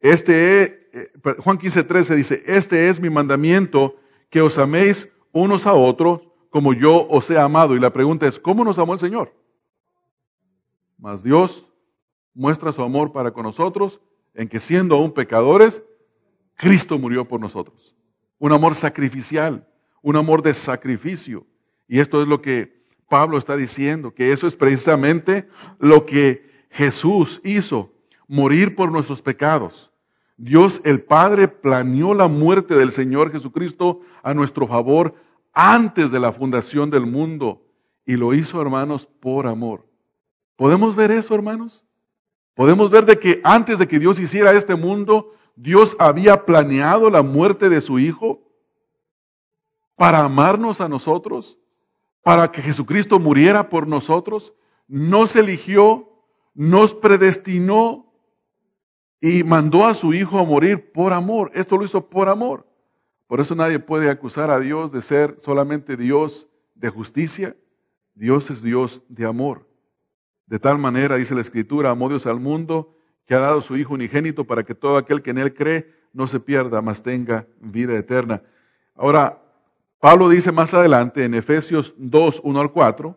este, 0.00 0.88
eh, 0.92 1.12
Juan 1.38 1.58
15, 1.58 1.82
13 1.82 2.14
dice, 2.14 2.42
este 2.46 2.88
es 2.88 3.00
mi 3.00 3.10
mandamiento, 3.10 3.96
que 4.30 4.40
os 4.40 4.58
améis 4.58 5.10
unos 5.32 5.66
a 5.66 5.74
otros 5.74 6.22
como 6.50 6.72
yo 6.72 7.06
os 7.08 7.28
he 7.30 7.38
amado. 7.38 7.74
Y 7.74 7.80
la 7.80 7.92
pregunta 7.92 8.28
es, 8.28 8.38
¿cómo 8.38 8.64
nos 8.64 8.78
amó 8.78 8.94
el 8.94 9.00
Señor? 9.00 9.34
Mas 11.00 11.22
Dios 11.22 11.66
muestra 12.34 12.72
su 12.72 12.82
amor 12.82 13.10
para 13.12 13.32
con 13.32 13.44
nosotros 13.44 14.00
en 14.34 14.48
que 14.48 14.60
siendo 14.60 14.94
aún 14.94 15.12
pecadores, 15.12 15.82
Cristo 16.56 16.98
murió 16.98 17.26
por 17.26 17.40
nosotros. 17.40 17.96
Un 18.38 18.52
amor 18.52 18.74
sacrificial, 18.74 19.66
un 20.02 20.16
amor 20.16 20.42
de 20.42 20.54
sacrificio. 20.54 21.46
Y 21.88 22.00
esto 22.00 22.22
es 22.22 22.28
lo 22.28 22.40
que 22.40 22.84
Pablo 23.08 23.38
está 23.38 23.56
diciendo 23.56 24.14
que 24.14 24.30
eso 24.30 24.46
es 24.46 24.54
precisamente 24.54 25.48
lo 25.78 26.06
que 26.06 26.48
Jesús 26.70 27.40
hizo, 27.42 27.92
morir 28.28 28.76
por 28.76 28.92
nuestros 28.92 29.20
pecados. 29.20 29.90
Dios 30.36 30.80
el 30.84 31.02
Padre 31.02 31.48
planeó 31.48 32.14
la 32.14 32.28
muerte 32.28 32.74
del 32.74 32.92
Señor 32.92 33.32
Jesucristo 33.32 34.02
a 34.22 34.32
nuestro 34.32 34.68
favor 34.68 35.14
antes 35.52 36.12
de 36.12 36.20
la 36.20 36.32
fundación 36.32 36.90
del 36.90 37.06
mundo 37.06 37.66
y 38.06 38.16
lo 38.16 38.32
hizo, 38.32 38.62
hermanos, 38.62 39.06
por 39.06 39.46
amor. 39.46 39.89
¿Podemos 40.60 40.94
ver 40.94 41.10
eso, 41.10 41.34
hermanos? 41.34 41.86
Podemos 42.52 42.90
ver 42.90 43.06
de 43.06 43.18
que 43.18 43.40
antes 43.42 43.78
de 43.78 43.88
que 43.88 43.98
Dios 43.98 44.20
hiciera 44.20 44.52
este 44.52 44.74
mundo, 44.74 45.32
Dios 45.56 45.96
había 45.98 46.44
planeado 46.44 47.08
la 47.08 47.22
muerte 47.22 47.70
de 47.70 47.80
su 47.80 47.98
Hijo 47.98 48.42
para 49.96 50.22
amarnos 50.22 50.82
a 50.82 50.88
nosotros, 50.90 51.58
para 52.22 52.52
que 52.52 52.60
Jesucristo 52.60 53.18
muriera 53.18 53.70
por 53.70 53.88
nosotros. 53.88 54.52
Nos 54.86 55.34
eligió, 55.34 56.12
nos 56.52 56.92
predestinó 56.92 58.12
y 59.18 59.42
mandó 59.44 59.86
a 59.86 59.94
su 59.94 60.12
Hijo 60.12 60.38
a 60.38 60.44
morir 60.44 60.92
por 60.92 61.14
amor. 61.14 61.50
Esto 61.54 61.78
lo 61.78 61.86
hizo 61.86 62.10
por 62.10 62.28
amor. 62.28 62.68
Por 63.26 63.40
eso 63.40 63.54
nadie 63.54 63.78
puede 63.78 64.10
acusar 64.10 64.50
a 64.50 64.60
Dios 64.60 64.92
de 64.92 65.00
ser 65.00 65.36
solamente 65.40 65.96
Dios 65.96 66.50
de 66.74 66.90
justicia. 66.90 67.56
Dios 68.12 68.50
es 68.50 68.62
Dios 68.62 69.00
de 69.08 69.24
amor. 69.24 69.69
De 70.50 70.58
tal 70.58 70.78
manera, 70.78 71.14
dice 71.14 71.36
la 71.36 71.42
Escritura, 71.42 71.90
amó 71.90 72.08
Dios 72.08 72.26
al 72.26 72.40
mundo 72.40 72.92
que 73.24 73.36
ha 73.36 73.38
dado 73.38 73.62
su 73.62 73.76
Hijo 73.76 73.94
unigénito 73.94 74.44
para 74.44 74.64
que 74.64 74.74
todo 74.74 74.96
aquel 74.96 75.22
que 75.22 75.30
en 75.30 75.38
Él 75.38 75.54
cree 75.54 75.94
no 76.12 76.26
se 76.26 76.40
pierda, 76.40 76.82
mas 76.82 77.04
tenga 77.04 77.46
vida 77.60 77.96
eterna. 77.96 78.42
Ahora, 78.96 79.40
Pablo 80.00 80.28
dice 80.28 80.50
más 80.50 80.74
adelante 80.74 81.24
en 81.24 81.34
Efesios 81.34 81.94
2, 81.96 82.40
1 82.42 82.60
al 82.60 82.72
4, 82.72 83.16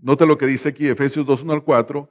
note 0.00 0.26
lo 0.26 0.36
que 0.36 0.46
dice 0.46 0.70
aquí, 0.70 0.88
Efesios 0.88 1.24
2, 1.24 1.44
1 1.44 1.52
al 1.52 1.62
4, 1.62 2.08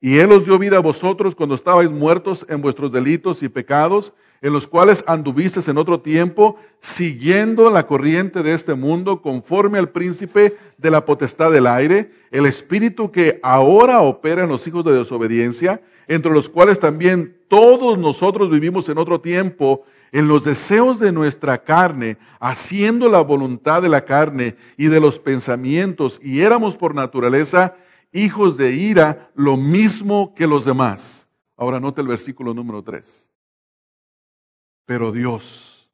y 0.00 0.16
Él 0.16 0.32
os 0.32 0.46
dio 0.46 0.58
vida 0.58 0.78
a 0.78 0.80
vosotros 0.80 1.34
cuando 1.34 1.54
estabais 1.54 1.90
muertos 1.90 2.46
en 2.48 2.62
vuestros 2.62 2.92
delitos 2.92 3.42
y 3.42 3.50
pecados, 3.50 4.14
en 4.42 4.52
los 4.52 4.66
cuales 4.66 5.04
anduvisteis 5.06 5.68
en 5.68 5.78
otro 5.78 6.00
tiempo, 6.00 6.56
siguiendo 6.80 7.70
la 7.70 7.86
corriente 7.86 8.42
de 8.42 8.52
este 8.52 8.74
mundo, 8.74 9.22
conforme 9.22 9.78
al 9.78 9.90
príncipe 9.90 10.56
de 10.78 10.90
la 10.90 11.04
potestad 11.04 11.50
del 11.50 11.66
aire, 11.66 12.10
el 12.30 12.46
espíritu 12.46 13.10
que 13.10 13.40
ahora 13.42 14.00
opera 14.00 14.44
en 14.44 14.48
los 14.48 14.66
hijos 14.66 14.84
de 14.84 14.92
desobediencia, 14.92 15.80
entre 16.08 16.32
los 16.32 16.48
cuales 16.48 16.78
también 16.78 17.36
todos 17.48 17.98
nosotros 17.98 18.50
vivimos 18.50 18.88
en 18.88 18.98
otro 18.98 19.20
tiempo, 19.20 19.84
en 20.12 20.28
los 20.28 20.44
deseos 20.44 20.98
de 20.98 21.12
nuestra 21.12 21.62
carne, 21.62 22.18
haciendo 22.38 23.08
la 23.08 23.20
voluntad 23.20 23.82
de 23.82 23.88
la 23.88 24.04
carne 24.04 24.56
y 24.76 24.86
de 24.86 25.00
los 25.00 25.18
pensamientos, 25.18 26.20
y 26.22 26.40
éramos 26.40 26.76
por 26.76 26.94
naturaleza 26.94 27.76
hijos 28.12 28.56
de 28.56 28.72
ira, 28.72 29.30
lo 29.34 29.56
mismo 29.56 30.34
que 30.34 30.46
los 30.46 30.64
demás. 30.64 31.28
Ahora 31.56 31.80
note 31.80 32.00
el 32.00 32.08
versículo 32.08 32.54
número 32.54 32.82
3. 32.82 33.32
Pero 34.86 35.12
Dios, 35.12 35.90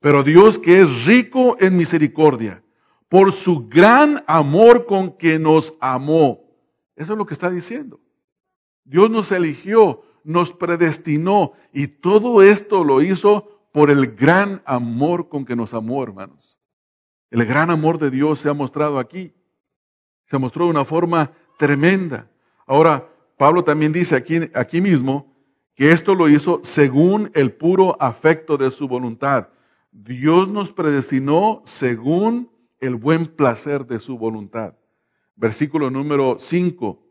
pero 0.00 0.22
Dios 0.24 0.58
que 0.58 0.80
es 0.80 1.06
rico 1.06 1.56
en 1.60 1.76
misericordia, 1.76 2.62
por 3.08 3.32
su 3.32 3.68
gran 3.68 4.24
amor 4.26 4.86
con 4.86 5.12
que 5.16 5.38
nos 5.38 5.74
amó. 5.80 6.42
Eso 6.96 7.12
es 7.12 7.18
lo 7.18 7.26
que 7.26 7.34
está 7.34 7.50
diciendo. 7.50 8.00
Dios 8.84 9.10
nos 9.10 9.30
eligió, 9.30 10.02
nos 10.24 10.52
predestinó 10.52 11.52
y 11.72 11.86
todo 11.86 12.42
esto 12.42 12.84
lo 12.84 13.02
hizo 13.02 13.68
por 13.72 13.90
el 13.90 14.14
gran 14.14 14.62
amor 14.64 15.28
con 15.28 15.44
que 15.44 15.56
nos 15.56 15.74
amó, 15.74 16.02
hermanos. 16.02 16.58
El 17.30 17.44
gran 17.44 17.70
amor 17.70 17.98
de 17.98 18.10
Dios 18.10 18.40
se 18.40 18.48
ha 18.48 18.54
mostrado 18.54 18.98
aquí. 18.98 19.34
Se 20.26 20.38
mostró 20.38 20.64
de 20.64 20.70
una 20.70 20.84
forma 20.84 21.32
tremenda. 21.58 22.30
Ahora, 22.66 23.08
Pablo 23.36 23.64
también 23.64 23.92
dice 23.92 24.16
aquí, 24.16 24.40
aquí 24.54 24.80
mismo 24.80 25.31
que 25.74 25.92
esto 25.92 26.14
lo 26.14 26.28
hizo 26.28 26.60
según 26.62 27.30
el 27.34 27.52
puro 27.52 27.96
afecto 28.00 28.56
de 28.56 28.70
su 28.70 28.88
voluntad. 28.88 29.48
Dios 29.90 30.48
nos 30.48 30.72
predestinó 30.72 31.62
según 31.64 32.50
el 32.80 32.96
buen 32.96 33.26
placer 33.26 33.86
de 33.86 34.00
su 34.00 34.18
voluntad. 34.18 34.74
Versículo 35.36 35.90
número 35.90 36.36
5. 36.38 37.02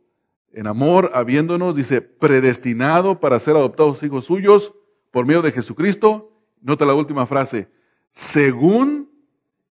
En 0.54 0.68
amor, 0.68 1.12
habiéndonos, 1.14 1.76
dice, 1.76 2.02
predestinado 2.02 3.20
para 3.20 3.40
ser 3.40 3.56
adoptados 3.56 4.04
hijos 4.04 4.26
suyos 4.26 4.74
por 5.12 5.26
medio 5.26 5.42
de 5.42 5.52
Jesucristo. 5.52 6.32
Nota 6.62 6.86
la 6.86 6.94
última 6.94 7.26
frase. 7.26 7.70
Según 8.10 9.10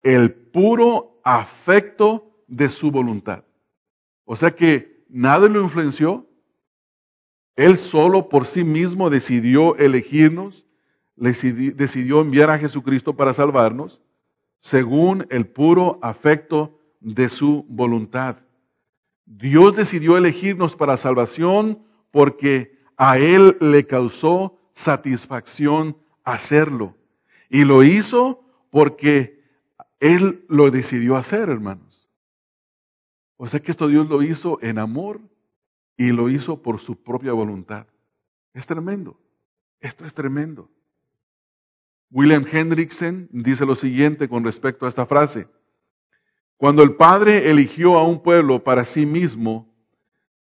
el 0.03 0.33
puro 0.33 1.19
afecto 1.23 2.43
de 2.47 2.69
su 2.69 2.91
voluntad. 2.91 3.43
O 4.25 4.35
sea 4.35 4.51
que 4.51 5.03
nada 5.09 5.47
lo 5.47 5.61
influenció. 5.61 6.27
Él 7.55 7.77
solo 7.77 8.27
por 8.27 8.45
sí 8.45 8.63
mismo 8.63 9.09
decidió 9.09 9.75
elegirnos, 9.77 10.65
decidió 11.15 12.21
enviar 12.21 12.49
a 12.49 12.59
Jesucristo 12.59 13.15
para 13.15 13.33
salvarnos, 13.33 14.01
según 14.59 15.25
el 15.29 15.45
puro 15.47 15.99
afecto 16.01 16.79
de 16.99 17.29
su 17.29 17.65
voluntad. 17.69 18.37
Dios 19.25 19.75
decidió 19.75 20.17
elegirnos 20.17 20.75
para 20.75 20.97
salvación 20.97 21.83
porque 22.11 22.77
a 22.97 23.17
Él 23.17 23.57
le 23.59 23.85
causó 23.85 24.57
satisfacción 24.73 25.97
hacerlo. 26.23 26.95
Y 27.49 27.63
lo 27.63 27.83
hizo 27.83 28.43
porque 28.69 29.41
Él 29.99 30.45
lo 30.49 30.71
decidió 30.71 31.15
hacer, 31.15 31.49
hermano. 31.49 31.85
O 33.37 33.47
sea 33.47 33.59
que 33.59 33.71
esto 33.71 33.87
Dios 33.87 34.07
lo 34.07 34.21
hizo 34.21 34.59
en 34.61 34.79
amor 34.79 35.19
y 35.97 36.11
lo 36.11 36.29
hizo 36.29 36.61
por 36.61 36.79
su 36.79 37.01
propia 37.01 37.33
voluntad. 37.33 37.87
Es 38.53 38.65
tremendo. 38.67 39.19
Esto 39.79 40.05
es 40.05 40.13
tremendo. 40.13 40.69
William 42.11 42.45
Hendrickson 42.49 43.27
dice 43.31 43.65
lo 43.65 43.75
siguiente 43.75 44.29
con 44.29 44.43
respecto 44.43 44.85
a 44.85 44.89
esta 44.89 45.05
frase. 45.05 45.47
Cuando 46.57 46.83
el 46.83 46.95
Padre 46.95 47.49
eligió 47.49 47.97
a 47.97 48.07
un 48.07 48.21
pueblo 48.21 48.63
para 48.63 48.85
sí 48.85 49.05
mismo, 49.05 49.73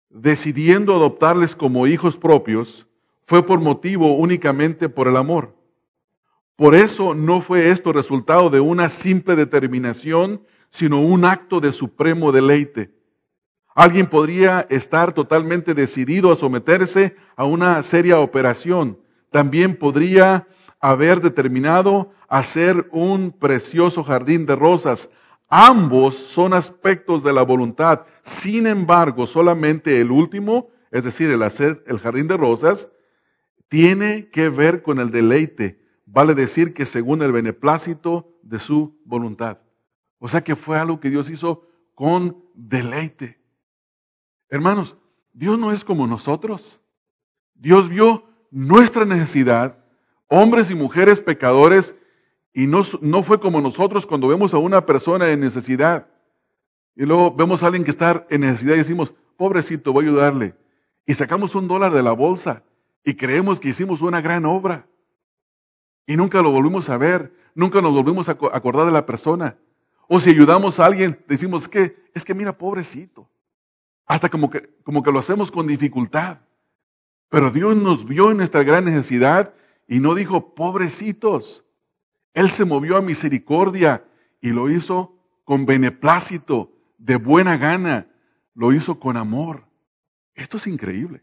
decidiendo 0.09 0.95
adoptarles 0.95 1.55
como 1.55 1.87
hijos 1.87 2.17
propios, 2.17 2.87
fue 3.25 3.45
por 3.45 3.61
motivo 3.61 4.17
únicamente 4.17 4.89
por 4.89 5.09
el 5.09 5.17
amor. 5.17 5.55
Por 6.57 6.75
eso 6.75 7.15
no 7.15 7.41
fue 7.41 7.71
esto 7.71 7.93
resultado 7.93 8.49
de 8.49 8.61
una 8.61 8.89
simple 8.89 9.37
determinación 9.37 10.43
sino 10.71 11.01
un 11.01 11.25
acto 11.25 11.61
de 11.61 11.73
supremo 11.73 12.33
deleite. 12.33 12.95
Alguien 13.79 14.09
podría 14.09 14.67
estar 14.71 15.13
totalmente 15.13 15.73
decidido 15.73 16.33
a 16.33 16.37
someterse 16.37 17.15
a 17.37 17.45
una 17.45 17.81
seria 17.85 18.19
operación. 18.19 18.99
También 19.31 19.77
podría 19.77 20.49
haber 20.81 21.21
determinado 21.21 22.11
hacer 22.27 22.89
un 22.91 23.31
precioso 23.31 24.03
jardín 24.03 24.47
de 24.47 24.57
rosas. 24.57 25.11
Ambos 25.49 26.17
son 26.17 26.55
aspectos 26.55 27.23
de 27.23 27.33
la 27.33 27.43
voluntad. 27.43 28.01
Sin 28.21 28.67
embargo, 28.67 29.29
solamente 29.29 30.01
el 30.01 30.11
último, 30.11 30.71
es 30.91 31.05
decir, 31.05 31.31
el 31.31 31.45
hacer 31.45 31.85
el 31.87 32.01
jardín 32.01 32.27
de 32.27 32.37
rosas, 32.37 32.89
tiene 33.69 34.29
que 34.31 34.49
ver 34.49 34.83
con 34.83 34.99
el 34.99 35.13
deleite. 35.13 35.81
Vale 36.05 36.35
decir 36.35 36.75
que 36.75 36.85
según 36.85 37.23
el 37.23 37.31
beneplácito 37.31 38.41
de 38.43 38.59
su 38.59 38.99
voluntad. 39.05 39.59
O 40.19 40.27
sea 40.27 40.43
que 40.43 40.57
fue 40.57 40.77
algo 40.81 40.99
que 40.99 41.11
Dios 41.11 41.31
hizo 41.31 41.69
con 41.95 42.43
deleite. 42.57 43.38
Hermanos, 44.51 44.97
Dios 45.33 45.59
no 45.59 45.73
es 45.73 45.85
como 45.85 46.07
nosotros. 46.07 46.81
Dios 47.55 47.89
vio 47.89 48.25
nuestra 48.51 49.05
necesidad, 49.05 49.79
hombres 50.29 50.71
y 50.71 50.75
mujeres 50.75 51.21
pecadores, 51.21 51.95
y 52.53 52.67
no, 52.67 52.83
no 53.03 53.23
fue 53.23 53.39
como 53.39 53.61
nosotros 53.61 54.07
cuando 54.07 54.29
vemos 54.29 54.55
a 54.55 54.59
una 54.59 54.85
persona 54.87 55.31
en 55.31 55.41
necesidad. 55.41 56.09
Y 56.97 57.05
luego 57.05 57.33
vemos 57.33 57.63
a 57.63 57.67
alguien 57.67 57.85
que 57.85 57.91
está 57.91 58.27
en 58.31 58.41
necesidad 58.41 58.75
y 58.75 58.79
decimos, 58.79 59.15
pobrecito, 59.37 59.93
voy 59.93 60.07
a 60.07 60.09
ayudarle. 60.09 60.55
Y 61.07 61.15
sacamos 61.15 61.55
un 61.55 61.69
dólar 61.69 61.93
de 61.93 62.03
la 62.03 62.13
bolsa 62.13 62.65
y 63.05 63.15
creemos 63.15 63.61
que 63.61 63.69
hicimos 63.69 64.03
una 64.03 64.21
gran 64.21 64.45
obra. 64.45 64.87
Y 66.07 66.17
nunca 66.17 66.43
lo 66.43 66.51
volvimos 66.51 66.89
a 66.89 66.97
ver, 66.97 67.33
nunca 67.55 67.81
nos 67.81 67.93
volvimos 67.93 68.29
a 68.29 68.33
acordar 68.33 68.87
de 68.87 68.93
la 68.93 69.07
persona. 69.07 69.57
O 70.09 70.19
si 70.21 70.31
ayudamos 70.31 70.81
a 70.81 70.87
alguien, 70.87 71.23
decimos 71.29 71.69
que 71.69 71.97
es 72.15 72.25
que 72.25 72.35
mira, 72.35 72.57
pobrecito. 72.57 73.31
Hasta 74.09 74.31
como 74.31 74.49
que, 74.51 74.71
como 74.83 75.03
que 75.03 75.13
lo 75.13 75.19
hacemos 75.19 75.53
con 75.53 75.67
dificultad. 75.67 76.39
Pero 77.29 77.51
Dios 77.51 77.77
nos 77.77 78.07
vio 78.07 78.31
en 78.31 78.39
nuestra 78.39 78.63
gran 78.63 78.87
necesidad 78.87 79.55
y 79.87 80.01
no 80.01 80.15
dijo, 80.15 80.55
pobrecitos. 80.55 81.67
Él 82.33 82.49
se 82.49 82.65
movió 82.65 82.97
a 82.97 83.03
misericordia 83.03 84.05
y 84.41 84.51
lo 84.51 84.71
hizo 84.71 85.15
con 85.45 85.67
beneplácito, 85.67 86.73
de 86.97 87.17
buena 87.17 87.59
gana. 87.59 88.07
Lo 88.55 88.73
hizo 88.73 88.99
con 88.99 89.19
amor. 89.19 89.65
Esto 90.35 90.57
es 90.57 90.67
increíble. 90.67 91.23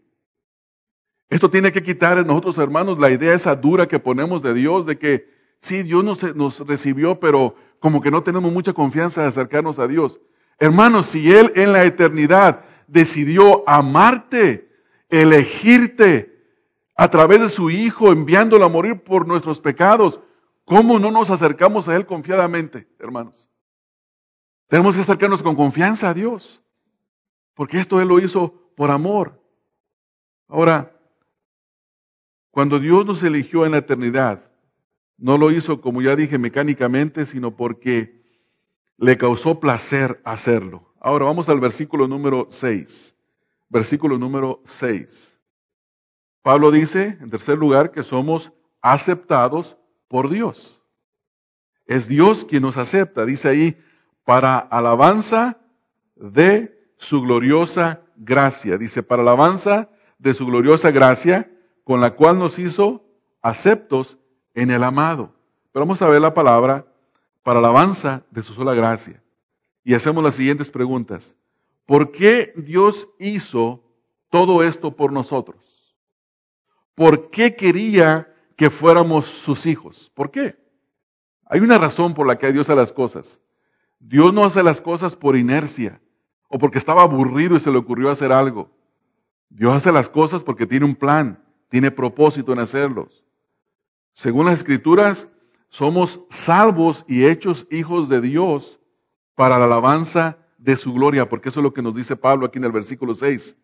Esto 1.27 1.49
tiene 1.49 1.71
que 1.71 1.81
quitar 1.81 2.19
en 2.19 2.27
nosotros, 2.27 2.57
hermanos, 2.59 2.99
la 2.99 3.09
idea 3.09 3.33
esa 3.33 3.55
dura 3.55 3.87
que 3.87 3.99
ponemos 3.99 4.43
de 4.43 4.53
Dios, 4.53 4.85
de 4.85 4.99
que 4.99 5.27
sí, 5.59 5.81
Dios 5.81 6.03
nos, 6.03 6.35
nos 6.35 6.59
recibió, 6.67 7.19
pero 7.19 7.55
como 7.79 7.99
que 7.99 8.11
no 8.11 8.21
tenemos 8.21 8.51
mucha 8.51 8.73
confianza 8.73 9.21
de 9.21 9.27
acercarnos 9.27 9.79
a 9.79 9.87
Dios. 9.87 10.21
Hermanos, 10.59 11.07
si 11.07 11.33
Él 11.33 11.51
en 11.55 11.73
la 11.73 11.83
eternidad 11.83 12.64
decidió 12.87 13.67
amarte, 13.67 14.69
elegirte 15.09 16.35
a 16.95 17.09
través 17.09 17.41
de 17.41 17.49
su 17.49 17.69
Hijo, 17.69 18.11
enviándolo 18.11 18.65
a 18.65 18.69
morir 18.69 19.03
por 19.03 19.27
nuestros 19.27 19.59
pecados, 19.59 20.21
¿cómo 20.63 20.99
no 20.99 21.11
nos 21.11 21.29
acercamos 21.29 21.87
a 21.87 21.95
Él 21.95 22.05
confiadamente, 22.05 22.87
hermanos? 22.99 23.49
Tenemos 24.67 24.95
que 24.95 25.01
acercarnos 25.01 25.43
con 25.43 25.55
confianza 25.55 26.09
a 26.09 26.13
Dios, 26.13 26.63
porque 27.53 27.79
esto 27.79 28.01
Él 28.01 28.07
lo 28.07 28.19
hizo 28.19 28.53
por 28.75 28.91
amor. 28.91 29.41
Ahora, 30.47 30.91
Cuando 32.55 32.79
Dios 32.79 33.05
nos 33.05 33.21
eligió 33.21 33.65
en 33.65 33.73
la 33.73 33.79
eternidad, 33.79 34.49
no 35.17 35.37
lo 35.37 35.51
hizo, 35.51 35.81
como 35.81 36.01
ya 36.01 36.15
dije, 36.15 36.37
mecánicamente, 36.37 37.25
sino 37.25 37.57
porque 37.57 38.23
le 38.95 39.17
causó 39.17 39.59
placer 39.59 40.21
hacerlo. 40.23 40.94
Ahora 41.05 41.25
vamos 41.25 41.49
al 41.49 41.59
versículo 41.59 42.07
número 42.07 42.47
6. 42.49 43.15
Versículo 43.69 44.17
número 44.17 44.63
6. 44.65 45.39
Pablo 46.41 46.71
dice, 46.71 47.19
en 47.21 47.29
tercer 47.29 47.59
lugar, 47.59 47.91
que 47.91 48.01
somos 48.01 48.51
aceptados 48.81 49.77
por 50.07 50.31
Dios. 50.31 50.83
Es 51.85 52.07
Dios 52.07 52.43
quien 52.43 52.63
nos 52.63 52.77
acepta, 52.77 53.23
dice 53.23 53.47
ahí, 53.47 53.77
para 54.23 54.57
alabanza 54.57 55.59
de 56.15 56.75
su 56.97 57.21
gloriosa 57.21 58.01
gracia. 58.15 58.79
Dice, 58.79 59.03
para 59.03 59.21
alabanza 59.21 59.91
de 60.17 60.33
su 60.33 60.47
gloriosa 60.47 60.89
gracia, 60.89 61.51
con 61.83 62.01
la 62.01 62.15
cual 62.15 62.39
nos 62.39 62.57
hizo 62.57 63.05
aceptos 63.43 64.17
en 64.55 64.71
el 64.71 64.83
amado. 64.83 65.35
Pero 65.71 65.85
vamos 65.85 66.01
a 66.01 66.09
ver 66.09 66.21
la 66.21 66.33
palabra 66.33 66.83
para 67.43 67.59
alabanza 67.59 68.23
de 68.31 68.41
su 68.41 68.53
sola 68.53 68.73
gracia. 68.73 69.21
Y 69.85 69.93
hacemos 69.93 70.23
las 70.23 70.35
siguientes 70.35 70.71
preguntas. 70.71 71.35
¿Por 71.85 72.11
qué 72.11 72.53
Dios 72.57 73.07
hizo 73.19 73.83
todo 74.31 74.63
esto 74.63 74.95
por 74.95 75.13
nosotros? 75.13 75.95
¿Por 76.95 77.29
qué 77.29 77.55
quería 77.55 78.33
que 78.57 78.71
fuéramos 78.71 79.27
sus 79.27 79.67
hijos? 79.67 80.11
¿Por 80.15 80.31
qué? 80.31 80.57
Hay 81.45 81.59
una 81.59 81.77
razón 81.77 82.15
por 82.15 82.25
la 82.25 82.39
que 82.39 82.51
Dios 82.51 82.67
hace 82.67 82.75
las 82.75 82.91
cosas. 82.91 83.39
Dios 83.99 84.33
no 84.33 84.43
hace 84.43 84.63
las 84.63 84.81
cosas 84.81 85.15
por 85.15 85.37
inercia 85.37 86.01
o 86.47 86.57
porque 86.57 86.79
estaba 86.79 87.03
aburrido 87.03 87.55
y 87.55 87.59
se 87.59 87.71
le 87.71 87.77
ocurrió 87.77 88.09
hacer 88.09 88.31
algo. 88.31 88.71
Dios 89.49 89.75
hace 89.75 89.91
las 89.91 90.09
cosas 90.09 90.43
porque 90.43 90.65
tiene 90.65 90.85
un 90.85 90.95
plan, 90.95 91.43
tiene 91.69 91.91
propósito 91.91 92.51
en 92.53 92.59
hacerlos. 92.59 93.23
Según 94.11 94.47
las 94.47 94.55
escrituras, 94.55 95.29
somos 95.69 96.25
salvos 96.29 97.05
y 97.07 97.25
hechos 97.25 97.67
hijos 97.69 98.09
de 98.09 98.21
Dios 98.21 98.79
para 99.35 99.59
la 99.59 99.65
alabanza 99.65 100.37
de 100.57 100.75
su 100.75 100.93
gloria, 100.93 101.29
porque 101.29 101.49
eso 101.49 101.59
es 101.59 101.63
lo 101.63 101.73
que 101.73 101.81
nos 101.81 101.93
dice 101.93 102.15
Pablo 102.15 102.45
aquí 102.45 102.57
en 102.57 102.63
el 102.63 102.71
versículo 102.71 103.13
6. 103.13 103.57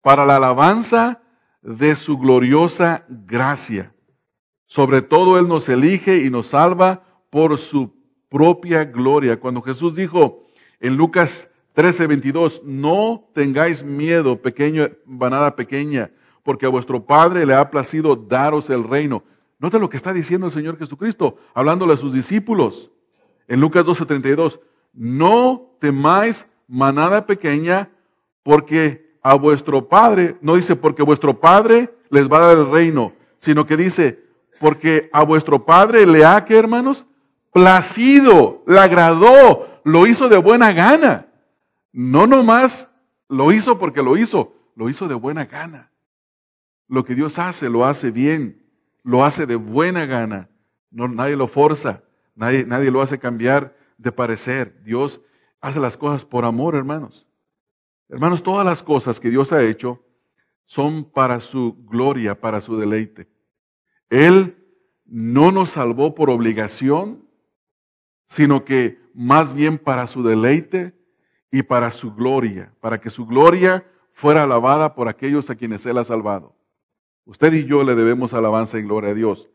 Para 0.00 0.24
la 0.24 0.36
alabanza 0.36 1.20
de 1.60 1.94
su 1.96 2.16
gloriosa 2.16 3.04
gracia. 3.08 3.92
Sobre 4.64 5.02
todo 5.02 5.38
Él 5.38 5.48
nos 5.48 5.68
elige 5.68 6.24
y 6.24 6.30
nos 6.30 6.48
salva 6.48 7.04
por 7.30 7.58
su 7.58 7.94
propia 8.28 8.84
gloria. 8.84 9.38
Cuando 9.38 9.62
Jesús 9.62 9.94
dijo 9.94 10.46
en 10.80 10.96
Lucas 10.96 11.50
13, 11.74 12.06
22, 12.06 12.62
no 12.64 13.28
tengáis 13.34 13.82
miedo, 13.82 14.40
pequeño, 14.40 14.88
vanada 15.04 15.56
pequeña, 15.56 16.10
porque 16.42 16.66
a 16.66 16.70
vuestro 16.70 17.04
Padre 17.04 17.44
le 17.44 17.54
ha 17.54 17.70
placido 17.70 18.16
daros 18.16 18.70
el 18.70 18.84
reino. 18.84 19.24
Nota 19.58 19.78
lo 19.78 19.90
que 19.90 19.96
está 19.96 20.12
diciendo 20.12 20.46
el 20.46 20.52
Señor 20.52 20.78
Jesucristo, 20.78 21.36
hablándole 21.52 21.94
a 21.94 21.96
sus 21.96 22.12
discípulos. 22.12 22.90
En 23.48 23.60
Lucas 23.60 23.84
12:32, 23.84 24.60
no 24.96 25.76
temáis 25.78 26.46
manada 26.66 27.26
pequeña, 27.26 27.90
porque 28.42 29.16
a 29.22 29.34
vuestro 29.34 29.88
Padre, 29.88 30.36
no 30.40 30.56
dice 30.56 30.74
porque 30.74 31.02
vuestro 31.02 31.38
Padre 31.38 31.94
les 32.10 32.30
va 32.30 32.38
a 32.38 32.46
dar 32.48 32.58
el 32.58 32.70
reino, 32.70 33.12
sino 33.38 33.66
que 33.66 33.76
dice, 33.76 34.24
porque 34.58 35.08
a 35.12 35.22
vuestro 35.22 35.64
Padre 35.64 36.06
le 36.06 36.24
ha, 36.24 36.44
que 36.44 36.56
hermanos, 36.56 37.06
placido, 37.52 38.64
le 38.66 38.78
agradó, 38.78 39.80
lo 39.84 40.06
hizo 40.06 40.28
de 40.28 40.38
buena 40.38 40.72
gana. 40.72 41.26
No 41.92 42.26
nomás 42.26 42.90
lo 43.28 43.52
hizo 43.52 43.78
porque 43.78 44.02
lo 44.02 44.16
hizo, 44.16 44.54
lo 44.74 44.88
hizo 44.88 45.06
de 45.06 45.14
buena 45.14 45.44
gana. 45.44 45.90
Lo 46.88 47.04
que 47.04 47.14
Dios 47.14 47.38
hace, 47.38 47.68
lo 47.68 47.84
hace 47.84 48.10
bien 48.10 48.66
lo 49.06 49.24
hace 49.24 49.46
de 49.46 49.54
buena 49.54 50.04
gana. 50.04 50.50
Nadie 50.90 51.36
lo 51.36 51.46
forza, 51.46 52.02
nadie, 52.34 52.66
nadie 52.66 52.90
lo 52.90 53.00
hace 53.00 53.18
cambiar 53.18 53.74
de 53.98 54.12
parecer. 54.12 54.82
Dios 54.84 55.20
hace 55.60 55.80
las 55.80 55.96
cosas 55.96 56.24
por 56.24 56.44
amor, 56.44 56.74
hermanos. 56.74 57.26
Hermanos, 58.08 58.42
todas 58.42 58.64
las 58.64 58.82
cosas 58.82 59.18
que 59.20 59.30
Dios 59.30 59.52
ha 59.52 59.62
hecho 59.62 60.02
son 60.64 61.04
para 61.04 61.40
su 61.40 61.76
gloria, 61.86 62.40
para 62.40 62.60
su 62.60 62.76
deleite. 62.76 63.28
Él 64.10 64.56
no 65.04 65.52
nos 65.52 65.70
salvó 65.70 66.14
por 66.14 66.30
obligación, 66.30 67.28
sino 68.26 68.64
que 68.64 69.00
más 69.14 69.54
bien 69.54 69.78
para 69.78 70.06
su 70.06 70.22
deleite 70.22 70.94
y 71.50 71.62
para 71.62 71.90
su 71.90 72.14
gloria, 72.14 72.74
para 72.80 73.00
que 73.00 73.10
su 73.10 73.26
gloria 73.26 73.86
fuera 74.12 74.42
alabada 74.42 74.94
por 74.94 75.08
aquellos 75.08 75.50
a 75.50 75.54
quienes 75.54 75.86
Él 75.86 75.98
ha 75.98 76.04
salvado. 76.04 76.54
Usted 77.24 77.52
y 77.52 77.64
yo 77.64 77.82
le 77.82 77.94
debemos 77.94 78.34
alabanza 78.34 78.78
y 78.78 78.82
gloria 78.82 79.10
a 79.10 79.14
Dios. 79.14 79.48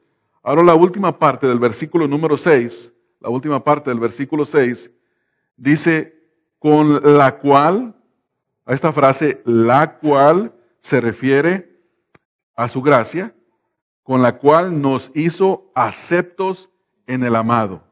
Ahora 0.43 0.63
la 0.63 0.75
última 0.75 1.19
parte 1.19 1.47
del 1.47 1.59
versículo 1.59 2.07
número 2.07 2.37
6, 2.37 2.93
la 3.21 3.29
última 3.29 3.63
parte 3.63 3.89
del 3.89 3.99
versículo 3.99 4.45
6, 4.45 4.91
dice, 5.55 6.19
con 6.59 7.17
la 7.17 7.37
cual, 7.37 7.95
a 8.65 8.73
esta 8.73 8.91
frase, 8.91 9.41
la 9.45 9.99
cual 9.99 10.53
se 10.79 10.99
refiere 10.99 11.79
a 12.55 12.67
su 12.67 12.81
gracia, 12.81 13.33
con 14.03 14.21
la 14.21 14.37
cual 14.37 14.81
nos 14.81 15.11
hizo 15.13 15.71
aceptos 15.75 16.69
en 17.05 17.23
el 17.23 17.35
amado. 17.35 17.83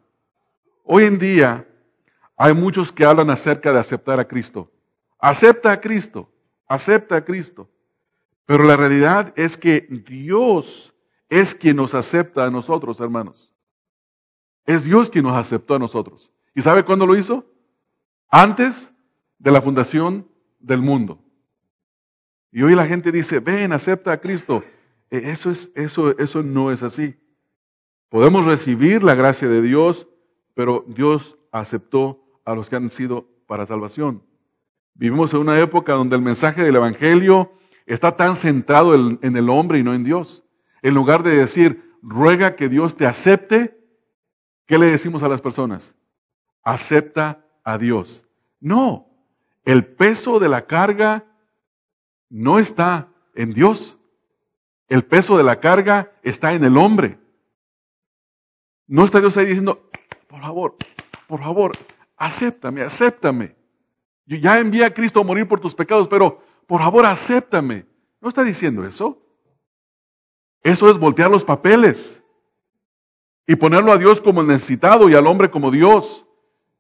Hoy 0.84 1.06
en 1.06 1.20
día 1.20 1.68
hay 2.36 2.54
muchos 2.54 2.92
que 2.92 3.06
hablan 3.06 3.30
acerca 3.30 3.72
de 3.72 3.80
aceptar 3.80 4.20
a 4.20 4.28
Cristo. 4.28 4.72
Acepta 5.20 5.72
a 5.72 5.80
Cristo, 5.80 6.32
acepta 6.68 7.18
a 7.18 7.26
Cristo. 7.26 7.70
Pero 8.46 8.64
la 8.64 8.76
realidad 8.76 9.32
es 9.36 9.58
que 9.58 9.82
Dios 10.08 10.96
es 11.30 11.54
quien 11.54 11.76
nos 11.76 11.94
acepta 11.94 12.46
a 12.46 12.50
nosotros, 12.50 13.00
hermanos. 13.00 13.49
Es 14.70 14.84
Dios 14.84 15.10
quien 15.10 15.26
nos 15.26 15.36
aceptó 15.36 15.74
a 15.74 15.80
nosotros. 15.80 16.30
¿Y 16.54 16.62
sabe 16.62 16.86
cuándo 16.86 17.08
lo 17.08 17.18
hizo? 17.18 17.44
Antes 18.30 18.92
de 19.40 19.50
la 19.50 19.64
fundación 19.64 20.28
del 20.60 20.80
mundo. 20.80 21.18
Y 22.52 22.62
hoy 22.62 22.76
la 22.76 22.86
gente 22.86 23.12
dice, 23.12 23.40
ven, 23.40 23.74
acepta 23.74 24.12
a 24.12 24.22
Cristo. 24.22 24.64
E, 25.10 25.32
eso, 25.32 25.50
es, 25.50 25.72
eso, 25.74 26.16
eso 26.20 26.44
no 26.44 26.72
es 26.72 26.84
así. 26.84 27.16
Podemos 28.10 28.46
recibir 28.46 29.04
la 29.04 29.16
gracia 29.16 29.50
de 29.50 29.64
Dios, 29.64 30.08
pero 30.54 30.86
Dios 30.88 31.40
aceptó 31.52 32.24
a 32.46 32.54
los 32.54 32.70
que 32.70 32.76
han 32.76 32.92
sido 32.92 33.28
para 33.48 33.66
salvación. 33.66 34.22
Vivimos 34.94 35.34
en 35.34 35.40
una 35.40 35.60
época 35.60 35.94
donde 35.94 36.16
el 36.16 36.22
mensaje 36.22 36.62
del 36.62 36.76
Evangelio 36.76 37.54
está 37.88 38.16
tan 38.16 38.36
centrado 38.36 38.94
en 38.94 39.36
el 39.36 39.50
hombre 39.50 39.80
y 39.80 39.84
no 39.84 39.96
en 39.96 40.04
Dios. 40.04 40.44
En 40.84 40.94
lugar 40.94 41.24
de 41.24 41.36
decir, 41.36 41.98
ruega 42.04 42.56
que 42.56 42.70
Dios 42.70 42.96
te 42.96 43.08
acepte, 43.08 43.79
¿qué 44.70 44.78
le 44.78 44.86
decimos 44.86 45.24
a 45.24 45.28
las 45.28 45.42
personas? 45.42 45.96
Acepta 46.64 47.44
a 47.64 47.80
Dios. 47.80 48.24
No, 48.60 49.08
el 49.66 49.84
peso 49.84 50.40
de 50.40 50.48
la 50.48 50.68
carga 50.68 51.26
no 52.30 52.60
está 52.60 53.08
en 53.34 53.52
Dios. 53.52 53.98
El 54.88 55.04
peso 55.04 55.38
de 55.38 55.44
la 55.44 55.60
carga 55.60 56.12
está 56.22 56.54
en 56.54 56.64
el 56.64 56.78
hombre. 56.78 57.20
No 58.86 59.04
está 59.04 59.20
Dios 59.20 59.36
ahí 59.38 59.48
diciendo, 59.48 59.90
por 60.28 60.42
favor, 60.42 60.76
por 61.28 61.40
favor, 61.40 61.72
acéptame, 62.16 62.84
acéptame. 62.84 63.56
Yo 64.28 64.38
ya 64.38 64.60
envié 64.60 64.86
a 64.86 64.94
Cristo 64.94 65.22
a 65.22 65.24
morir 65.24 65.48
por 65.48 65.60
tus 65.60 65.74
pecados, 65.74 66.08
pero 66.08 66.44
por 66.68 66.80
favor, 66.80 67.08
acéptame. 67.08 67.88
¿No 68.22 68.30
está 68.30 68.44
diciendo 68.44 68.86
eso? 68.86 69.20
Eso 70.62 70.92
es 70.92 71.00
voltear 71.00 71.32
los 71.32 71.44
papeles 71.44 72.22
y 73.50 73.56
ponerlo 73.56 73.92
a 73.92 73.98
Dios 73.98 74.22
como 74.22 74.44
necesitado 74.44 75.10
y 75.10 75.16
al 75.16 75.26
hombre 75.26 75.50
como 75.50 75.72
Dios, 75.72 76.28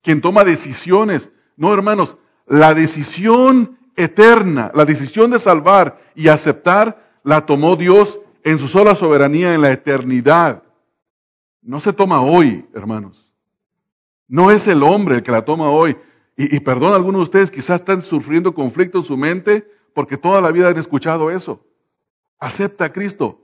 quien 0.03 0.21
toma 0.21 0.43
decisiones. 0.43 1.31
No, 1.57 1.73
hermanos, 1.73 2.15
la 2.45 2.75
decisión 2.75 3.79
eterna, 3.95 4.71
la 4.75 4.85
decisión 4.85 5.31
de 5.31 5.39
salvar 5.39 5.99
y 6.13 6.27
aceptar, 6.27 7.17
la 7.23 7.47
tomó 7.47 7.75
Dios 7.75 8.19
en 8.43 8.59
su 8.59 8.67
sola 8.67 8.93
soberanía 8.93 9.55
en 9.55 9.63
la 9.63 9.71
eternidad. 9.71 10.61
No 11.63 11.79
se 11.79 11.91
toma 11.91 12.21
hoy, 12.21 12.67
hermanos. 12.75 13.33
No 14.27 14.51
es 14.51 14.67
el 14.67 14.83
hombre 14.83 15.15
el 15.15 15.23
que 15.23 15.31
la 15.31 15.43
toma 15.43 15.71
hoy. 15.71 15.97
Y, 16.37 16.55
y 16.55 16.59
perdón, 16.59 16.93
algunos 16.93 17.21
de 17.21 17.23
ustedes 17.23 17.49
quizás 17.49 17.79
están 17.79 18.03
sufriendo 18.03 18.53
conflicto 18.53 18.99
en 18.99 19.05
su 19.05 19.17
mente 19.17 19.67
porque 19.95 20.17
toda 20.17 20.39
la 20.39 20.51
vida 20.51 20.69
han 20.69 20.77
escuchado 20.77 21.31
eso. 21.31 21.65
Acepta 22.37 22.85
a 22.85 22.93
Cristo. 22.93 23.41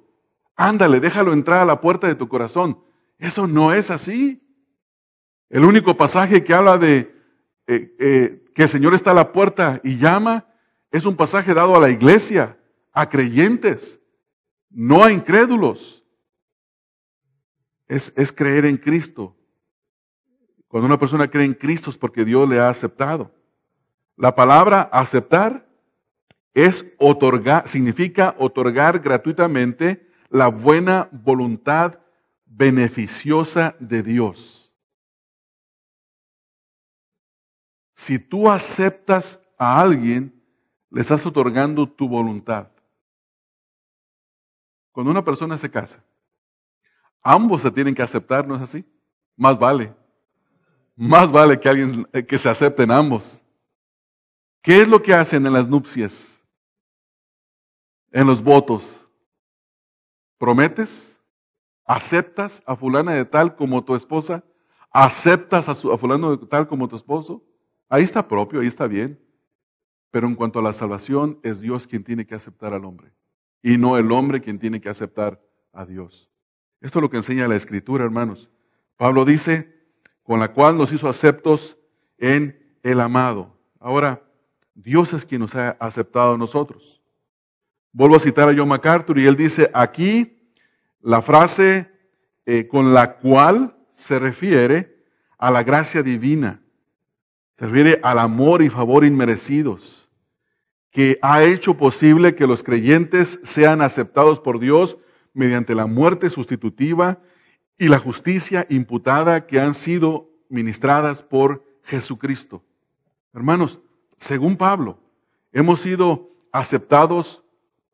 Ándale, 0.55 0.99
déjalo 0.99 1.33
entrar 1.33 1.61
a 1.61 1.65
la 1.65 1.81
puerta 1.81 2.05
de 2.05 2.13
tu 2.13 2.27
corazón. 2.27 2.84
Eso 3.17 3.47
no 3.47 3.73
es 3.73 3.91
así. 3.91 4.41
El 5.49 5.63
único 5.63 5.95
pasaje 5.95 6.43
que 6.43 6.53
habla 6.53 6.77
de 6.77 7.15
eh, 7.67 7.95
eh, 7.99 8.45
que 8.53 8.63
el 8.63 8.69
Señor 8.69 8.93
está 8.93 9.11
a 9.11 9.15
la 9.15 9.31
puerta 9.31 9.81
y 9.83 9.97
llama 9.97 10.47
es 10.91 11.05
un 11.05 11.15
pasaje 11.15 11.53
dado 11.53 11.75
a 11.75 11.79
la 11.79 11.89
iglesia, 11.89 12.57
a 12.93 13.09
creyentes, 13.09 14.01
no 14.69 15.03
a 15.03 15.11
incrédulos. 15.11 16.03
Es, 17.87 18.13
es 18.15 18.31
creer 18.31 18.65
en 18.65 18.77
Cristo. 18.77 19.35
Cuando 20.67 20.87
una 20.87 20.99
persona 20.99 21.29
cree 21.29 21.45
en 21.45 21.53
Cristo 21.53 21.89
es 21.89 21.97
porque 21.97 22.25
Dios 22.25 22.47
le 22.47 22.59
ha 22.59 22.69
aceptado. 22.69 23.33
La 24.15 24.35
palabra 24.35 24.81
aceptar 24.91 25.67
es 26.53 26.93
otorgar, 26.97 27.67
significa 27.67 28.35
otorgar 28.39 28.99
gratuitamente 28.99 30.09
la 30.29 30.47
buena 30.47 31.09
voluntad 31.11 31.99
beneficiosa 32.57 33.75
de 33.79 34.01
Dios. 34.01 34.73
Si 37.93 38.17
tú 38.17 38.49
aceptas 38.49 39.41
a 39.57 39.81
alguien, 39.81 40.33
le 40.89 41.01
estás 41.01 41.25
otorgando 41.25 41.87
tu 41.87 42.07
voluntad. 42.07 42.69
Cuando 44.91 45.11
una 45.11 45.23
persona 45.23 45.57
se 45.57 45.69
casa, 45.69 46.03
ambos 47.21 47.61
se 47.61 47.71
tienen 47.71 47.93
que 47.93 48.01
aceptar, 48.01 48.47
¿no 48.47 48.55
es 48.55 48.61
así? 48.61 48.85
Más 49.35 49.59
vale. 49.59 49.93
Más 50.95 51.29
vale 51.31 51.59
que 51.59 51.67
alguien 51.67 52.07
eh, 52.13 52.25
que 52.25 52.37
se 52.37 52.47
acepten 52.47 52.89
ambos. 52.89 53.41
¿Qué 54.61 54.81
es 54.81 54.87
lo 54.87 55.01
que 55.01 55.13
hacen 55.13 55.45
en 55.45 55.51
las 55.51 55.67
nupcias? 55.67 56.41
En 58.11 58.25
los 58.25 58.41
votos. 58.41 59.09
¿Prometes? 60.37 61.14
¿Aceptas 61.85 62.63
a 62.65 62.75
fulana 62.75 63.13
de 63.13 63.25
tal 63.25 63.55
como 63.55 63.83
tu 63.83 63.95
esposa? 63.95 64.43
¿Aceptas 64.91 65.69
a, 65.69 65.71
a 65.71 65.97
fulano 65.97 66.35
de 66.35 66.47
tal 66.47 66.67
como 66.67 66.87
tu 66.87 66.95
esposo? 66.95 67.43
Ahí 67.87 68.03
está 68.03 68.27
propio, 68.27 68.61
ahí 68.61 68.67
está 68.67 68.87
bien. 68.87 69.19
Pero 70.11 70.27
en 70.27 70.35
cuanto 70.35 70.59
a 70.59 70.63
la 70.63 70.73
salvación, 70.73 71.39
es 71.43 71.59
Dios 71.59 71.87
quien 71.87 72.03
tiene 72.03 72.25
que 72.25 72.35
aceptar 72.35 72.73
al 72.73 72.85
hombre 72.85 73.11
y 73.61 73.79
no 73.79 73.97
el 73.97 74.11
hombre 74.11 74.41
quien 74.41 74.59
tiene 74.59 74.79
que 74.79 74.89
aceptar 74.89 75.41
a 75.73 75.87
Dios. 75.87 76.29
Esto 76.81 76.99
es 76.99 77.01
lo 77.01 77.09
que 77.09 77.17
enseña 77.17 77.47
la 77.47 77.55
Escritura, 77.55 78.05
hermanos. 78.05 78.47
Pablo 78.95 79.25
dice, 79.25 79.75
con 80.21 80.39
la 80.39 80.53
cual 80.53 80.77
nos 80.77 80.91
hizo 80.91 81.09
aceptos 81.09 81.75
en 82.19 82.77
el 82.83 82.99
amado. 82.99 83.57
Ahora, 83.79 84.23
Dios 84.75 85.13
es 85.13 85.25
quien 85.25 85.41
nos 85.41 85.55
ha 85.55 85.71
aceptado 85.79 86.35
a 86.35 86.37
nosotros. 86.37 87.01
Vuelvo 87.91 88.15
a 88.15 88.19
citar 88.19 88.47
a 88.47 88.55
John 88.55 88.67
MacArthur 88.67 89.17
y 89.17 89.25
él 89.25 89.35
dice, 89.35 89.71
aquí 89.73 90.34
la 91.05 91.21
frase 91.21 91.91
eh, 92.47 92.67
con 92.67 92.95
la 92.95 93.17
cual 93.17 93.77
se 93.93 94.17
refiere 94.17 95.03
a 95.37 95.51
la 95.51 95.61
gracia 95.61 96.01
divina, 96.01 96.63
se 97.53 97.67
refiere 97.67 97.99
al 98.01 98.17
amor 98.17 98.63
y 98.63 98.69
favor 98.69 99.05
inmerecidos 99.05 100.09
que 100.89 101.19
ha 101.21 101.43
hecho 101.43 101.77
posible 101.77 102.33
que 102.33 102.47
los 102.47 102.63
creyentes 102.63 103.39
sean 103.43 103.81
aceptados 103.81 104.39
por 104.39 104.59
Dios 104.59 104.97
mediante 105.33 105.75
la 105.75 105.85
muerte 105.85 106.31
sustitutiva 106.31 107.19
y 107.77 107.87
la 107.87 107.99
justicia 107.99 108.65
imputada 108.69 109.45
que 109.45 109.59
han 109.59 109.75
sido 109.75 110.31
ministradas 110.49 111.21
por 111.21 111.63
Jesucristo. 111.83 112.63
Hermanos, 113.31 113.79
según 114.17 114.57
Pablo, 114.57 114.97
hemos 115.51 115.81
sido 115.81 116.31
aceptados 116.51 117.43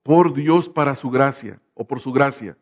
por 0.02 0.34
Dios 0.34 0.70
para 0.70 0.96
su 0.96 1.10
gracia 1.10 1.60
o 1.74 1.86
por 1.86 2.00
su 2.00 2.14
gracia. 2.14 2.56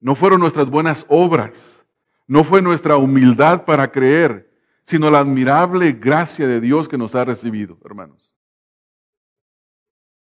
No 0.00 0.14
fueron 0.14 0.40
nuestras 0.40 0.70
buenas 0.70 1.04
obras, 1.08 1.86
no 2.26 2.42
fue 2.42 2.62
nuestra 2.62 2.96
humildad 2.96 3.64
para 3.64 3.92
creer, 3.92 4.50
sino 4.82 5.10
la 5.10 5.20
admirable 5.20 5.92
gracia 5.92 6.48
de 6.48 6.60
Dios 6.60 6.88
que 6.88 6.96
nos 6.96 7.14
ha 7.14 7.24
recibido, 7.24 7.78
hermanos. 7.84 8.34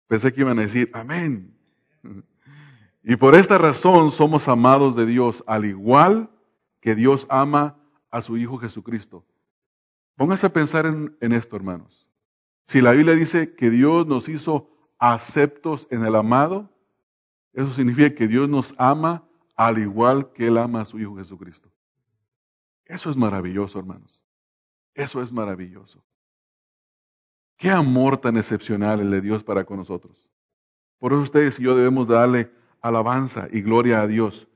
Pensé 0.09 0.33
que 0.33 0.41
iban 0.41 0.59
a 0.59 0.63
decir, 0.63 0.91
amén. 0.93 1.55
Y 3.03 3.17
por 3.17 3.35
esta 3.35 3.57
razón 3.57 4.11
somos 4.11 4.49
amados 4.49 4.97
de 4.97 5.07
Dios, 5.07 5.45
al 5.47 5.65
igual 5.65 6.31
que 6.81 6.95
Dios 6.95 7.27
ama 7.31 7.79
a 8.11 8.21
su 8.21 8.37
Hijo 8.37 8.59
Jesucristo. 8.59 9.25
Póngase 10.17 10.47
a 10.47 10.53
pensar 10.53 10.87
en, 10.87 11.17
en, 11.21 11.33
esto, 11.33 11.55
hermanos. 11.55 12.11
Si 12.65 12.81
la 12.81 12.93
Biblia 12.93 13.15
dice 13.15 13.55
que 13.55 13.71
Dios 13.71 14.07
nos 14.07 14.29
hizo 14.29 14.71
aceptos 14.99 15.87
en 15.91 16.05
el 16.05 16.17
amado, 16.17 16.71
eso 17.53 17.73
significa 17.73 18.15
que 18.15 18.27
Dios 18.27 18.49
nos 18.49 18.75
ama 18.79 19.28
al 19.59 19.77
igual 19.77 20.31
que 20.33 20.47
Él 20.47 20.57
ama 20.57 20.83
a 20.83 20.85
su 20.85 21.01
Hijo 21.01 21.17
Jesucristo. 21.17 21.69
Eso 22.87 23.11
es 23.11 23.17
maravilloso, 23.17 23.77
hermanos. 23.81 24.25
Eso 24.95 25.21
es 25.21 25.33
maravilloso. 25.33 26.03
Qué 27.57 27.69
amor 27.69 28.19
tan 28.19 28.37
excepcional 28.37 29.01
el 29.01 29.11
de 29.11 29.21
Dios 29.21 29.43
para 29.43 29.65
con 29.65 29.79
nosotros. 29.79 30.31
Por 30.99 31.13
eso 31.13 31.23
ustedes 31.23 31.59
y 31.59 31.65
yo 31.65 31.77
debemos 31.77 32.07
darle 32.07 32.53
alabanza 32.81 33.49
y 33.51 33.61
gloria 33.61 34.01
a 34.01 34.07
Dios. 34.07 34.47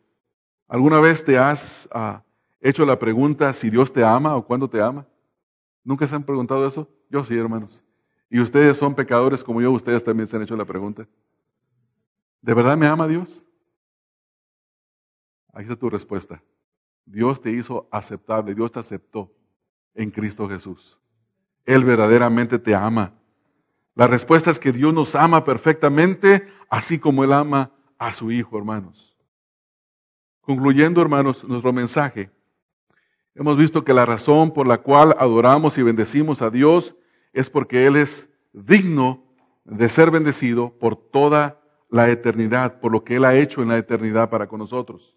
¿Alguna 0.69 1.01
vez 1.01 1.25
te 1.25 1.37
has 1.37 1.89
ah, 1.93 2.23
hecho 2.61 2.87
la 2.87 2.97
pregunta 2.97 3.53
si 3.55 3.71
Dios 3.71 3.93
te 3.93 4.05
ama 4.05 4.37
o 4.37 4.47
cuándo 4.47 4.71
te 4.71 4.81
ama? 4.81 5.05
¿Nunca 5.83 6.07
se 6.07 6.15
han 6.15 6.23
preguntado 6.23 6.65
eso? 6.65 6.89
Yo 7.11 7.25
sí, 7.25 7.37
hermanos. 7.37 7.83
Y 8.31 8.39
ustedes 8.39 8.77
son 8.77 8.95
pecadores 8.95 9.43
como 9.43 9.61
yo, 9.61 9.73
ustedes 9.73 10.05
también 10.05 10.29
se 10.29 10.37
han 10.37 10.43
hecho 10.43 10.57
la 10.57 10.65
pregunta. 10.65 11.09
¿De 12.41 12.55
verdad 12.55 12.77
me 12.77 12.87
ama 12.87 13.09
Dios? 13.09 13.45
Ahí 15.53 15.65
está 15.65 15.77
tu 15.77 15.91
respuesta. 15.91 16.43
Dios 17.05 17.41
te 17.41 17.51
hizo 17.51 17.89
aceptable, 17.91 18.55
Dios 18.55 18.73
te 18.73 18.81
aceptó 18.81 19.31
en 19.95 20.11
Cristo 20.11 20.49
Jesús. 20.49 20.99
Él 21.65 21.85
verdaderamente 21.85 22.59
te 22.59 22.75
ama. 22.75 23.13
La 23.95 24.07
respuesta 24.07 24.51
es 24.51 24.59
que 24.59 24.73
Dios 24.73 24.95
nos 24.95 25.15
ama 25.15 25.45
perfectamente, 25.45 26.49
así 26.71 26.99
como 26.99 27.25
Él 27.25 27.33
ama 27.33 27.71
a 27.99 28.13
su 28.13 28.31
Hijo, 28.31 28.57
hermanos. 28.57 29.17
Concluyendo, 30.41 31.03
hermanos, 31.03 31.45
nuestro 31.45 31.73
mensaje, 31.73 32.31
hemos 33.35 33.57
visto 33.57 33.85
que 33.85 33.93
la 33.93 34.07
razón 34.07 34.53
por 34.53 34.67
la 34.67 34.79
cual 34.79 35.15
adoramos 35.19 35.77
y 35.77 35.83
bendecimos 35.83 36.43
a 36.43 36.51
Dios 36.51 36.97
es 37.33 37.51
porque 37.51 37.87
Él 37.87 37.97
es 37.97 38.29
digno 38.53 39.25
de 39.65 39.89
ser 39.89 40.11
bendecido 40.11 40.77
por 40.79 40.97
toda 40.97 41.61
la 41.91 42.11
eternidad, 42.11 42.81
por 42.81 42.91
lo 42.91 43.05
que 43.05 43.17
Él 43.17 43.25
ha 43.25 43.37
hecho 43.37 43.63
en 43.63 43.69
la 43.69 43.79
eternidad 43.79 44.31
para 44.31 44.49
con 44.49 44.59
nosotros. 44.59 45.17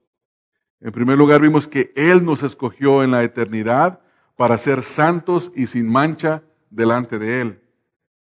En 0.82 0.91
primer 0.91 1.17
lugar, 1.17 1.41
vimos 1.41 1.67
que 1.67 1.91
Él 1.95 2.23
nos 2.23 2.43
escogió 2.43 3.03
en 3.03 3.11
la 3.11 3.23
eternidad 3.23 4.01
para 4.36 4.57
ser 4.57 4.84
santos 4.84 5.51
y 5.55 5.67
sin 5.67 5.88
mancha 5.88 6.43
delante 6.69 7.19
de 7.19 7.41
Él. 7.41 7.61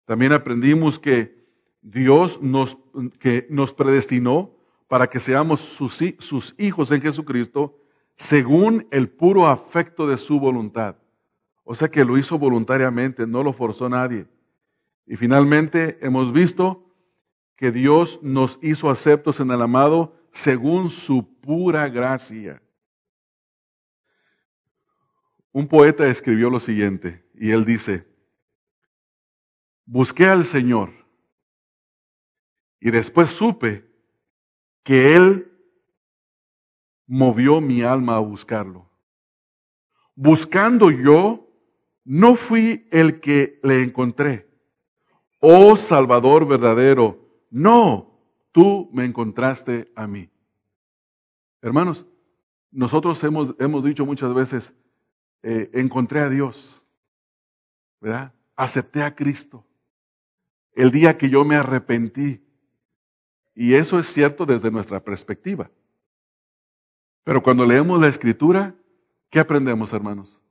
También 0.05 0.33
aprendimos 0.33 0.99
que 0.99 1.45
Dios 1.81 2.41
nos, 2.41 2.77
que 3.19 3.47
nos 3.49 3.73
predestinó 3.73 4.51
para 4.87 5.07
que 5.07 5.19
seamos 5.19 5.59
sus, 5.59 5.99
sus 6.19 6.55
hijos 6.57 6.91
en 6.91 7.01
Jesucristo 7.01 7.77
según 8.15 8.87
el 8.91 9.09
puro 9.09 9.47
afecto 9.47 10.07
de 10.07 10.17
su 10.17 10.39
voluntad. 10.39 10.95
O 11.63 11.75
sea 11.75 11.89
que 11.89 12.05
lo 12.05 12.17
hizo 12.17 12.37
voluntariamente, 12.37 13.25
no 13.27 13.43
lo 13.43 13.51
forzó 13.51 13.89
nadie. 13.89 14.27
Y 15.07 15.17
finalmente 15.17 15.97
hemos 16.01 16.31
visto 16.31 16.85
que 17.55 17.71
Dios 17.71 18.19
nos 18.21 18.59
hizo 18.61 18.89
aceptos 18.89 19.39
en 19.39 19.51
el 19.51 19.61
amado 19.61 20.15
según 20.31 20.89
su 20.89 21.34
pura 21.45 21.87
gracia. 21.87 22.61
Un 25.51 25.67
poeta 25.67 26.07
escribió 26.07 26.49
lo 26.49 26.59
siguiente, 26.59 27.23
y 27.35 27.51
él 27.51 27.63
dice, 27.63 28.07
busqué 29.85 30.25
al 30.25 30.45
Señor 30.45 31.05
y 32.85 32.91
después 32.91 33.29
supe 33.29 33.83
que 34.83 35.15
Él 35.15 35.51
movió 37.07 37.59
mi 37.59 37.81
alma 37.81 38.15
a 38.17 38.19
buscarlo. 38.19 38.91
Buscando 40.13 40.91
yo, 40.91 41.49
no 42.03 42.35
fui 42.35 42.87
el 42.91 43.19
que 43.19 43.59
le 43.63 43.81
encontré. 43.81 44.47
Oh 45.39 45.75
Salvador 45.77 46.47
verdadero, 46.47 47.27
no, 47.49 48.19
tú 48.51 48.89
me 48.93 49.05
encontraste 49.05 49.91
a 49.95 50.05
mí. 50.05 50.29
Hermanos, 51.65 52.05
nosotros 52.69 53.23
hemos, 53.23 53.55
hemos 53.57 53.83
dicho 53.83 54.05
muchas 54.05 54.31
veces, 54.35 54.71
eh, 55.41 55.71
encontré 55.73 56.19
a 56.19 56.29
Dios, 56.29 56.85
¿verdad? 57.99 58.31
Acepté 58.55 59.01
a 59.01 59.15
Cristo. 59.15 59.65
El 60.73 60.91
día 60.91 61.17
que 61.17 61.27
yo 61.27 61.43
me 61.43 61.55
arrepentí. 61.55 62.45
Y 63.55 63.73
eso 63.73 63.97
es 63.97 64.05
cierto 64.05 64.45
desde 64.45 64.69
nuestra 64.69 65.03
perspectiva. 65.03 65.71
Pero 67.23 67.41
cuando 67.41 67.65
leemos 67.65 67.99
la 67.99 68.09
escritura, 68.09 68.75
¿qué 69.31 69.39
aprendemos, 69.39 69.91
hermanos? 69.91 70.43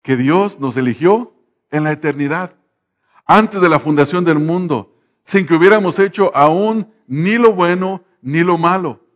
Que 0.00 0.16
Dios 0.16 0.58
nos 0.58 0.78
eligió 0.78 1.34
en 1.70 1.84
la 1.84 1.92
eternidad, 1.92 2.56
antes 3.26 3.60
de 3.60 3.68
la 3.68 3.80
fundación 3.80 4.24
del 4.24 4.38
mundo, 4.38 4.96
sin 5.24 5.46
que 5.46 5.52
hubiéramos 5.52 5.98
hecho 5.98 6.34
aún 6.34 6.90
ni 7.06 7.36
lo 7.36 7.52
bueno 7.52 8.02
ni 8.22 8.42
lo 8.42 8.56
malo. 8.56 9.07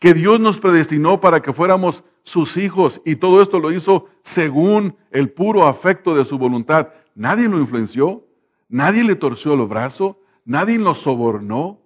Que 0.00 0.14
Dios 0.14 0.40
nos 0.40 0.58
predestinó 0.58 1.20
para 1.20 1.42
que 1.42 1.52
fuéramos 1.52 2.02
sus 2.22 2.56
hijos 2.56 3.02
y 3.04 3.16
todo 3.16 3.42
esto 3.42 3.60
lo 3.60 3.70
hizo 3.70 4.06
según 4.22 4.96
el 5.10 5.30
puro 5.30 5.66
afecto 5.66 6.14
de 6.16 6.24
su 6.24 6.38
voluntad. 6.38 6.88
Nadie 7.14 7.48
lo 7.48 7.58
influenció, 7.58 8.26
nadie 8.68 9.04
le 9.04 9.14
torció 9.14 9.54
el 9.54 9.66
brazo, 9.68 10.20
nadie 10.44 10.78
lo 10.78 10.94
sobornó. 10.94 11.82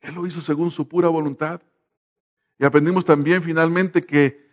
Él 0.00 0.14
lo 0.14 0.26
hizo 0.26 0.40
según 0.40 0.70
su 0.70 0.88
pura 0.88 1.08
voluntad. 1.08 1.60
Y 2.58 2.64
aprendimos 2.64 3.04
también 3.04 3.42
finalmente 3.42 4.00
que 4.00 4.48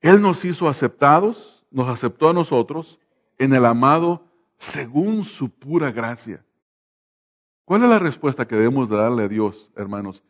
Él 0.00 0.22
nos 0.22 0.44
hizo 0.44 0.68
aceptados, 0.68 1.66
nos 1.72 1.88
aceptó 1.88 2.28
a 2.28 2.32
nosotros 2.32 3.00
en 3.38 3.52
el 3.52 3.66
amado 3.66 4.26
según 4.56 5.24
su 5.24 5.50
pura 5.50 5.90
gracia. 5.90 6.44
¿Cuál 7.64 7.82
es 7.82 7.90
la 7.90 7.98
respuesta 7.98 8.46
que 8.46 8.54
debemos 8.54 8.88
darle 8.88 9.24
a 9.24 9.28
Dios, 9.28 9.72
hermanos, 9.74 10.22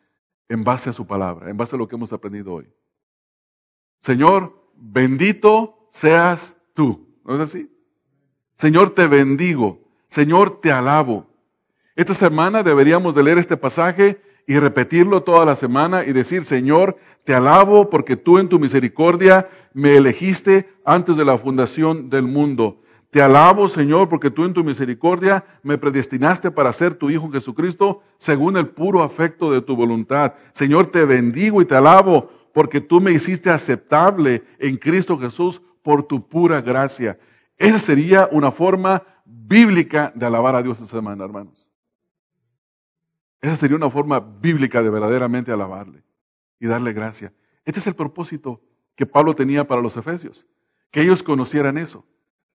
en 0.49 0.65
base 0.65 0.91
a 0.91 0.93
su 0.93 1.07
palabra, 1.07 1.51
en 1.51 1.57
base 1.57 1.77
a 1.77 1.79
lo 1.79 1.89
que 1.89 1.97
hemos 1.97 2.13
aprendido 2.13 2.55
hoy. 2.55 2.69
Señor, 4.01 4.71
bendito 4.75 5.89
seas 5.91 6.57
tú. 6.75 7.09
¿No 7.25 7.35
es 7.35 7.41
así? 7.41 7.71
Señor, 8.55 8.91
te 8.91 9.07
bendigo. 9.07 9.81
Señor, 10.09 10.61
te 10.61 10.71
alabo. 10.71 11.27
Esta 11.95 12.15
semana 12.15 12.63
deberíamos 12.63 13.15
de 13.15 13.23
leer 13.23 13.39
este 13.39 13.57
pasaje 13.57 14.21
y 14.47 14.59
repetirlo 14.59 15.23
toda 15.23 15.45
la 15.45 15.57
semana 15.57 16.05
y 16.05 16.13
decir, 16.13 16.45
Señor, 16.45 16.97
te 17.25 17.35
alabo 17.35 17.91
porque 17.91 18.17
tú 18.17 18.39
en 18.39 18.49
tu 18.49 18.59
misericordia 18.59 19.49
me 19.73 19.97
elegiste 19.97 20.73
antes 20.85 21.17
de 21.17 21.25
la 21.25 21.37
fundación 21.39 22.09
del 22.09 22.23
mundo. 22.23 22.83
Te 23.11 23.23
alabo, 23.23 23.69
Señor, 23.69 24.09
porque 24.09 24.31
tú 24.31 24.45
en 24.45 24.53
tu 24.53 24.65
misericordia 24.65 25.45
me 25.63 25.79
predestinaste 25.79 26.51
para 26.51 26.73
ser 26.73 26.95
tu 26.95 27.09
Hijo 27.09 27.31
Jesucristo 27.31 28.03
según 28.19 28.57
el 28.57 28.69
puro 28.69 29.03
afecto 29.03 29.51
de 29.51 29.63
tu 29.63 29.77
voluntad. 29.77 30.35
Señor, 30.53 30.89
te 30.89 31.05
bendigo 31.05 31.63
y 31.63 31.65
te 31.65 31.77
alabo 31.77 32.31
porque 32.53 32.81
tú 32.81 33.01
me 33.01 33.13
hiciste 33.13 33.51
aceptable 33.51 34.43
en 34.59 34.77
Cristo 34.77 35.19
Jesús 35.19 35.63
por 35.83 36.03
tu 36.03 36.27
pura 36.27 36.61
gracia. 36.61 37.19
Esa 37.57 37.79
sería 37.79 38.29
una 38.33 38.51
forma 38.51 39.03
bíblica 39.25 40.13
de 40.15 40.27
alabar 40.27 40.55
a 40.55 40.63
Dios 40.63 40.81
esta 40.81 40.97
semana, 40.97 41.25
hermanos. 41.25 41.71
Esa 43.41 43.57
sería 43.57 43.77
una 43.77 43.91
forma 43.91 44.21
bíblica 44.21 44.83
de 44.83 44.91
verdaderamente 44.91 45.53
alabarle 45.53 46.03
y 46.59 46.67
darle 46.67 46.93
gracia. 46.93 47.33
Este 47.65 47.81
es 47.81 47.87
el 47.87 47.95
propósito 47.95 48.61
que 48.95 49.07
Pablo 49.07 49.35
tenía 49.35 49.67
para 49.67 49.83
los 49.83 49.97
efesios, 49.97 50.47
que 50.91 51.03
ellos 51.03 51.23
conocieran 51.23 51.79
eso. 51.79 52.05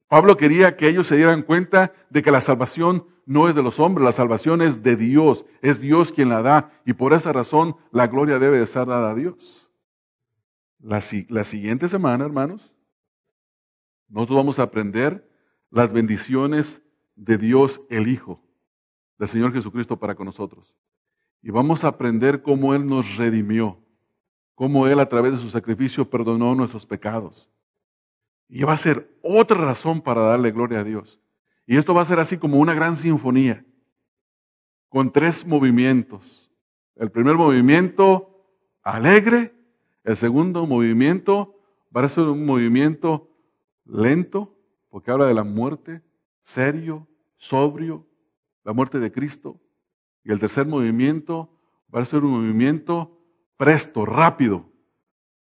Pablo 0.10 0.38
quería 0.38 0.76
que 0.76 0.90
ellos 0.90 1.06
se 1.06 1.16
dieran 1.16 1.44
cuenta 1.44 1.94
de 2.10 2.24
que 2.24 2.32
la 2.32 2.42
salvación 2.42 3.06
no 3.28 3.48
es 3.48 3.54
de 3.54 3.62
los 3.62 3.80
hombres, 3.80 4.04
la 4.04 4.12
salvación 4.12 4.64
es 4.64 4.82
de 4.82 4.96
Dios, 4.96 5.46
es 5.62 5.80
Dios 5.80 6.12
quien 6.12 6.30
la 6.30 6.42
da 6.42 6.72
y 6.84 6.94
por 6.94 7.14
esa 7.14 7.32
razón 7.32 7.76
la 7.92 8.08
gloria 8.08 8.40
debe 8.40 8.58
de 8.58 8.66
ser 8.66 8.88
dada 8.88 9.12
a 9.12 9.16
Dios. 9.16 9.72
La, 10.80 11.00
la 11.28 11.44
siguiente 11.44 11.88
semana, 11.88 12.26
hermanos, 12.26 12.74
nosotros 14.08 14.38
vamos 14.38 14.58
a 14.58 14.64
aprender 14.64 15.30
las 15.70 15.94
bendiciones 15.94 16.82
de 17.16 17.38
Dios 17.38 17.82
el 17.92 18.08
Hijo, 18.08 18.42
del 19.20 19.28
Señor 19.28 19.54
Jesucristo 19.54 20.00
para 20.00 20.16
con 20.16 20.26
nosotros. 20.26 20.76
Y 21.44 21.52
vamos 21.52 21.84
a 21.84 21.90
aprender 21.90 22.42
cómo 22.42 22.74
Él 22.74 22.88
nos 22.88 23.16
redimió, 23.18 23.78
cómo 24.56 24.88
Él 24.88 25.00
a 25.00 25.08
través 25.08 25.34
de 25.34 25.38
su 25.38 25.50
sacrificio 25.50 26.10
perdonó 26.10 26.56
nuestros 26.56 26.88
pecados 26.88 27.48
y 28.50 28.64
va 28.64 28.74
a 28.74 28.78
ser 28.78 29.16
otra 29.22 29.58
razón 29.58 30.02
para 30.02 30.22
darle 30.22 30.52
gloria 30.52 30.80
a 30.80 30.84
Dios. 30.84 31.22
Y 31.68 31.78
esto 31.78 31.94
va 31.94 32.02
a 32.02 32.06
ser 32.06 32.20
así 32.20 32.38
como 32.38 32.58
una 32.58 32.74
gran 32.74 32.98
sinfonía, 32.98 33.64
con 34.90 35.12
tres 35.12 35.46
movimientos. 35.46 36.52
El 36.96 37.12
primer 37.12 37.36
movimiento 37.36 38.44
alegre, 38.82 39.54
el 40.04 40.18
segundo 40.18 40.66
movimiento 40.66 41.56
va 41.96 42.02
a 42.02 42.10
ser 42.10 42.26
un 42.26 42.44
movimiento 42.44 43.30
lento, 43.86 44.58
porque 44.90 45.12
habla 45.12 45.28
de 45.28 45.36
la 45.36 45.44
muerte, 45.44 46.02
serio, 46.40 47.08
sobrio, 47.38 48.08
la 48.64 48.74
muerte 48.74 49.00
de 49.00 49.12
Cristo. 49.12 49.62
Y 50.24 50.32
el 50.32 50.40
tercer 50.40 50.66
movimiento 50.66 51.52
va 51.94 52.02
a 52.02 52.06
ser 52.06 52.24
un 52.24 52.32
movimiento 52.32 53.16
presto, 53.58 54.06
rápido. 54.06 54.66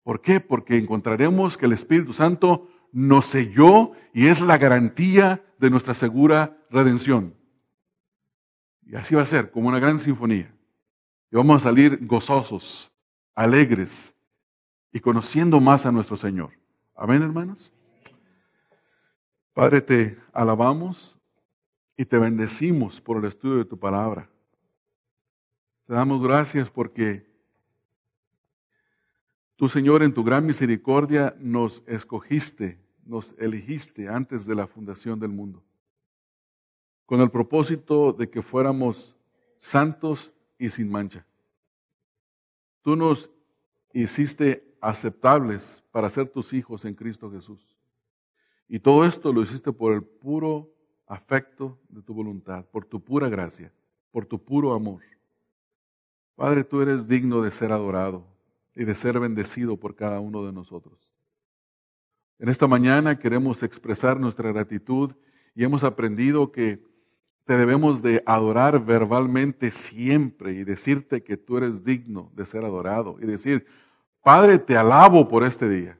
¿Por 0.01 0.21
qué? 0.21 0.39
Porque 0.39 0.77
encontraremos 0.77 1.57
que 1.57 1.67
el 1.67 1.73
Espíritu 1.73 2.13
Santo 2.13 2.67
nos 2.95 3.25
selló 3.25 3.91
y 4.13 4.27
es 4.27 4.39
la 4.39 4.57
garantía 4.57 5.43
de 5.59 5.69
nuestra 5.69 5.93
segura 5.93 6.57
redención. 6.69 7.35
Y 8.85 8.95
así 8.95 9.15
va 9.15 9.21
a 9.21 9.25
ser, 9.25 9.51
como 9.51 9.67
una 9.67 9.79
gran 9.79 9.99
sinfonía. 9.99 10.49
Y 11.29 11.35
vamos 11.35 11.57
a 11.57 11.63
salir 11.65 12.07
gozosos, 12.07 12.93
alegres 13.35 14.15
y 14.93 15.01
conociendo 15.01 15.59
más 15.59 15.85
a 15.85 15.91
nuestro 15.91 16.15
Señor. 16.15 16.51
Amén, 16.95 17.21
hermanos. 17.21 17.69
Padre, 19.53 19.81
te 19.81 20.17
alabamos 20.31 21.19
y 21.97 22.05
te 22.05 22.17
bendecimos 22.17 23.01
por 23.01 23.17
el 23.17 23.25
estudio 23.25 23.57
de 23.57 23.65
tu 23.65 23.77
palabra. 23.77 24.29
Te 25.85 25.93
damos 25.93 26.23
gracias 26.23 26.69
porque 26.69 27.29
tú, 29.57 29.67
Señor, 29.67 30.01
en 30.01 30.13
tu 30.13 30.23
gran 30.23 30.45
misericordia 30.45 31.35
nos 31.39 31.83
escogiste 31.87 32.84
nos 33.05 33.35
elegiste 33.37 34.09
antes 34.09 34.45
de 34.45 34.55
la 34.55 34.67
fundación 34.67 35.19
del 35.19 35.29
mundo, 35.29 35.63
con 37.05 37.21
el 37.21 37.29
propósito 37.29 38.11
de 38.11 38.29
que 38.29 38.41
fuéramos 38.41 39.15
santos 39.57 40.33
y 40.57 40.69
sin 40.69 40.89
mancha. 40.89 41.25
Tú 42.81 42.95
nos 42.95 43.29
hiciste 43.93 44.75
aceptables 44.81 45.83
para 45.91 46.09
ser 46.09 46.27
tus 46.27 46.53
hijos 46.53 46.85
en 46.85 46.93
Cristo 46.93 47.31
Jesús. 47.31 47.75
Y 48.67 48.79
todo 48.79 49.05
esto 49.05 49.31
lo 49.31 49.41
hiciste 49.41 49.71
por 49.71 49.93
el 49.93 50.03
puro 50.03 50.69
afecto 51.07 51.77
de 51.89 52.01
tu 52.01 52.13
voluntad, 52.13 52.65
por 52.65 52.85
tu 52.85 52.99
pura 52.99 53.29
gracia, 53.29 53.71
por 54.11 54.25
tu 54.25 54.43
puro 54.43 54.73
amor. 54.73 55.01
Padre, 56.35 56.63
tú 56.63 56.81
eres 56.81 57.07
digno 57.07 57.41
de 57.41 57.51
ser 57.51 57.71
adorado 57.71 58.25
y 58.75 58.83
de 58.83 58.95
ser 58.95 59.19
bendecido 59.19 59.77
por 59.77 59.95
cada 59.95 60.19
uno 60.19 60.45
de 60.45 60.51
nosotros. 60.51 61.14
En 62.37 62.49
esta 62.49 62.67
mañana 62.67 63.17
queremos 63.17 63.63
expresar 63.63 64.19
nuestra 64.19 64.51
gratitud 64.51 65.13
y 65.55 65.63
hemos 65.63 65.83
aprendido 65.83 66.51
que 66.51 66.83
te 67.45 67.55
debemos 67.57 68.01
de 68.01 68.23
adorar 68.25 68.83
verbalmente 68.83 69.71
siempre 69.71 70.53
y 70.53 70.63
decirte 70.63 71.23
que 71.23 71.37
tú 71.37 71.57
eres 71.57 71.83
digno 71.85 72.31
de 72.35 72.45
ser 72.45 72.65
adorado 72.65 73.17
y 73.21 73.25
decir, 73.25 73.65
Padre, 74.21 74.57
te 74.57 74.75
alabo 74.75 75.27
por 75.27 75.43
este 75.43 75.69
día. 75.69 75.99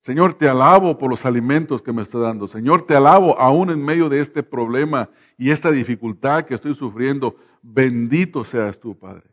Señor, 0.00 0.34
te 0.34 0.48
alabo 0.48 0.98
por 0.98 1.08
los 1.08 1.24
alimentos 1.24 1.80
que 1.80 1.92
me 1.92 2.02
está 2.02 2.18
dando. 2.18 2.48
Señor, 2.48 2.84
te 2.84 2.96
alabo 2.96 3.38
aún 3.38 3.70
en 3.70 3.82
medio 3.82 4.08
de 4.08 4.20
este 4.20 4.42
problema 4.42 5.08
y 5.38 5.50
esta 5.50 5.70
dificultad 5.70 6.44
que 6.44 6.54
estoy 6.54 6.74
sufriendo. 6.74 7.36
Bendito 7.62 8.44
seas 8.44 8.80
tú, 8.80 8.98
Padre. 8.98 9.30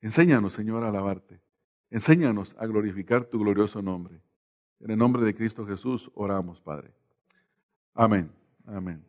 Enséñanos, 0.00 0.54
Señor, 0.54 0.82
a 0.84 0.88
alabarte. 0.88 1.42
Enséñanos 1.90 2.56
a 2.58 2.66
glorificar 2.66 3.26
tu 3.26 3.38
glorioso 3.40 3.82
nombre. 3.82 4.22
En 4.80 4.90
el 4.90 4.98
nombre 4.98 5.24
de 5.24 5.34
Cristo 5.34 5.66
Jesús 5.66 6.10
oramos, 6.14 6.60
Padre. 6.60 6.92
Amén. 7.94 8.30
Amén. 8.66 9.07